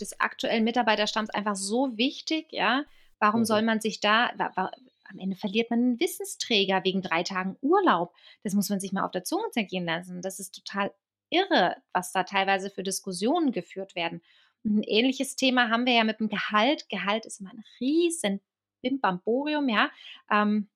des 0.00 0.18
aktuellen 0.20 0.64
Mitarbeiterstamms 0.64 1.30
einfach 1.30 1.56
so 1.56 1.96
wichtig, 1.98 2.46
ja. 2.50 2.84
Warum 3.18 3.40
Mhm. 3.40 3.44
soll 3.44 3.62
man 3.62 3.80
sich 3.80 4.00
da, 4.00 4.30
wa, 4.36 4.70
am 5.04 5.18
Ende 5.18 5.36
verliert 5.36 5.70
man 5.70 5.80
einen 5.80 6.00
Wissensträger 6.00 6.82
wegen 6.84 7.02
drei 7.02 7.22
Tagen 7.22 7.56
Urlaub. 7.60 8.14
Das 8.42 8.54
muss 8.54 8.70
man 8.70 8.80
sich 8.80 8.92
mal 8.92 9.04
auf 9.04 9.10
der 9.10 9.24
Zunge 9.24 9.50
zergehen 9.50 9.84
lassen. 9.84 10.22
Das 10.22 10.40
ist 10.40 10.54
total 10.54 10.92
irre, 11.30 11.76
was 11.92 12.12
da 12.12 12.24
teilweise 12.24 12.70
für 12.70 12.82
Diskussionen 12.82 13.52
geführt 13.52 13.94
werden. 13.94 14.22
Ein 14.64 14.82
ähnliches 14.82 15.36
Thema 15.36 15.68
haben 15.68 15.84
wir 15.84 15.92
ja 15.92 16.04
mit 16.04 16.20
dem 16.20 16.28
Gehalt. 16.30 16.88
Gehalt 16.88 17.26
ist 17.26 17.40
immer 17.40 17.50
ein 17.50 17.64
riesen 17.80 18.40
Bimbamborium, 18.80 19.68
ja. 19.68 19.90
Ähm, 20.30 20.68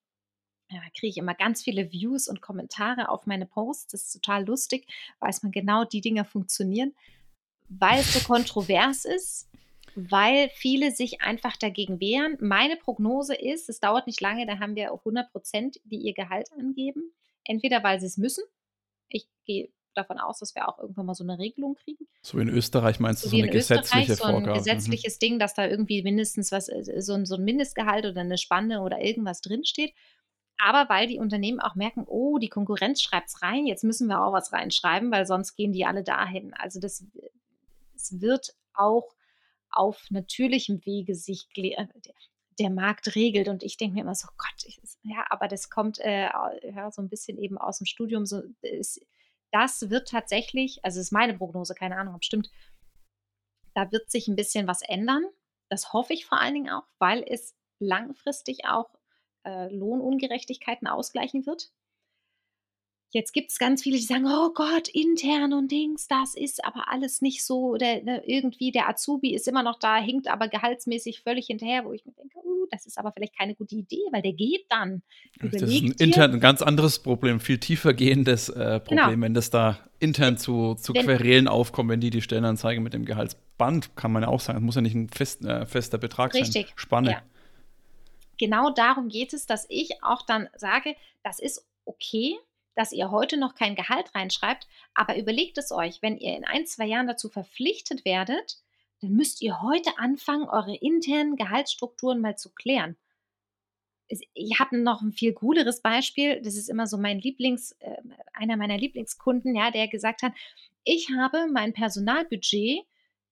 ja, 0.70 0.80
da 0.80 0.90
kriege 0.90 1.08
ich 1.08 1.16
immer 1.16 1.34
ganz 1.34 1.62
viele 1.62 1.92
Views 1.92 2.28
und 2.28 2.42
Kommentare 2.42 3.08
auf 3.08 3.26
meine 3.26 3.46
Posts. 3.46 3.92
Das 3.92 4.02
ist 4.04 4.12
total 4.12 4.46
lustig, 4.46 4.86
weiß 5.20 5.42
man 5.42 5.52
genau, 5.52 5.84
die 5.84 6.00
Dinge 6.00 6.24
funktionieren, 6.24 6.94
weil 7.68 8.00
es 8.00 8.12
so 8.12 8.20
kontrovers 8.20 9.04
ist, 9.04 9.48
weil 9.94 10.50
viele 10.50 10.90
sich 10.90 11.22
einfach 11.22 11.56
dagegen 11.56 12.00
wehren. 12.00 12.36
Meine 12.40 12.76
Prognose 12.76 13.34
ist, 13.34 13.68
es 13.68 13.80
dauert 13.80 14.06
nicht 14.06 14.20
lange, 14.20 14.46
da 14.46 14.58
haben 14.58 14.76
wir 14.76 14.92
100 14.92 15.32
Prozent, 15.32 15.80
die 15.84 15.96
ihr 15.96 16.14
Gehalt 16.14 16.50
angeben. 16.52 17.12
Entweder 17.44 17.82
weil 17.82 17.98
sie 17.98 18.06
es 18.06 18.18
müssen. 18.18 18.44
Ich 19.08 19.26
gehe 19.46 19.70
davon 19.94 20.18
aus, 20.18 20.38
dass 20.38 20.54
wir 20.54 20.68
auch 20.68 20.78
irgendwann 20.78 21.06
mal 21.06 21.14
so 21.14 21.24
eine 21.24 21.38
Regelung 21.38 21.74
kriegen. 21.74 22.06
So 22.22 22.38
in 22.38 22.48
Österreich 22.48 23.00
meinst 23.00 23.24
du 23.24 23.28
so, 23.28 23.36
so 23.36 23.42
eine 23.42 23.50
gesetzliche 23.50 24.14
so 24.14 24.24
ein 24.24 24.32
Vorgabe? 24.32 24.52
Mhm. 24.52 24.64
gesetzliches 24.64 25.16
mhm. 25.16 25.18
Ding, 25.18 25.38
dass 25.38 25.54
da 25.54 25.66
irgendwie 25.66 26.02
mindestens 26.02 26.52
was, 26.52 26.68
äh, 26.68 27.00
so 27.00 27.14
ein, 27.14 27.26
so 27.26 27.36
ein 27.36 27.44
Mindestgehalt 27.44 28.06
oder 28.06 28.20
eine 28.20 28.38
Spanne 28.38 28.82
oder 28.82 29.00
irgendwas 29.00 29.40
drinsteht. 29.40 29.92
Aber 30.58 30.88
weil 30.88 31.06
die 31.06 31.18
Unternehmen 31.18 31.60
auch 31.60 31.76
merken, 31.76 32.04
oh, 32.06 32.38
die 32.38 32.48
Konkurrenz 32.48 33.00
schreibt 33.00 33.28
es 33.28 33.42
rein, 33.42 33.66
jetzt 33.66 33.84
müssen 33.84 34.08
wir 34.08 34.24
auch 34.24 34.32
was 34.32 34.52
reinschreiben, 34.52 35.10
weil 35.12 35.24
sonst 35.24 35.54
gehen 35.54 35.72
die 35.72 35.86
alle 35.86 36.02
dahin. 36.02 36.52
Also 36.54 36.80
das, 36.80 37.04
es 37.94 38.20
wird 38.20 38.54
auch 38.74 39.14
auf 39.70 40.06
natürlichem 40.10 40.84
Wege 40.84 41.14
sich 41.14 41.46
äh, 41.56 41.86
der 42.58 42.70
Markt 42.70 43.14
regelt. 43.14 43.48
Und 43.48 43.62
ich 43.62 43.76
denke 43.76 43.94
mir 43.94 44.00
immer 44.00 44.14
so, 44.14 44.28
Gott, 44.36 44.64
ich, 44.64 44.80
ja, 45.02 45.24
aber 45.30 45.46
das 45.46 45.70
kommt 45.70 45.98
äh, 46.00 46.28
ja, 46.72 46.90
so 46.90 47.02
ein 47.02 47.08
bisschen 47.08 47.38
eben 47.38 47.56
aus 47.56 47.78
dem 47.78 47.86
Studium. 47.86 48.26
So, 48.26 48.42
ist, 48.62 49.00
das 49.52 49.90
wird 49.90 50.08
tatsächlich, 50.08 50.84
also 50.84 51.00
ist 51.00 51.12
meine 51.12 51.34
Prognose, 51.34 51.74
keine 51.74 51.96
Ahnung, 51.96 52.14
ob 52.14 52.24
stimmt, 52.24 52.50
da 53.74 53.90
wird 53.92 54.10
sich 54.10 54.26
ein 54.26 54.36
bisschen 54.36 54.66
was 54.66 54.82
ändern. 54.82 55.24
Das 55.68 55.92
hoffe 55.92 56.14
ich 56.14 56.26
vor 56.26 56.40
allen 56.40 56.54
Dingen 56.54 56.70
auch, 56.70 56.86
weil 56.98 57.24
es 57.26 57.54
langfristig 57.78 58.64
auch 58.66 58.97
äh, 59.44 59.72
Lohnungerechtigkeiten 59.74 60.86
ausgleichen 60.86 61.46
wird. 61.46 61.70
Jetzt 63.10 63.32
gibt 63.32 63.50
es 63.50 63.58
ganz 63.58 63.82
viele, 63.82 63.96
die 63.96 64.02
sagen, 64.02 64.26
oh 64.26 64.50
Gott, 64.52 64.88
intern 64.88 65.54
und 65.54 65.72
Dings, 65.72 66.08
das 66.08 66.34
ist 66.34 66.62
aber 66.62 66.90
alles 66.92 67.22
nicht 67.22 67.42
so. 67.42 67.70
Oder 67.70 68.02
ne, 68.02 68.22
irgendwie 68.26 68.70
der 68.70 68.86
Azubi 68.86 69.34
ist 69.34 69.48
immer 69.48 69.62
noch 69.62 69.78
da, 69.78 69.96
hinkt 69.96 70.28
aber 70.28 70.48
gehaltsmäßig 70.48 71.22
völlig 71.22 71.46
hinterher, 71.46 71.86
wo 71.86 71.92
ich 71.94 72.04
mir 72.04 72.12
denke, 72.12 72.36
uh, 72.44 72.66
das 72.70 72.84
ist 72.84 72.98
aber 72.98 73.12
vielleicht 73.12 73.38
keine 73.38 73.54
gute 73.54 73.76
Idee, 73.76 74.02
weil 74.12 74.20
der 74.20 74.34
geht 74.34 74.66
dann. 74.68 75.00
das 75.40 75.62
ist 75.62 75.82
ein 75.82 75.92
intern 75.92 76.34
ein 76.34 76.40
ganz 76.40 76.60
anderes 76.60 76.98
Problem, 76.98 77.40
viel 77.40 77.56
tiefer 77.56 77.94
gehendes 77.94 78.50
äh, 78.50 78.78
Problem, 78.80 79.06
genau. 79.06 79.22
wenn 79.22 79.32
das 79.32 79.48
da 79.48 79.78
intern 80.00 80.36
zu, 80.36 80.74
zu 80.74 80.92
wenn, 80.92 81.06
Querelen 81.06 81.48
aufkommt, 81.48 81.88
wenn 81.88 82.00
die 82.00 82.10
die 82.10 82.20
Stellenanzeige 82.20 82.82
mit 82.82 82.92
dem 82.92 83.06
Gehaltsband, 83.06 83.96
kann 83.96 84.12
man 84.12 84.24
ja 84.24 84.28
auch 84.28 84.40
sagen, 84.40 84.58
das 84.58 84.64
muss 84.64 84.74
ja 84.74 84.82
nicht 84.82 84.94
ein 84.94 85.08
fest, 85.08 85.42
äh, 85.46 85.64
fester 85.64 85.96
Betrag 85.96 86.34
richtig, 86.34 86.66
sein. 86.66 86.72
Spanne. 86.76 87.10
Ja. 87.12 87.22
Genau 88.38 88.70
darum 88.70 89.08
geht 89.08 89.32
es, 89.32 89.46
dass 89.46 89.66
ich 89.68 90.02
auch 90.02 90.22
dann 90.22 90.48
sage, 90.56 90.96
das 91.22 91.38
ist 91.38 91.66
okay, 91.84 92.38
dass 92.74 92.92
ihr 92.92 93.10
heute 93.10 93.36
noch 93.36 93.56
kein 93.56 93.74
Gehalt 93.74 94.14
reinschreibt, 94.14 94.68
aber 94.94 95.18
überlegt 95.18 95.58
es 95.58 95.72
euch, 95.72 96.00
wenn 96.00 96.16
ihr 96.16 96.36
in 96.36 96.44
ein, 96.44 96.64
zwei 96.64 96.86
Jahren 96.86 97.08
dazu 97.08 97.28
verpflichtet 97.28 98.04
werdet, 98.04 98.58
dann 99.00 99.12
müsst 99.12 99.42
ihr 99.42 99.62
heute 99.62 99.98
anfangen, 99.98 100.48
eure 100.48 100.76
internen 100.76 101.36
Gehaltsstrukturen 101.36 102.20
mal 102.20 102.36
zu 102.36 102.50
klären. 102.54 102.96
Ich 104.08 104.58
habe 104.58 104.78
noch 104.78 105.02
ein 105.02 105.12
viel 105.12 105.34
cooleres 105.34 105.82
Beispiel. 105.82 106.40
Das 106.40 106.54
ist 106.54 106.70
immer 106.70 106.86
so 106.86 106.96
mein 106.96 107.18
Lieblings, 107.18 107.72
äh, 107.80 107.96
einer 108.32 108.56
meiner 108.56 108.78
Lieblingskunden, 108.78 109.54
ja, 109.54 109.70
der 109.70 109.88
gesagt 109.88 110.22
hat, 110.22 110.32
ich 110.84 111.10
habe 111.10 111.46
mein 111.52 111.72
Personalbudget 111.74 112.86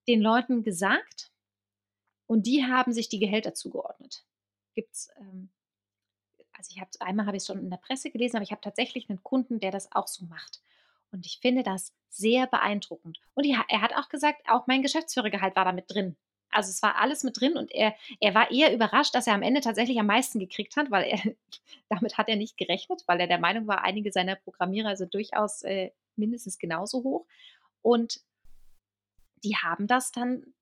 den 0.07 0.21
Leuten 0.21 0.63
gesagt 0.63 1.31
und 2.27 2.45
die 2.45 2.65
haben 2.65 2.93
sich 2.93 3.09
die 3.09 3.19
Gehälter 3.19 3.53
zugeordnet. 3.53 4.23
Gibt's 4.77 5.09
ähm, 5.17 5.49
also 6.55 6.71
ich 6.73 6.79
habe 6.79 6.89
einmal 6.99 7.25
habe 7.25 7.35
ich 7.35 7.41
es 7.41 7.47
schon 7.47 7.59
in 7.59 7.69
der 7.69 7.77
Presse 7.77 8.11
gelesen, 8.11 8.35
aber 8.35 8.43
ich 8.43 8.51
habe 8.51 8.61
tatsächlich 8.61 9.09
einen 9.09 9.23
Kunden, 9.23 9.59
der 9.59 9.71
das 9.71 9.91
auch 9.91 10.07
so 10.07 10.25
macht. 10.25 10.61
Und 11.11 11.25
ich 11.25 11.39
finde 11.41 11.63
das 11.63 11.93
sehr 12.09 12.45
beeindruckend. 12.47 13.19
Und 13.33 13.45
die, 13.45 13.57
er 13.69 13.81
hat 13.81 13.95
auch 13.95 14.09
gesagt, 14.09 14.41
auch 14.47 14.67
mein 14.67 14.83
Geschäftsführergehalt 14.83 15.55
war 15.55 15.65
da 15.65 15.71
mit 15.71 15.85
drin. 15.87 16.15
Also 16.49 16.69
es 16.69 16.81
war 16.83 16.99
alles 16.99 17.23
mit 17.23 17.39
drin 17.39 17.57
und 17.57 17.71
er, 17.71 17.93
er 18.19 18.33
war 18.33 18.51
eher 18.51 18.73
überrascht, 18.73 19.13
dass 19.15 19.27
er 19.27 19.33
am 19.33 19.41
Ende 19.41 19.61
tatsächlich 19.61 19.99
am 19.99 20.05
meisten 20.05 20.39
gekriegt 20.39 20.75
hat, 20.77 20.91
weil 20.91 21.05
er 21.05 21.19
damit 21.89 22.17
hat 22.17 22.29
er 22.29 22.35
nicht 22.35 22.57
gerechnet, 22.57 23.03
weil 23.07 23.19
er 23.19 23.27
der 23.27 23.39
Meinung 23.39 23.67
war, 23.67 23.83
einige 23.83 24.11
seiner 24.11 24.35
Programmierer 24.35 24.95
sind 24.95 25.13
durchaus 25.13 25.63
äh, 25.63 25.91
mindestens 26.15 26.57
genauso 26.57 27.03
hoch. 27.03 27.25
Und 27.81 28.21
die 29.43 29.55
haben 29.55 29.87
das 29.87 30.11
dann 30.11 30.53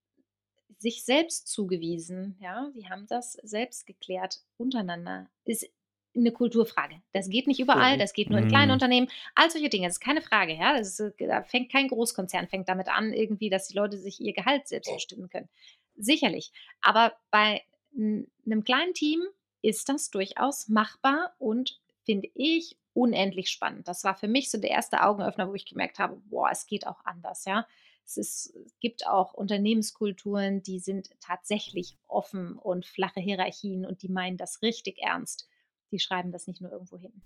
sich 0.77 1.03
selbst 1.03 1.47
zugewiesen, 1.47 2.37
ja, 2.39 2.69
die 2.75 2.89
haben 2.89 3.07
das 3.07 3.33
selbst 3.43 3.85
geklärt 3.85 4.41
untereinander. 4.57 5.29
Ist 5.45 5.69
eine 6.15 6.31
Kulturfrage. 6.31 7.01
Das 7.11 7.29
geht 7.29 7.47
nicht 7.47 7.59
überall, 7.59 7.97
das 7.97 8.13
geht 8.13 8.29
nur 8.29 8.39
in 8.39 8.47
kleinen 8.47 8.67
mhm. 8.67 8.73
Unternehmen. 8.73 9.07
All 9.35 9.51
solche 9.51 9.69
Dinge, 9.69 9.87
das 9.87 9.95
ist 9.95 10.01
keine 10.01 10.21
Frage. 10.21 10.53
Ja? 10.53 10.77
Das 10.77 10.99
ist, 10.99 11.15
da 11.19 11.43
fängt 11.43 11.71
kein 11.71 11.89
Großkonzern 11.89 12.47
fängt 12.47 12.69
damit 12.69 12.87
an, 12.87 13.13
irgendwie, 13.13 13.49
dass 13.49 13.67
die 13.67 13.77
Leute 13.77 13.97
sich 13.97 14.21
ihr 14.21 14.33
Gehalt 14.33 14.67
selbst 14.67 14.93
bestimmen 14.93 15.29
können. 15.29 15.49
Sicherlich. 15.95 16.51
Aber 16.81 17.13
bei 17.31 17.63
einem 17.97 18.63
kleinen 18.63 18.93
Team 18.93 19.23
ist 19.61 19.89
das 19.89 20.09
durchaus 20.09 20.67
machbar 20.67 21.35
und 21.37 21.79
finde 22.03 22.29
ich 22.33 22.77
unendlich 22.93 23.49
spannend. 23.49 23.87
Das 23.87 24.03
war 24.03 24.15
für 24.15 24.27
mich 24.27 24.49
so 24.49 24.57
der 24.57 24.69
erste 24.69 25.03
Augenöffner, 25.03 25.49
wo 25.49 25.55
ich 25.55 25.65
gemerkt 25.65 25.99
habe, 25.99 26.15
boah, 26.25 26.49
es 26.51 26.65
geht 26.65 26.87
auch 26.87 27.03
anders, 27.03 27.45
ja. 27.45 27.67
Es, 28.05 28.17
ist, 28.17 28.55
es 28.55 28.79
gibt 28.79 29.07
auch 29.07 29.33
Unternehmenskulturen, 29.33 30.61
die 30.61 30.79
sind 30.79 31.09
tatsächlich 31.19 31.97
offen 32.07 32.57
und 32.57 32.85
flache 32.85 33.19
Hierarchien 33.19 33.85
und 33.85 34.03
die 34.03 34.09
meinen 34.09 34.37
das 34.37 34.61
richtig 34.61 34.99
ernst 34.99 35.47
die 35.95 35.99
schreiben 35.99 36.31
das 36.31 36.47
nicht 36.47 36.61
nur 36.61 36.71
irgendwo 36.71 36.97
hin. 36.97 37.21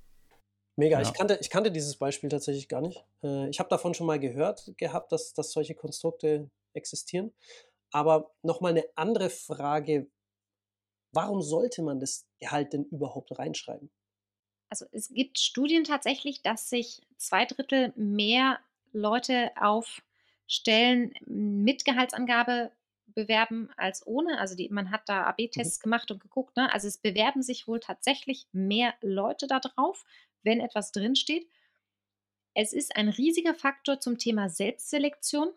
Mega, 0.76 1.02
ja. 1.02 1.08
ich, 1.08 1.14
kannte, 1.14 1.38
ich 1.42 1.50
kannte 1.50 1.72
dieses 1.72 1.98
Beispiel 1.98 2.30
tatsächlich 2.30 2.70
gar 2.70 2.82
nicht. 2.82 3.04
Äh, 3.24 3.50
ich 3.50 3.60
habe 3.60 3.70
davon 3.70 3.94
schon 3.94 4.08
mal 4.08 4.20
gehört 4.20 4.72
gehabt, 4.78 5.12
dass, 5.12 5.34
dass 5.34 5.52
solche 5.52 5.76
Konstrukte 5.76 6.50
existieren. 6.74 7.34
Aber 7.92 8.32
nochmal 8.44 8.72
eine 8.72 8.86
andere 8.96 9.30
Frage. 9.30 10.10
Warum 11.12 11.42
sollte 11.42 11.82
man 11.82 12.00
das 12.00 12.28
Gehalt 12.40 12.72
denn 12.74 12.86
überhaupt 12.86 13.38
reinschreiben? 13.38 13.90
Also 14.70 14.86
es 14.92 15.10
gibt 15.10 15.40
Studien 15.40 15.84
tatsächlich, 15.84 16.44
dass 16.44 16.70
sich 16.70 17.02
zwei 17.18 17.46
Drittel 17.46 17.92
mehr 17.96 18.60
Leute 18.92 19.50
auf 19.60 20.04
Stellen 20.50 21.14
mit 21.28 21.86
Gehaltsangabe 21.86 22.72
bewerben 23.06 23.70
als 23.78 24.06
ohne. 24.06 24.40
Also 24.40 24.56
die, 24.56 24.68
man 24.70 24.92
hat 24.92 25.08
da 25.08 25.24
AB-Tests 25.28 25.80
mhm. 25.80 25.84
gemacht 25.84 26.12
und 26.12 26.20
geguckt. 26.20 26.58
Ne? 26.58 26.74
Also 26.74 26.88
es 26.88 26.98
bewerben 26.98 27.44
sich 27.44 27.68
wohl 27.68 27.80
tatsächlich 27.80 28.48
mehr 28.52 28.96
Leute 29.02 29.48
da 29.48 29.60
drauf, 29.60 30.06
wenn 30.44 30.60
etwas 30.60 30.92
drinsteht. 30.92 31.48
Es 32.56 32.74
ist 32.74 32.96
ein 32.96 33.10
riesiger 33.10 33.54
Faktor 33.54 34.00
zum 34.00 34.18
Thema 34.18 34.50
Selbstselektion. 34.50 35.52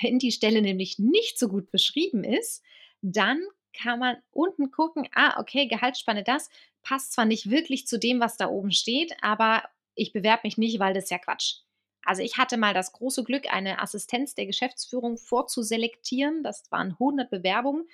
Wenn 0.00 0.18
die 0.18 0.32
Stelle 0.32 0.62
nämlich 0.62 0.98
nicht 0.98 1.38
so 1.38 1.48
gut 1.48 1.70
beschrieben 1.70 2.24
ist, 2.24 2.62
dann 3.02 3.42
kann 3.72 3.98
man 3.98 4.16
unten 4.30 4.70
gucken, 4.70 5.08
ah, 5.14 5.40
okay, 5.40 5.66
Gehaltsspanne 5.66 6.22
das, 6.22 6.48
passt 6.82 7.12
zwar 7.12 7.24
nicht 7.24 7.50
wirklich 7.50 7.88
zu 7.88 7.98
dem, 7.98 8.20
was 8.20 8.36
da 8.36 8.48
oben 8.48 8.70
steht, 8.70 9.16
aber 9.20 9.64
ich 9.96 10.12
bewerbe 10.12 10.42
mich 10.44 10.58
nicht, 10.58 10.78
weil 10.78 10.94
das 10.94 11.04
ist 11.04 11.10
ja 11.10 11.18
Quatsch. 11.18 11.64
Also 12.04 12.22
ich 12.22 12.36
hatte 12.38 12.56
mal 12.56 12.74
das 12.74 12.92
große 12.92 13.24
Glück, 13.24 13.52
eine 13.52 13.80
Assistenz 13.80 14.34
der 14.34 14.46
Geschäftsführung 14.46 15.16
vorzuselektieren. 15.16 16.42
Das 16.42 16.70
waren 16.70 16.92
100 16.92 17.30
Bewerbungen. 17.30 17.88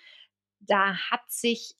Da 0.61 0.97
hat 1.11 1.31
sich 1.31 1.75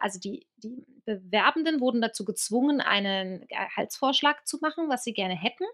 also 0.00 0.20
die, 0.20 0.46
die 0.56 0.84
Bewerbenden 1.04 1.80
wurden 1.80 2.00
dazu 2.02 2.24
gezwungen, 2.24 2.80
einen 2.80 3.46
Gehaltsvorschlag 3.48 4.46
zu 4.46 4.58
machen, 4.60 4.88
was 4.88 5.04
sie 5.04 5.14
gerne 5.14 5.34
hätten. 5.34 5.64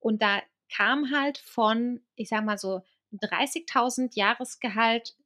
Und 0.00 0.22
da 0.22 0.42
kam 0.74 1.12
halt 1.12 1.38
von, 1.38 2.00
ich 2.16 2.28
sage 2.28 2.44
mal 2.44 2.58
so, 2.58 2.82
30.000 3.12 4.16
Jahresgehalt 4.16 5.16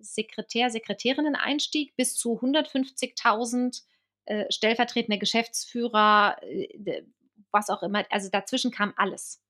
Sekretär, 0.00 0.70
Sekretärinnen-Einstieg 0.70 1.94
bis 1.96 2.16
zu 2.16 2.40
150.000 2.40 3.82
äh, 4.26 4.50
stellvertretende 4.50 5.18
Geschäftsführer, 5.18 6.36
äh, 6.42 7.02
was 7.56 7.70
auch 7.70 7.82
immer. 7.82 8.04
Also 8.10 8.28
dazwischen 8.30 8.70
kam 8.70 8.92
alles. 8.96 9.42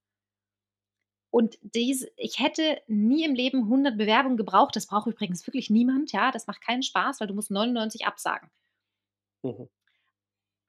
Und 1.29 1.59
diese, 1.61 2.09
ich 2.15 2.39
hätte 2.39 2.81
nie 2.87 3.23
im 3.23 3.35
Leben 3.35 3.63
100 3.63 3.97
Bewerbungen 3.97 4.37
gebraucht. 4.37 4.75
Das 4.75 4.87
braucht 4.87 5.07
übrigens 5.07 5.45
wirklich 5.45 5.69
niemand. 5.69 6.11
Ja, 6.11 6.31
das 6.31 6.47
macht 6.47 6.61
keinen 6.61 6.83
Spaß, 6.83 7.19
weil 7.19 7.27
du 7.27 7.33
musst 7.33 7.51
99 7.51 8.07
absagen. 8.07 8.49
Mhm. 9.43 9.69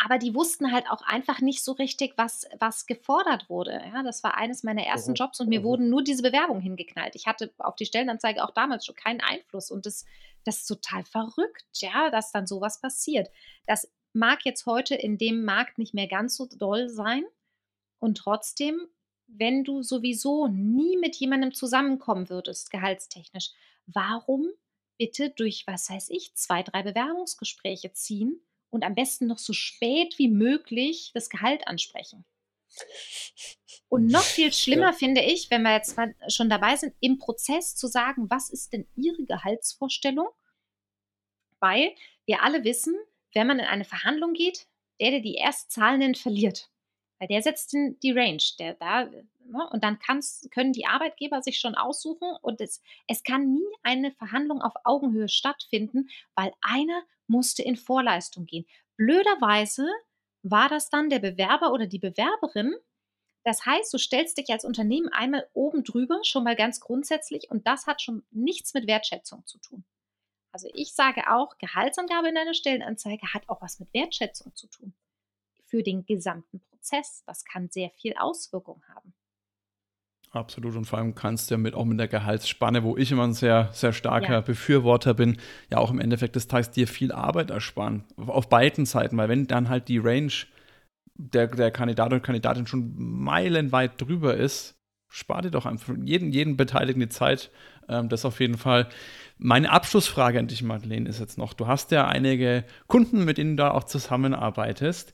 Aber 0.00 0.18
die 0.18 0.34
wussten 0.34 0.70
halt 0.72 0.88
auch 0.90 1.02
einfach 1.02 1.40
nicht 1.40 1.64
so 1.64 1.72
richtig, 1.72 2.14
was, 2.16 2.46
was 2.60 2.86
gefordert 2.86 3.50
wurde. 3.50 3.82
Ja, 3.92 4.02
das 4.04 4.22
war 4.22 4.36
eines 4.36 4.62
meiner 4.62 4.84
ersten 4.84 5.10
mhm. 5.10 5.16
Jobs 5.16 5.40
und 5.40 5.48
mir 5.48 5.60
mhm. 5.60 5.64
wurden 5.64 5.90
nur 5.90 6.04
diese 6.04 6.22
Bewerbungen 6.22 6.62
hingeknallt. 6.62 7.16
Ich 7.16 7.26
hatte 7.26 7.52
auf 7.58 7.74
die 7.74 7.86
Stellenanzeige 7.86 8.44
auch 8.44 8.52
damals 8.52 8.86
schon 8.86 8.94
keinen 8.94 9.20
Einfluss 9.20 9.72
und 9.72 9.86
das, 9.86 10.04
das 10.44 10.58
ist 10.58 10.66
total 10.66 11.04
verrückt, 11.04 11.66
ja, 11.74 12.10
dass 12.10 12.30
dann 12.30 12.46
sowas 12.46 12.80
passiert. 12.80 13.28
Das 13.66 13.90
mag 14.12 14.44
jetzt 14.44 14.66
heute 14.66 14.94
in 14.94 15.18
dem 15.18 15.44
Markt 15.44 15.78
nicht 15.78 15.94
mehr 15.94 16.08
ganz 16.08 16.36
so 16.36 16.46
doll 16.46 16.88
sein. 16.88 17.24
Und 17.98 18.18
trotzdem 18.18 18.88
wenn 19.28 19.62
du 19.62 19.82
sowieso 19.82 20.48
nie 20.48 20.96
mit 20.96 21.16
jemandem 21.16 21.52
zusammenkommen 21.52 22.30
würdest, 22.30 22.70
gehaltstechnisch, 22.70 23.50
warum 23.86 24.48
bitte 24.96 25.30
durch, 25.30 25.66
was 25.66 25.88
weiß 25.90 26.10
ich, 26.10 26.34
zwei, 26.34 26.62
drei 26.62 26.82
Bewerbungsgespräche 26.82 27.92
ziehen 27.92 28.40
und 28.70 28.84
am 28.84 28.94
besten 28.94 29.26
noch 29.26 29.38
so 29.38 29.52
spät 29.52 30.18
wie 30.18 30.28
möglich 30.28 31.12
das 31.14 31.30
Gehalt 31.30 31.68
ansprechen? 31.68 32.24
Und 33.88 34.06
noch 34.06 34.22
viel 34.22 34.52
schlimmer 34.52 34.90
ja. 34.90 34.92
finde 34.92 35.22
ich, 35.22 35.50
wenn 35.50 35.62
wir 35.62 35.72
jetzt 35.72 35.96
mal 35.96 36.14
schon 36.28 36.50
dabei 36.50 36.76
sind, 36.76 36.94
im 37.00 37.18
Prozess 37.18 37.76
zu 37.76 37.86
sagen, 37.86 38.28
was 38.30 38.50
ist 38.50 38.72
denn 38.72 38.86
Ihre 38.96 39.24
Gehaltsvorstellung? 39.24 40.28
Weil 41.60 41.94
wir 42.26 42.42
alle 42.42 42.64
wissen, 42.64 42.94
wenn 43.34 43.46
man 43.46 43.58
in 43.58 43.66
eine 43.66 43.84
Verhandlung 43.84 44.32
geht, 44.32 44.66
der, 45.00 45.10
der 45.10 45.20
die 45.20 45.40
Zahl 45.68 45.98
nennt, 45.98 46.18
verliert. 46.18 46.70
Weil 47.18 47.28
der 47.28 47.42
setzt 47.42 47.72
die 47.72 48.12
Range, 48.12 48.42
der 48.58 48.74
da, 48.74 49.04
ne? 49.04 49.68
und 49.72 49.82
dann 49.82 49.98
können 50.50 50.72
die 50.72 50.86
Arbeitgeber 50.86 51.42
sich 51.42 51.58
schon 51.58 51.74
aussuchen 51.74 52.28
und 52.42 52.60
es, 52.60 52.80
es 53.08 53.24
kann 53.24 53.52
nie 53.52 53.66
eine 53.82 54.12
Verhandlung 54.12 54.62
auf 54.62 54.74
Augenhöhe 54.84 55.28
stattfinden, 55.28 56.08
weil 56.34 56.52
einer 56.60 57.02
musste 57.26 57.62
in 57.62 57.76
Vorleistung 57.76 58.46
gehen. 58.46 58.66
Blöderweise 58.96 59.86
war 60.42 60.68
das 60.68 60.90
dann 60.90 61.10
der 61.10 61.18
Bewerber 61.18 61.72
oder 61.72 61.86
die 61.86 61.98
Bewerberin. 61.98 62.74
Das 63.44 63.66
heißt, 63.66 63.92
du 63.92 63.98
stellst 63.98 64.38
dich 64.38 64.50
als 64.50 64.64
Unternehmen 64.64 65.08
einmal 65.08 65.48
oben 65.54 65.82
drüber, 65.82 66.20
schon 66.22 66.44
mal 66.44 66.56
ganz 66.56 66.80
grundsätzlich, 66.80 67.50
und 67.50 67.66
das 67.66 67.86
hat 67.86 68.02
schon 68.02 68.24
nichts 68.30 68.74
mit 68.74 68.86
Wertschätzung 68.86 69.44
zu 69.46 69.58
tun. 69.58 69.84
Also 70.52 70.68
ich 70.74 70.94
sage 70.94 71.30
auch, 71.30 71.58
Gehaltsangabe 71.58 72.28
in 72.28 72.36
einer 72.36 72.54
Stellenanzeige 72.54 73.32
hat 73.32 73.48
auch 73.48 73.60
was 73.60 73.80
mit 73.80 73.92
Wertschätzung 73.92 74.54
zu 74.54 74.66
tun. 74.68 74.94
Für 75.66 75.82
den 75.82 76.06
gesamten 76.06 76.60
Prozess. 76.60 77.22
Das 77.26 77.44
kann 77.44 77.68
sehr 77.68 77.90
viel 77.90 78.14
Auswirkung 78.16 78.82
haben. 78.88 79.14
Absolut 80.30 80.76
und 80.76 80.84
vor 80.84 80.98
allem 80.98 81.14
kannst 81.14 81.50
du 81.50 81.54
ja 81.54 81.58
mit, 81.58 81.74
auch 81.74 81.86
mit 81.86 81.98
der 81.98 82.08
Gehaltsspanne, 82.08 82.82
wo 82.82 82.96
ich 82.98 83.10
immer 83.10 83.24
ein 83.24 83.32
sehr, 83.32 83.70
sehr 83.72 83.94
starker 83.94 84.34
ja. 84.34 84.40
Befürworter 84.42 85.14
bin, 85.14 85.38
ja 85.70 85.78
auch 85.78 85.90
im 85.90 86.00
Endeffekt 86.00 86.36
des 86.36 86.48
Tages 86.48 86.70
dir 86.70 86.86
viel 86.86 87.12
Arbeit 87.12 87.50
ersparen. 87.50 88.04
Auf 88.16 88.48
beiden 88.48 88.84
Seiten, 88.84 89.16
weil 89.16 89.30
wenn 89.30 89.46
dann 89.46 89.70
halt 89.70 89.88
die 89.88 89.98
Range 89.98 90.32
der, 91.14 91.46
der 91.46 91.70
Kandidat 91.70 92.12
und 92.12 92.22
Kandidatin 92.22 92.66
schon 92.66 92.92
meilenweit 92.96 94.00
drüber 94.00 94.36
ist, 94.36 94.76
spar 95.08 95.40
dir 95.40 95.50
doch 95.50 95.64
einfach 95.64 95.94
jeden, 96.04 96.30
jeden 96.30 96.58
Beteiligten 96.58 97.00
die 97.00 97.08
Zeit. 97.08 97.50
Ähm, 97.88 98.10
das 98.10 98.26
auf 98.26 98.40
jeden 98.40 98.58
Fall. 98.58 98.88
Meine 99.38 99.70
Abschlussfrage 99.70 100.38
an 100.38 100.48
dich, 100.48 100.62
Madeleine, 100.62 101.08
ist 101.08 101.20
jetzt 101.20 101.38
noch: 101.38 101.54
Du 101.54 101.66
hast 101.66 101.90
ja 101.90 102.06
einige 102.06 102.64
Kunden, 102.86 103.24
mit 103.24 103.38
denen 103.38 103.56
du 103.56 103.72
auch 103.72 103.84
zusammenarbeitest 103.84 105.12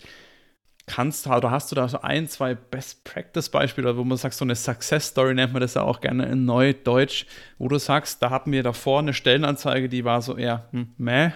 kannst 0.86 1.26
oder 1.26 1.50
hast 1.50 1.70
du 1.70 1.76
da 1.76 1.88
so 1.88 2.00
ein, 2.02 2.28
zwei 2.28 2.54
Best 2.54 3.04
Practice 3.04 3.48
Beispiele, 3.48 3.96
wo 3.96 4.04
man 4.04 4.18
sagt, 4.18 4.34
so 4.34 4.44
eine 4.44 4.54
Success 4.54 5.08
Story 5.08 5.34
nennt 5.34 5.52
man 5.52 5.62
das 5.62 5.74
ja 5.74 5.82
auch 5.82 6.00
gerne 6.00 6.26
in 6.26 6.44
Neudeutsch, 6.44 7.26
wo 7.58 7.68
du 7.68 7.78
sagst, 7.78 8.22
da 8.22 8.30
hatten 8.30 8.52
wir 8.52 8.62
davor 8.62 8.98
eine 8.98 9.14
Stellenanzeige, 9.14 9.88
die 9.88 10.04
war 10.04 10.20
so 10.20 10.36
eher 10.36 10.68
hm, 10.72 10.94
meh. 10.98 11.30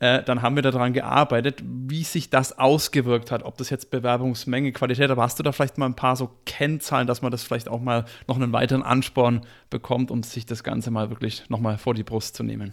Äh, 0.00 0.22
dann 0.24 0.40
haben 0.40 0.56
wir 0.56 0.62
daran 0.62 0.94
gearbeitet, 0.94 1.62
wie 1.62 2.04
sich 2.04 2.30
das 2.30 2.58
ausgewirkt 2.58 3.30
hat, 3.30 3.42
ob 3.42 3.58
das 3.58 3.68
jetzt 3.68 3.90
Bewerbungsmenge, 3.90 4.72
Qualität, 4.72 5.10
aber 5.10 5.22
hast 5.22 5.38
du 5.38 5.42
da 5.42 5.52
vielleicht 5.52 5.76
mal 5.76 5.84
ein 5.84 5.94
paar 5.94 6.16
so 6.16 6.30
Kennzahlen, 6.46 7.06
dass 7.06 7.20
man 7.20 7.30
das 7.30 7.42
vielleicht 7.42 7.68
auch 7.68 7.80
mal 7.80 8.06
noch 8.26 8.36
einen 8.36 8.52
weiteren 8.52 8.82
Ansporn 8.82 9.46
bekommt, 9.68 10.10
um 10.10 10.22
sich 10.22 10.46
das 10.46 10.64
Ganze 10.64 10.90
mal 10.90 11.10
wirklich 11.10 11.50
nochmal 11.50 11.76
vor 11.76 11.92
die 11.92 12.02
Brust 12.02 12.34
zu 12.34 12.42
nehmen? 12.42 12.72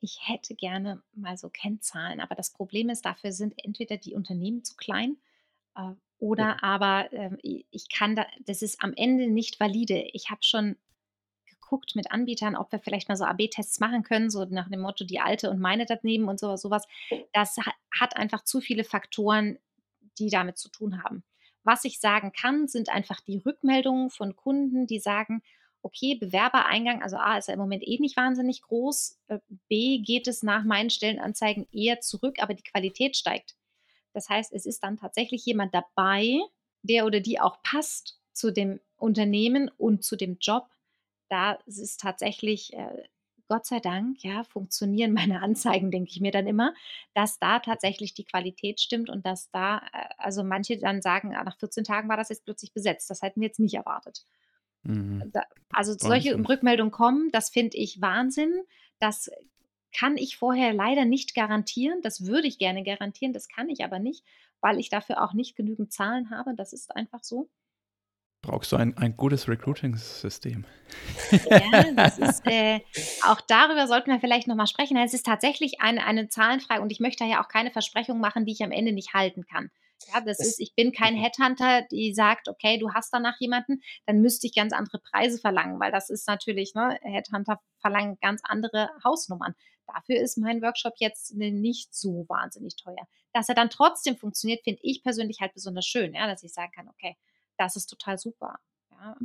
Ich 0.00 0.18
hätte 0.24 0.56
gerne 0.56 1.00
mal 1.14 1.36
so 1.36 1.48
Kennzahlen, 1.50 2.20
aber 2.20 2.34
das 2.34 2.52
Problem 2.52 2.90
ist, 2.90 3.06
dafür 3.06 3.30
sind 3.30 3.54
entweder 3.64 3.96
die 3.96 4.14
Unternehmen 4.14 4.64
zu 4.64 4.74
klein 4.74 5.18
äh, 5.76 5.92
oder 6.18 6.48
ja. 6.48 6.56
aber 6.62 7.12
äh, 7.12 7.30
ich 7.42 7.88
kann 7.90 8.16
da, 8.16 8.26
das 8.44 8.62
ist 8.62 8.82
am 8.82 8.92
Ende 8.96 9.28
nicht 9.28 9.60
valide. 9.60 10.02
Ich 10.12 10.30
habe 10.30 10.42
schon 10.42 10.76
geguckt 11.66 11.96
mit 11.96 12.12
Anbietern, 12.12 12.56
ob 12.56 12.70
wir 12.70 12.78
vielleicht 12.78 13.08
mal 13.08 13.16
so 13.16 13.24
AB-Tests 13.24 13.80
machen 13.80 14.02
können, 14.02 14.30
so 14.30 14.44
nach 14.44 14.68
dem 14.68 14.80
Motto, 14.80 15.04
die 15.04 15.20
alte 15.20 15.50
und 15.50 15.58
meine 15.58 15.84
daneben 15.84 16.28
und 16.28 16.38
so, 16.38 16.56
sowas. 16.56 16.86
Das 17.32 17.56
hat 17.98 18.16
einfach 18.16 18.44
zu 18.44 18.60
viele 18.60 18.84
Faktoren, 18.84 19.58
die 20.18 20.30
damit 20.30 20.58
zu 20.58 20.68
tun 20.68 21.02
haben. 21.02 21.24
Was 21.64 21.84
ich 21.84 21.98
sagen 21.98 22.32
kann, 22.32 22.68
sind 22.68 22.88
einfach 22.88 23.20
die 23.20 23.38
Rückmeldungen 23.38 24.10
von 24.10 24.36
Kunden, 24.36 24.86
die 24.86 25.00
sagen, 25.00 25.42
okay, 25.82 26.14
Bewerbereingang, 26.14 27.02
also 27.02 27.16
A 27.16 27.38
ist 27.38 27.48
ja 27.48 27.54
im 27.54 27.60
Moment 27.60 27.86
eh 27.86 27.98
nicht 27.98 28.16
wahnsinnig 28.16 28.62
groß, 28.62 29.18
äh, 29.28 29.38
B 29.68 29.98
geht 29.98 30.28
es 30.28 30.42
nach 30.42 30.64
meinen 30.64 30.90
Stellenanzeigen 30.90 31.66
eher 31.72 32.00
zurück, 32.00 32.36
aber 32.40 32.54
die 32.54 32.62
Qualität 32.62 33.16
steigt. 33.16 33.56
Das 34.12 34.28
heißt, 34.28 34.52
es 34.52 34.66
ist 34.66 34.82
dann 34.82 34.96
tatsächlich 34.96 35.44
jemand 35.44 35.74
dabei, 35.74 36.40
der 36.82 37.04
oder 37.04 37.20
die 37.20 37.40
auch 37.40 37.62
passt 37.62 38.20
zu 38.32 38.52
dem 38.52 38.80
Unternehmen 38.96 39.70
und 39.76 40.04
zu 40.04 40.16
dem 40.16 40.38
Job. 40.40 40.68
Da 41.28 41.58
ist 41.66 42.00
tatsächlich, 42.00 42.72
äh, 42.72 43.02
Gott 43.48 43.66
sei 43.66 43.80
Dank, 43.80 44.22
ja, 44.22 44.44
funktionieren 44.44 45.12
meine 45.14 45.42
Anzeigen, 45.42 45.90
denke 45.90 46.10
ich 46.10 46.20
mir 46.20 46.32
dann 46.32 46.46
immer, 46.46 46.74
dass 47.14 47.38
da 47.38 47.58
tatsächlich 47.58 48.14
die 48.14 48.24
Qualität 48.24 48.80
stimmt 48.80 49.10
und 49.10 49.24
dass 49.26 49.50
da, 49.50 49.78
äh, 49.92 50.08
also 50.18 50.44
manche 50.44 50.78
dann 50.78 51.02
sagen, 51.02 51.34
ah, 51.34 51.44
nach 51.44 51.58
14 51.58 51.84
Tagen 51.84 52.08
war 52.08 52.16
das 52.16 52.28
jetzt 52.28 52.44
plötzlich 52.44 52.72
besetzt. 52.72 53.10
Das 53.10 53.22
hätten 53.22 53.40
wir 53.40 53.48
jetzt 53.48 53.60
nicht 53.60 53.74
erwartet. 53.74 54.24
Mhm. 54.82 55.30
Da, 55.32 55.42
also 55.70 55.94
solche 55.98 56.36
Rückmeldungen 56.48 56.92
kommen, 56.92 57.30
das 57.32 57.50
finde 57.50 57.76
ich 57.76 58.00
Wahnsinn. 58.00 58.52
Das 58.98 59.30
kann 59.96 60.16
ich 60.16 60.36
vorher 60.36 60.72
leider 60.74 61.04
nicht 61.04 61.34
garantieren. 61.34 62.02
Das 62.02 62.26
würde 62.26 62.46
ich 62.46 62.58
gerne 62.58 62.82
garantieren, 62.82 63.32
das 63.32 63.48
kann 63.48 63.68
ich 63.68 63.84
aber 63.84 63.98
nicht, 63.98 64.24
weil 64.60 64.78
ich 64.78 64.90
dafür 64.90 65.22
auch 65.22 65.32
nicht 65.32 65.56
genügend 65.56 65.92
Zahlen 65.92 66.30
habe. 66.30 66.54
Das 66.54 66.72
ist 66.72 66.94
einfach 66.94 67.24
so. 67.24 67.48
Brauchst 68.46 68.70
du 68.70 68.76
ein, 68.76 68.96
ein 68.96 69.16
gutes 69.16 69.48
Recruiting-System? 69.48 70.64
Ja, 71.50 71.82
das 71.96 72.16
ist, 72.16 72.46
äh, 72.46 72.78
auch 73.24 73.40
darüber 73.40 73.88
sollten 73.88 74.12
wir 74.12 74.20
vielleicht 74.20 74.46
nochmal 74.46 74.68
sprechen. 74.68 74.96
Es 74.96 75.14
ist 75.14 75.26
tatsächlich 75.26 75.80
eine, 75.80 76.06
eine 76.06 76.28
Zahlenfrage 76.28 76.80
und 76.80 76.92
ich 76.92 77.00
möchte 77.00 77.24
ja 77.24 77.42
auch 77.42 77.48
keine 77.48 77.72
Versprechungen 77.72 78.20
machen, 78.20 78.46
die 78.46 78.52
ich 78.52 78.62
am 78.62 78.70
Ende 78.70 78.92
nicht 78.92 79.14
halten 79.14 79.44
kann. 79.46 79.72
Ja, 80.12 80.20
das 80.20 80.38
ist, 80.38 80.60
ich 80.60 80.76
bin 80.76 80.92
kein 80.92 81.16
Headhunter, 81.16 81.82
die 81.90 82.14
sagt, 82.14 82.48
okay, 82.48 82.78
du 82.78 82.92
hast 82.92 83.12
danach 83.12 83.34
jemanden, 83.40 83.82
dann 84.04 84.20
müsste 84.20 84.46
ich 84.46 84.54
ganz 84.54 84.72
andere 84.72 85.00
Preise 85.00 85.38
verlangen, 85.38 85.80
weil 85.80 85.90
das 85.90 86.08
ist 86.08 86.28
natürlich, 86.28 86.74
ne, 86.74 87.00
Headhunter 87.02 87.58
verlangen 87.80 88.16
ganz 88.20 88.42
andere 88.44 88.90
Hausnummern. 89.02 89.56
Dafür 89.88 90.20
ist 90.20 90.38
mein 90.38 90.62
Workshop 90.62 90.94
jetzt 90.98 91.34
nicht 91.34 91.92
so 91.96 92.26
wahnsinnig 92.28 92.76
teuer. 92.76 93.08
Dass 93.32 93.48
er 93.48 93.56
dann 93.56 93.70
trotzdem 93.70 94.16
funktioniert, 94.16 94.62
finde 94.62 94.80
ich 94.84 95.02
persönlich 95.02 95.40
halt 95.40 95.52
besonders 95.54 95.86
schön, 95.86 96.14
ja, 96.14 96.28
dass 96.28 96.44
ich 96.44 96.52
sagen 96.52 96.70
kann, 96.72 96.88
okay, 96.88 97.16
das 97.58 97.76
ist 97.76 97.86
total 97.86 98.18
super. 98.18 98.58
Ja. 98.90 99.16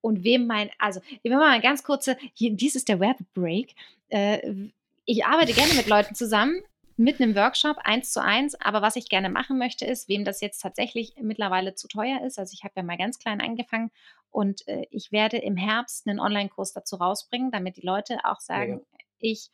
Und 0.00 0.24
wem 0.24 0.46
mein, 0.46 0.70
also, 0.78 1.00
ich 1.22 1.30
will 1.30 1.36
mal 1.36 1.50
eine 1.50 1.62
ganz 1.62 1.82
kurze, 1.82 2.16
hier, 2.32 2.52
dies 2.54 2.76
ist 2.76 2.88
der 2.88 3.00
Webbreak. 3.00 3.74
Äh, 4.08 4.70
ich 5.04 5.24
arbeite 5.24 5.52
gerne 5.52 5.74
mit 5.74 5.86
Leuten 5.86 6.14
zusammen, 6.14 6.62
mit 6.96 7.20
einem 7.20 7.34
Workshop 7.34 7.78
eins 7.78 8.12
zu 8.12 8.22
eins. 8.22 8.54
Aber 8.60 8.82
was 8.82 8.96
ich 8.96 9.08
gerne 9.08 9.30
machen 9.30 9.58
möchte, 9.58 9.86
ist, 9.86 10.08
wem 10.08 10.24
das 10.24 10.40
jetzt 10.40 10.60
tatsächlich 10.60 11.14
mittlerweile 11.20 11.74
zu 11.74 11.88
teuer 11.88 12.22
ist. 12.22 12.38
Also 12.38 12.52
ich 12.54 12.64
habe 12.64 12.74
ja 12.76 12.82
mal 12.82 12.98
ganz 12.98 13.18
klein 13.18 13.40
angefangen 13.40 13.90
und 14.30 14.66
äh, 14.68 14.86
ich 14.90 15.12
werde 15.12 15.38
im 15.38 15.56
Herbst 15.56 16.06
einen 16.06 16.20
Online-Kurs 16.20 16.72
dazu 16.72 16.96
rausbringen, 16.96 17.50
damit 17.50 17.76
die 17.76 17.86
Leute 17.86 18.18
auch 18.24 18.40
sagen, 18.40 18.80
ja. 18.92 18.98
ich 19.18 19.50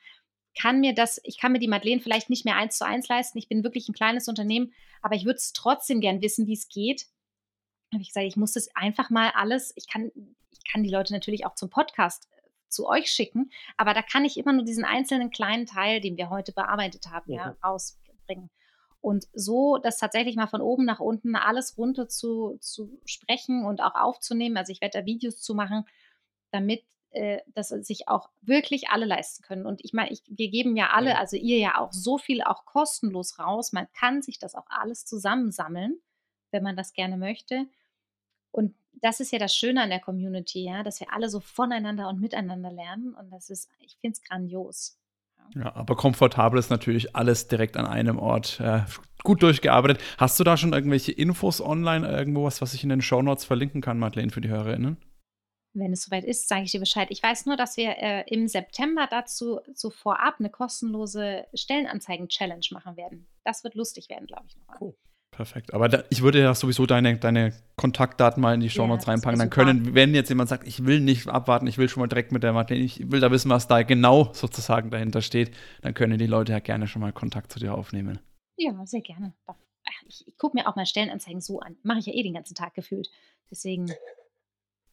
kann 0.59 0.80
mir 0.80 0.95
das, 0.95 1.20
ich 1.24 1.39
kann 1.39 1.53
mir 1.53 1.59
die 1.59 1.68
Madeleine 1.68 2.01
vielleicht 2.01 2.30
nicht 2.30 2.45
mehr 2.45 2.57
eins 2.57 2.78
zu 2.78 2.87
eins 2.87 3.09
leisten. 3.09 3.39
Ich 3.39 3.49
bin 3.49 3.64
wirklich 3.64 3.89
ein 3.89 3.95
kleines 3.95 4.28
Unternehmen, 4.28 4.72
aber 5.03 5.14
ich 5.16 5.24
würde 5.24 5.37
es 5.37 5.53
trotzdem 5.53 6.01
gern 6.01 6.22
wissen, 6.22 6.47
wie 6.47 6.55
es 6.55 6.68
geht. 6.68 7.07
Habe 7.95 8.03
ich 8.03 8.09
gesagt, 8.09 8.26
ich 8.26 8.36
muss 8.36 8.53
das 8.53 8.74
einfach 8.74 9.11
mal 9.11 9.30
alles, 9.34 9.72
ich 9.76 9.88
kann, 9.88 10.11
ich 10.51 10.70
kann 10.70 10.82
die 10.82 10.90
Leute 10.90 11.12
natürlich 11.12 11.47
auch 11.47 11.55
zum 11.55 11.70
Podcast 11.70 12.28
zu 12.68 12.88
euch 12.88 13.11
schicken. 13.11 13.51
Aber 13.76 13.95
da 13.95 14.03
kann 14.03 14.24
ich 14.24 14.36
immer 14.36 14.53
nur 14.53 14.64
diesen 14.64 14.84
einzelnen 14.84 15.30
kleinen 15.30 15.66
Teil, 15.66 16.01
den 16.01 16.16
wir 16.16 16.28
heute 16.28 16.53
bearbeitet 16.53 17.07
haben, 17.11 17.32
ja, 17.32 17.47
ja 17.47 17.57
rausbringen. 17.64 18.51
Und 19.01 19.26
so 19.32 19.78
das 19.78 19.99
tatsächlich 19.99 20.36
mal 20.36 20.47
von 20.47 20.62
oben 20.62 20.84
nach 20.84 21.01
unten 21.01 21.36
alles 21.36 21.76
runter 21.76 22.09
zu, 22.09 22.57
zu 22.61 22.99
sprechen 23.05 23.64
und 23.64 23.82
auch 23.82 23.95
aufzunehmen. 23.95 24.57
Also 24.57 24.72
ich 24.72 24.80
werde 24.80 25.01
da 25.01 25.07
Videos 25.07 25.40
zu 25.40 25.55
machen, 25.55 25.84
damit 26.51 26.84
äh, 27.14 27.42
dass 27.55 27.68
sich 27.68 28.09
auch 28.09 28.28
wirklich 28.40 28.88
alle 28.88 29.05
leisten 29.05 29.45
können. 29.45 29.66
Und 29.66 29.84
ich 29.84 29.92
meine, 29.92 30.16
wir 30.26 30.49
geben 30.49 30.76
ja 30.76 30.90
alle, 30.90 31.16
also 31.16 31.36
ihr 31.36 31.59
ja 31.59 31.78
auch 31.78 31.92
so 31.92 32.18
viel 32.18 32.42
auch 32.42 32.64
kostenlos 32.64 33.38
raus. 33.38 33.72
Man 33.72 33.86
kann 33.92 34.20
sich 34.20 34.40
das 34.40 34.57
auch 34.57 34.66
alles 34.68 35.05
zusammensammeln, 35.05 36.01
wenn 36.51 36.64
man 36.64 36.76
das 36.76 36.92
gerne 36.92 37.16
möchte. 37.16 37.66
Und 38.55 38.75
das 39.03 39.19
ist 39.19 39.33
ja 39.33 39.39
das 39.39 39.55
Schöne 39.55 39.83
an 39.83 39.91
der 39.91 39.99
Community, 39.99 40.65
ja, 40.65 40.85
dass 40.85 41.01
wir 41.01 41.13
alle 41.13 41.29
so 41.29 41.41
voneinander 41.41 42.09
und 42.09 42.21
miteinander 42.21 42.71
lernen. 42.71 43.13
Und 43.15 43.31
das 43.31 43.51
ist, 43.51 43.69
ich 43.81 43.97
finde 44.01 44.15
es 44.15 44.23
grandios. 44.23 44.97
Ja, 45.55 45.75
aber 45.75 45.97
komfortabel 45.97 46.59
ist 46.59 46.71
natürlich 46.71 47.17
alles 47.17 47.49
direkt 47.49 47.77
an 47.77 47.85
einem 47.85 48.19
Ort. 48.19 48.61
Äh, 48.61 48.83
gut 49.25 49.43
durchgearbeitet. 49.43 50.01
Hast 50.19 50.39
du 50.39 50.45
da 50.45 50.57
schon 50.57 50.73
irgendwelche 50.73 51.11
Infos 51.11 51.61
online, 51.61 52.09
irgendwo 52.09 52.45
was, 52.45 52.63
was 52.63 52.75
ich 52.75 52.85
in 52.85 52.91
den 52.91 53.03
Show 53.03 53.23
Notes 53.23 53.45
verlinken 53.45 53.81
kann, 53.81 53.99
Madeleine, 53.99 54.31
für 54.31 54.41
die 54.41 54.49
HörerInnen? 54.49 54.99
Wenn 55.75 55.93
es 55.93 56.05
soweit 56.05 56.25
ist, 56.25 56.49
sage 56.49 56.63
ich 56.63 56.71
dir 56.71 56.81
Bescheid. 56.81 57.09
Ich 57.11 57.23
weiß 57.23 57.47
nur, 57.47 57.57
dass 57.57 57.77
wir 57.77 57.97
äh, 57.99 58.23
im 58.33 58.47
September 58.47 59.09
dazu 59.11 59.61
so 59.75 59.91
vorab 59.91 60.37
eine 60.39 60.49
kostenlose 60.49 61.47
Stellenanzeigen-Challenge 61.53 62.67
machen 62.71 62.97
werden. 62.97 63.27
Das 63.43 63.65
wird 63.65 63.75
lustig 63.75 64.09
werden, 64.09 64.29
glaube 64.29 64.45
ich. 64.47 64.57
Noch. 64.57 64.81
Cool. 64.81 64.95
Perfekt. 65.37 65.74
Aber 65.74 65.89
da, 65.89 66.05
ich 66.11 66.22
würde 66.22 66.41
ja 66.41 66.55
sowieso 66.55 66.87
deine, 66.87 67.18
deine 67.18 67.53
Kontaktdaten 67.76 68.41
mal 68.41 68.55
in 68.55 68.61
die 68.61 68.70
Show 68.70 68.87
Notes 68.87 69.07
Ja, 69.07 69.12
reinpacken. 69.12 69.39
Dann 69.41 69.51
können, 69.51 69.95
wenn 69.95 70.14
jetzt 70.14 70.28
jemand 70.28 70.49
sagt, 70.49 70.66
ich 70.66 70.87
will 70.87 71.01
nicht 71.01 71.26
abwarten, 71.26 71.66
ich 71.66 71.76
will 71.76 71.89
schon 71.89 72.03
mal 72.03 72.07
direkt 72.07 72.30
mit 72.30 72.45
der 72.45 72.53
Martin, 72.53 72.76
ich 72.76 73.11
will 73.11 73.18
da 73.18 73.32
wissen, 73.32 73.51
was 73.51 73.66
da 73.66 73.82
genau 73.82 74.30
sozusagen 74.32 74.91
dahinter 74.91 75.22
steht, 75.22 75.51
dann 75.82 75.93
können 75.93 76.18
die 76.18 76.26
Leute 76.26 76.53
ja 76.53 76.61
gerne 76.61 76.87
schon 76.87 77.03
mal 77.03 77.12
Kontakt 77.12 77.51
zu 77.53 77.59
dir 77.59 77.74
aufnehmen. 77.74 78.20
Ja, 78.57 78.72
sehr 78.87 79.01
gerne. 79.01 79.35
Ich, 80.07 80.24
ich 80.28 80.39
gucke 80.39 80.57
mir 80.57 80.68
auch 80.68 80.76
mal 80.76 80.87
Stellenanzeigen 80.87 81.41
so 81.41 81.59
an. 81.59 81.76
Mache 81.82 81.99
ich 81.99 82.07
ja 82.07 82.14
eh 82.14 82.22
den 82.22 82.35
ganzen 82.35 82.55
Tag 82.55 82.74
gefühlt. 82.74 83.11
Deswegen, 83.51 83.93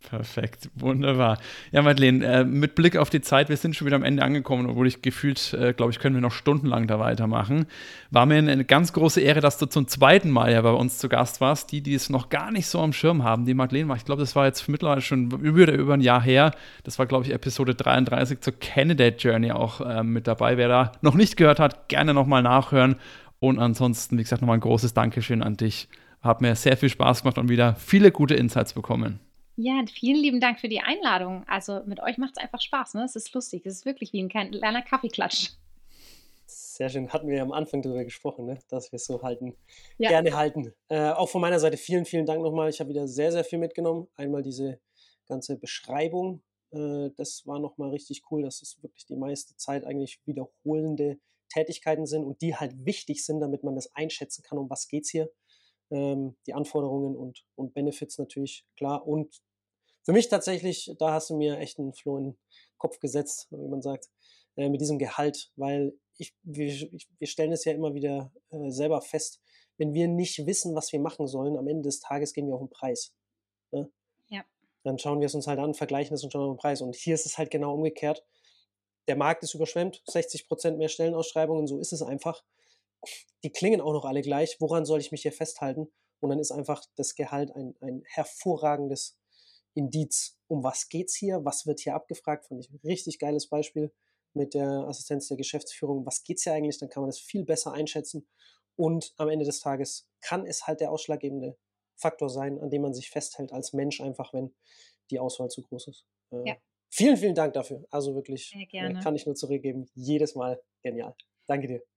Perfekt, 0.10 0.70
wunderbar. 0.76 1.38
Ja, 1.72 1.82
Madeleine, 1.82 2.26
äh, 2.26 2.44
mit 2.44 2.76
Blick 2.76 2.98
auf 2.98 3.10
die 3.10 3.22
Zeit, 3.22 3.50
wir 3.50 3.58
sind 3.58 3.76
schon 3.76 3.86
wieder 3.86 3.96
am 3.96 4.04
Ende 4.04 4.24
angekommen, 4.24 4.66
obwohl 4.70 4.88
ich 4.88 5.02
gefühlt, 5.02 5.54
äh, 5.54 5.74
glaube 5.74 5.92
ich, 5.92 6.00
können 6.00 6.16
wir 6.16 6.22
noch 6.22 6.34
stundenlang 6.34 6.88
da 6.88 7.00
weitermachen. 7.00 7.66
War 8.10 8.26
mir 8.26 8.38
eine 8.38 8.66
ganz 8.66 8.94
große 8.94 9.22
Ehre, 9.22 9.40
dass 9.40 9.58
du 9.58 9.68
zum 9.68 9.88
zweiten 9.88 10.30
Mal 10.30 10.52
ja 10.52 10.62
bei 10.62 10.72
uns 10.72 10.98
zu 10.98 11.08
Gast 11.08 11.40
warst. 11.40 11.72
Die, 11.72 11.82
die 11.82 11.94
es 11.94 12.10
noch 12.10 12.30
gar 12.30 12.52
nicht 12.52 12.68
so 12.68 12.82
am 12.82 12.94
Schirm 12.94 13.24
haben, 13.24 13.46
die 13.46 13.54
Madeleine 13.54 13.88
war, 13.88 13.96
ich 13.96 14.04
glaube, 14.04 14.22
das 14.22 14.36
war 14.36 14.46
jetzt 14.46 14.68
mittlerweile 14.68 15.02
schon 15.02 15.32
über, 15.32 15.72
über 15.72 15.94
ein 15.94 16.02
Jahr 16.02 16.22
her. 16.22 16.52
Das 16.84 17.00
war, 17.00 17.06
glaube 17.06 17.26
ich, 17.26 17.32
Episode 17.32 17.76
33 17.76 18.42
zur 18.42 18.54
Candidate 18.60 19.18
Journey 19.18 19.52
auch 19.52 19.82
äh, 19.82 20.04
mit 20.04 20.28
dabei. 20.28 20.58
Wer 20.58 20.68
da 20.68 20.92
noch 21.02 21.16
nicht 21.16 21.38
gehört 21.38 21.60
hat, 21.60 21.88
gerne 21.90 22.14
nochmal 22.14 22.44
nachhören. 22.44 22.96
Und 23.40 23.60
ansonsten, 23.60 24.18
wie 24.18 24.24
gesagt, 24.24 24.42
nochmal 24.42 24.58
ein 24.58 24.62
großes 24.62 24.94
Dankeschön 24.94 25.42
an 25.42 25.58
dich. 25.58 25.88
Hat 26.22 26.42
mir 26.42 26.56
sehr 26.56 26.76
viel 26.76 26.90
Spaß 26.90 27.24
gemacht 27.24 27.38
und 27.38 27.50
wieder 27.50 27.76
viele 27.76 28.12
gute 28.12 28.36
Insights 28.36 28.74
bekommen. 28.74 29.20
Ja, 29.56 29.84
vielen 29.92 30.22
lieben 30.22 30.40
Dank 30.40 30.60
für 30.60 30.70
die 30.70 30.80
Einladung. 30.80 31.44
Also 31.48 31.82
mit 31.86 32.00
euch 32.00 32.18
macht 32.18 32.38
es 32.38 32.44
einfach 32.44 32.62
Spaß. 32.62 32.96
Ne? 32.96 33.04
Es 33.04 33.16
ist 33.16 33.34
lustig. 33.34 33.66
Es 33.66 33.78
ist 33.78 33.86
wirklich 33.86 34.14
wie 34.14 34.22
ein 34.22 34.30
kleiner 34.30 34.82
Kaffeeklatsch. 34.82 35.52
Sehr 36.46 36.90
schön. 36.90 37.12
Hatten 37.12 37.28
wir 37.28 37.38
ja 37.38 37.44
am 37.44 37.52
Anfang 37.52 37.82
darüber 37.82 38.04
gesprochen, 38.04 38.46
ne? 38.46 38.60
dass 38.70 38.92
wir 38.92 38.98
es 38.98 39.06
so 39.06 39.22
halten. 39.22 39.56
Ja. 39.98 40.10
Gerne 40.10 40.36
halten. 40.36 40.74
Äh, 40.90 41.12
auch 41.12 41.30
von 41.30 41.42
meiner 41.42 41.60
Seite 41.60 41.78
vielen, 41.78 42.06
vielen 42.06 42.26
Dank 42.26 42.42
nochmal. 42.42 42.70
Ich 42.70 42.80
habe 42.80 42.90
wieder 42.90 43.08
sehr, 43.08 43.32
sehr 43.32 43.44
viel 43.44 43.60
mitgenommen. 43.60 44.08
Einmal 44.16 44.42
diese 44.42 44.80
ganze 45.28 45.58
Beschreibung. 45.58 46.42
Äh, 46.72 47.10
das 47.18 47.44
war 47.46 47.60
nochmal 47.60 47.92
richtig 47.92 48.24
cool, 48.32 48.44
dass 48.44 48.62
es 48.62 48.82
wirklich 48.82 49.06
die 49.06 49.16
meiste 49.16 49.56
Zeit 49.58 49.86
eigentlich 49.86 50.20
wiederholende 50.26 51.20
Tätigkeiten 51.50 52.06
sind 52.06 52.24
und 52.24 52.42
die 52.42 52.56
halt 52.56 52.86
wichtig 52.86 53.26
sind, 53.26 53.42
damit 53.42 53.64
man 53.64 53.76
das 53.76 53.94
einschätzen 53.96 54.44
kann, 54.44 54.58
um 54.58 54.70
was 54.70 54.88
geht 54.88 55.04
es 55.04 55.10
hier. 55.10 55.30
Ähm, 55.92 56.36
die 56.48 56.54
Anforderungen 56.54 57.16
und, 57.16 57.46
und 57.56 57.74
Benefits 57.74 58.18
natürlich, 58.18 58.66
klar. 58.78 59.06
Und 59.06 59.42
für 60.04 60.14
mich 60.14 60.30
tatsächlich, 60.30 60.96
da 60.98 61.14
hast 61.14 61.30
du 61.30 61.38
mir 61.38 61.58
echt 61.60 61.80
einen 61.80 61.94
Floh 61.94 62.18
in 62.18 62.24
den 62.24 62.38
Kopf 62.78 63.00
gesetzt, 63.00 63.48
wie 63.52 63.68
man 63.68 63.82
sagt, 63.82 64.10
äh, 64.56 64.70
mit 64.70 64.82
diesem 64.82 64.98
Gehalt, 64.98 65.52
weil 65.56 65.94
ich, 66.18 66.34
wir, 66.44 66.68
ich, 66.68 67.08
wir 67.18 67.28
stellen 67.28 67.52
es 67.52 67.66
ja 67.66 67.74
immer 67.74 67.94
wieder 67.94 68.32
äh, 68.50 68.70
selber 68.70 69.02
fest, 69.02 69.42
wenn 69.78 69.94
wir 69.94 70.08
nicht 70.08 70.46
wissen, 70.46 70.76
was 70.76 70.92
wir 70.92 71.00
machen 71.00 71.28
sollen, 71.28 71.58
am 71.58 71.68
Ende 71.68 71.84
des 71.84 72.00
Tages 72.00 72.34
gehen 72.34 72.48
wir 72.48 72.56
auf 72.56 72.62
den 72.62 72.70
Preis. 72.70 73.16
Ne? 73.72 73.92
Ja. 74.30 74.44
Dann 74.84 75.00
schauen 75.00 75.20
wir 75.20 75.26
es 75.26 75.36
uns 75.36 75.48
halt 75.48 75.60
an, 75.60 75.74
vergleichen 75.74 76.14
es 76.14 76.24
und 76.24 76.32
schauen 76.32 76.50
auf 76.50 76.56
den 76.56 76.62
Preis. 76.62 76.82
Und 76.82 76.96
hier 76.96 77.16
ist 77.16 77.26
es 77.26 77.38
halt 77.38 77.50
genau 77.50 77.74
umgekehrt. 77.74 78.24
Der 79.08 79.16
Markt 79.16 79.44
ist 79.44 79.56
überschwemmt, 79.56 80.04
60 80.08 80.48
Prozent 80.48 80.78
mehr 80.78 80.90
Stellenausschreibungen, 80.90 81.68
so 81.68 81.80
ist 81.80 81.94
es 81.94 82.02
einfach. 82.02 82.44
Die 83.44 83.52
klingen 83.52 83.82
auch 83.82 83.94
noch 83.94 84.06
alle 84.06 84.22
gleich. 84.22 84.58
Woran 84.60 84.86
soll 84.86 85.00
ich 85.00 85.12
mich 85.12 85.24
hier 85.24 85.32
festhalten? 85.32 85.92
Und 86.20 86.30
dann 86.30 86.40
ist 86.40 86.52
einfach 86.52 86.84
das 86.96 87.16
Gehalt 87.16 87.52
ein, 87.56 87.76
ein 87.82 88.04
hervorragendes 88.06 89.18
Indiz. 89.74 90.38
Um 90.48 90.64
was 90.64 90.90
geht's 90.90 91.16
hier? 91.16 91.44
Was 91.46 91.66
wird 91.66 91.80
hier 91.80 91.96
abgefragt? 91.96 92.46
Fand 92.48 92.64
ich 92.64 92.70
ein 92.72 92.80
richtig 92.84 93.20
geiles 93.20 93.48
Beispiel 93.48 93.92
mit 94.34 94.54
der 94.54 94.70
Assistenz 94.88 95.28
der 95.28 95.38
Geschäftsführung. 95.38 96.06
Was 96.06 96.24
geht's 96.24 96.44
hier 96.44 96.54
eigentlich? 96.54 96.78
Dann 96.78 96.90
kann 96.90 97.02
man 97.02 97.10
das 97.10 97.20
viel 97.20 97.44
besser 97.44 97.74
einschätzen. 97.74 98.28
Und 98.76 99.14
am 99.18 99.30
Ende 99.30 99.46
des 99.46 99.60
Tages 99.60 100.08
kann 100.22 100.46
es 100.46 100.68
halt 100.68 100.80
der 100.82 100.92
ausschlaggebende 100.92 101.58
Faktor 101.96 102.30
sein, 102.30 102.60
an 102.60 102.70
dem 102.70 102.82
man 102.82 102.94
sich 102.94 103.10
festhält 103.10 103.52
als 103.52 103.74
Mensch, 103.74 104.02
einfach 104.02 104.34
wenn 104.34 104.56
die 105.10 105.20
Auswahl 105.20 105.50
zu 105.50 105.62
groß 105.62 105.88
ist. 105.88 106.06
Äh, 106.32 106.50
Ja. 106.50 106.56
Vielen, 106.90 107.18
vielen 107.18 107.36
Dank 107.36 107.54
dafür. 107.54 107.86
Also 107.90 108.16
wirklich, 108.16 108.60
äh, 108.78 108.94
kann 109.04 109.16
ich 109.16 109.26
nur 109.26 109.36
zurückgeben. 109.36 109.90
Jedes 109.96 110.36
Mal 110.36 110.62
genial. 110.84 111.16
Danke 111.48 111.68
dir. 111.68 111.91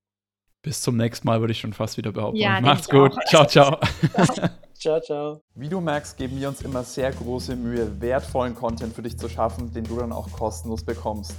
Bis 0.64 0.80
zum 0.80 0.96
nächsten 0.96 1.28
Mal, 1.28 1.40
würde 1.40 1.52
ich 1.52 1.60
schon 1.60 1.74
fast 1.74 1.98
wieder 1.98 2.10
behaupten. 2.10 2.38
Ja, 2.38 2.58
Macht's 2.60 2.88
gut. 2.88 3.12
auch. 3.12 3.24
Ciao, 3.28 3.46
ciao. 3.46 3.78
Ciao, 4.74 5.00
ciao. 5.00 5.40
Wie 5.54 5.68
du 5.68 5.80
merkst, 5.80 6.16
geben 6.16 6.38
wir 6.38 6.48
uns 6.48 6.60
immer 6.60 6.82
sehr 6.82 7.10
große 7.10 7.56
Mühe, 7.56 8.00
wertvollen 8.02 8.54
Content 8.54 8.94
für 8.94 9.00
dich 9.00 9.18
zu 9.18 9.30
schaffen, 9.30 9.72
den 9.72 9.84
du 9.84 9.98
dann 9.98 10.12
auch 10.12 10.30
kostenlos 10.32 10.84
bekommst. 10.84 11.34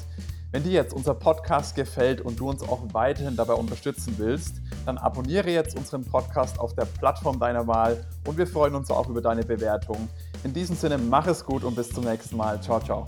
Wenn 0.51 0.63
dir 0.63 0.71
jetzt 0.71 0.93
unser 0.93 1.13
Podcast 1.13 1.75
gefällt 1.75 2.21
und 2.21 2.39
du 2.39 2.49
uns 2.49 2.63
auch 2.63 2.81
weiterhin 2.93 3.35
dabei 3.35 3.53
unterstützen 3.53 4.15
willst, 4.17 4.61
dann 4.85 4.97
abonniere 4.97 5.51
jetzt 5.51 5.77
unseren 5.77 6.05
Podcast 6.05 6.59
auf 6.59 6.73
der 6.75 6.85
Plattform 6.85 7.39
deiner 7.39 7.67
Wahl 7.67 8.05
und 8.25 8.37
wir 8.37 8.47
freuen 8.47 8.73
uns 8.73 8.89
auch 8.89 9.09
über 9.09 9.21
deine 9.21 9.43
Bewertung. 9.43 10.07
In 10.43 10.53
diesem 10.53 10.75
Sinne, 10.75 10.97
mach 10.97 11.27
es 11.27 11.45
gut 11.45 11.63
und 11.63 11.75
bis 11.75 11.89
zum 11.89 12.05
nächsten 12.05 12.37
Mal. 12.37 12.61
Ciao, 12.61 12.79
ciao. 12.79 13.05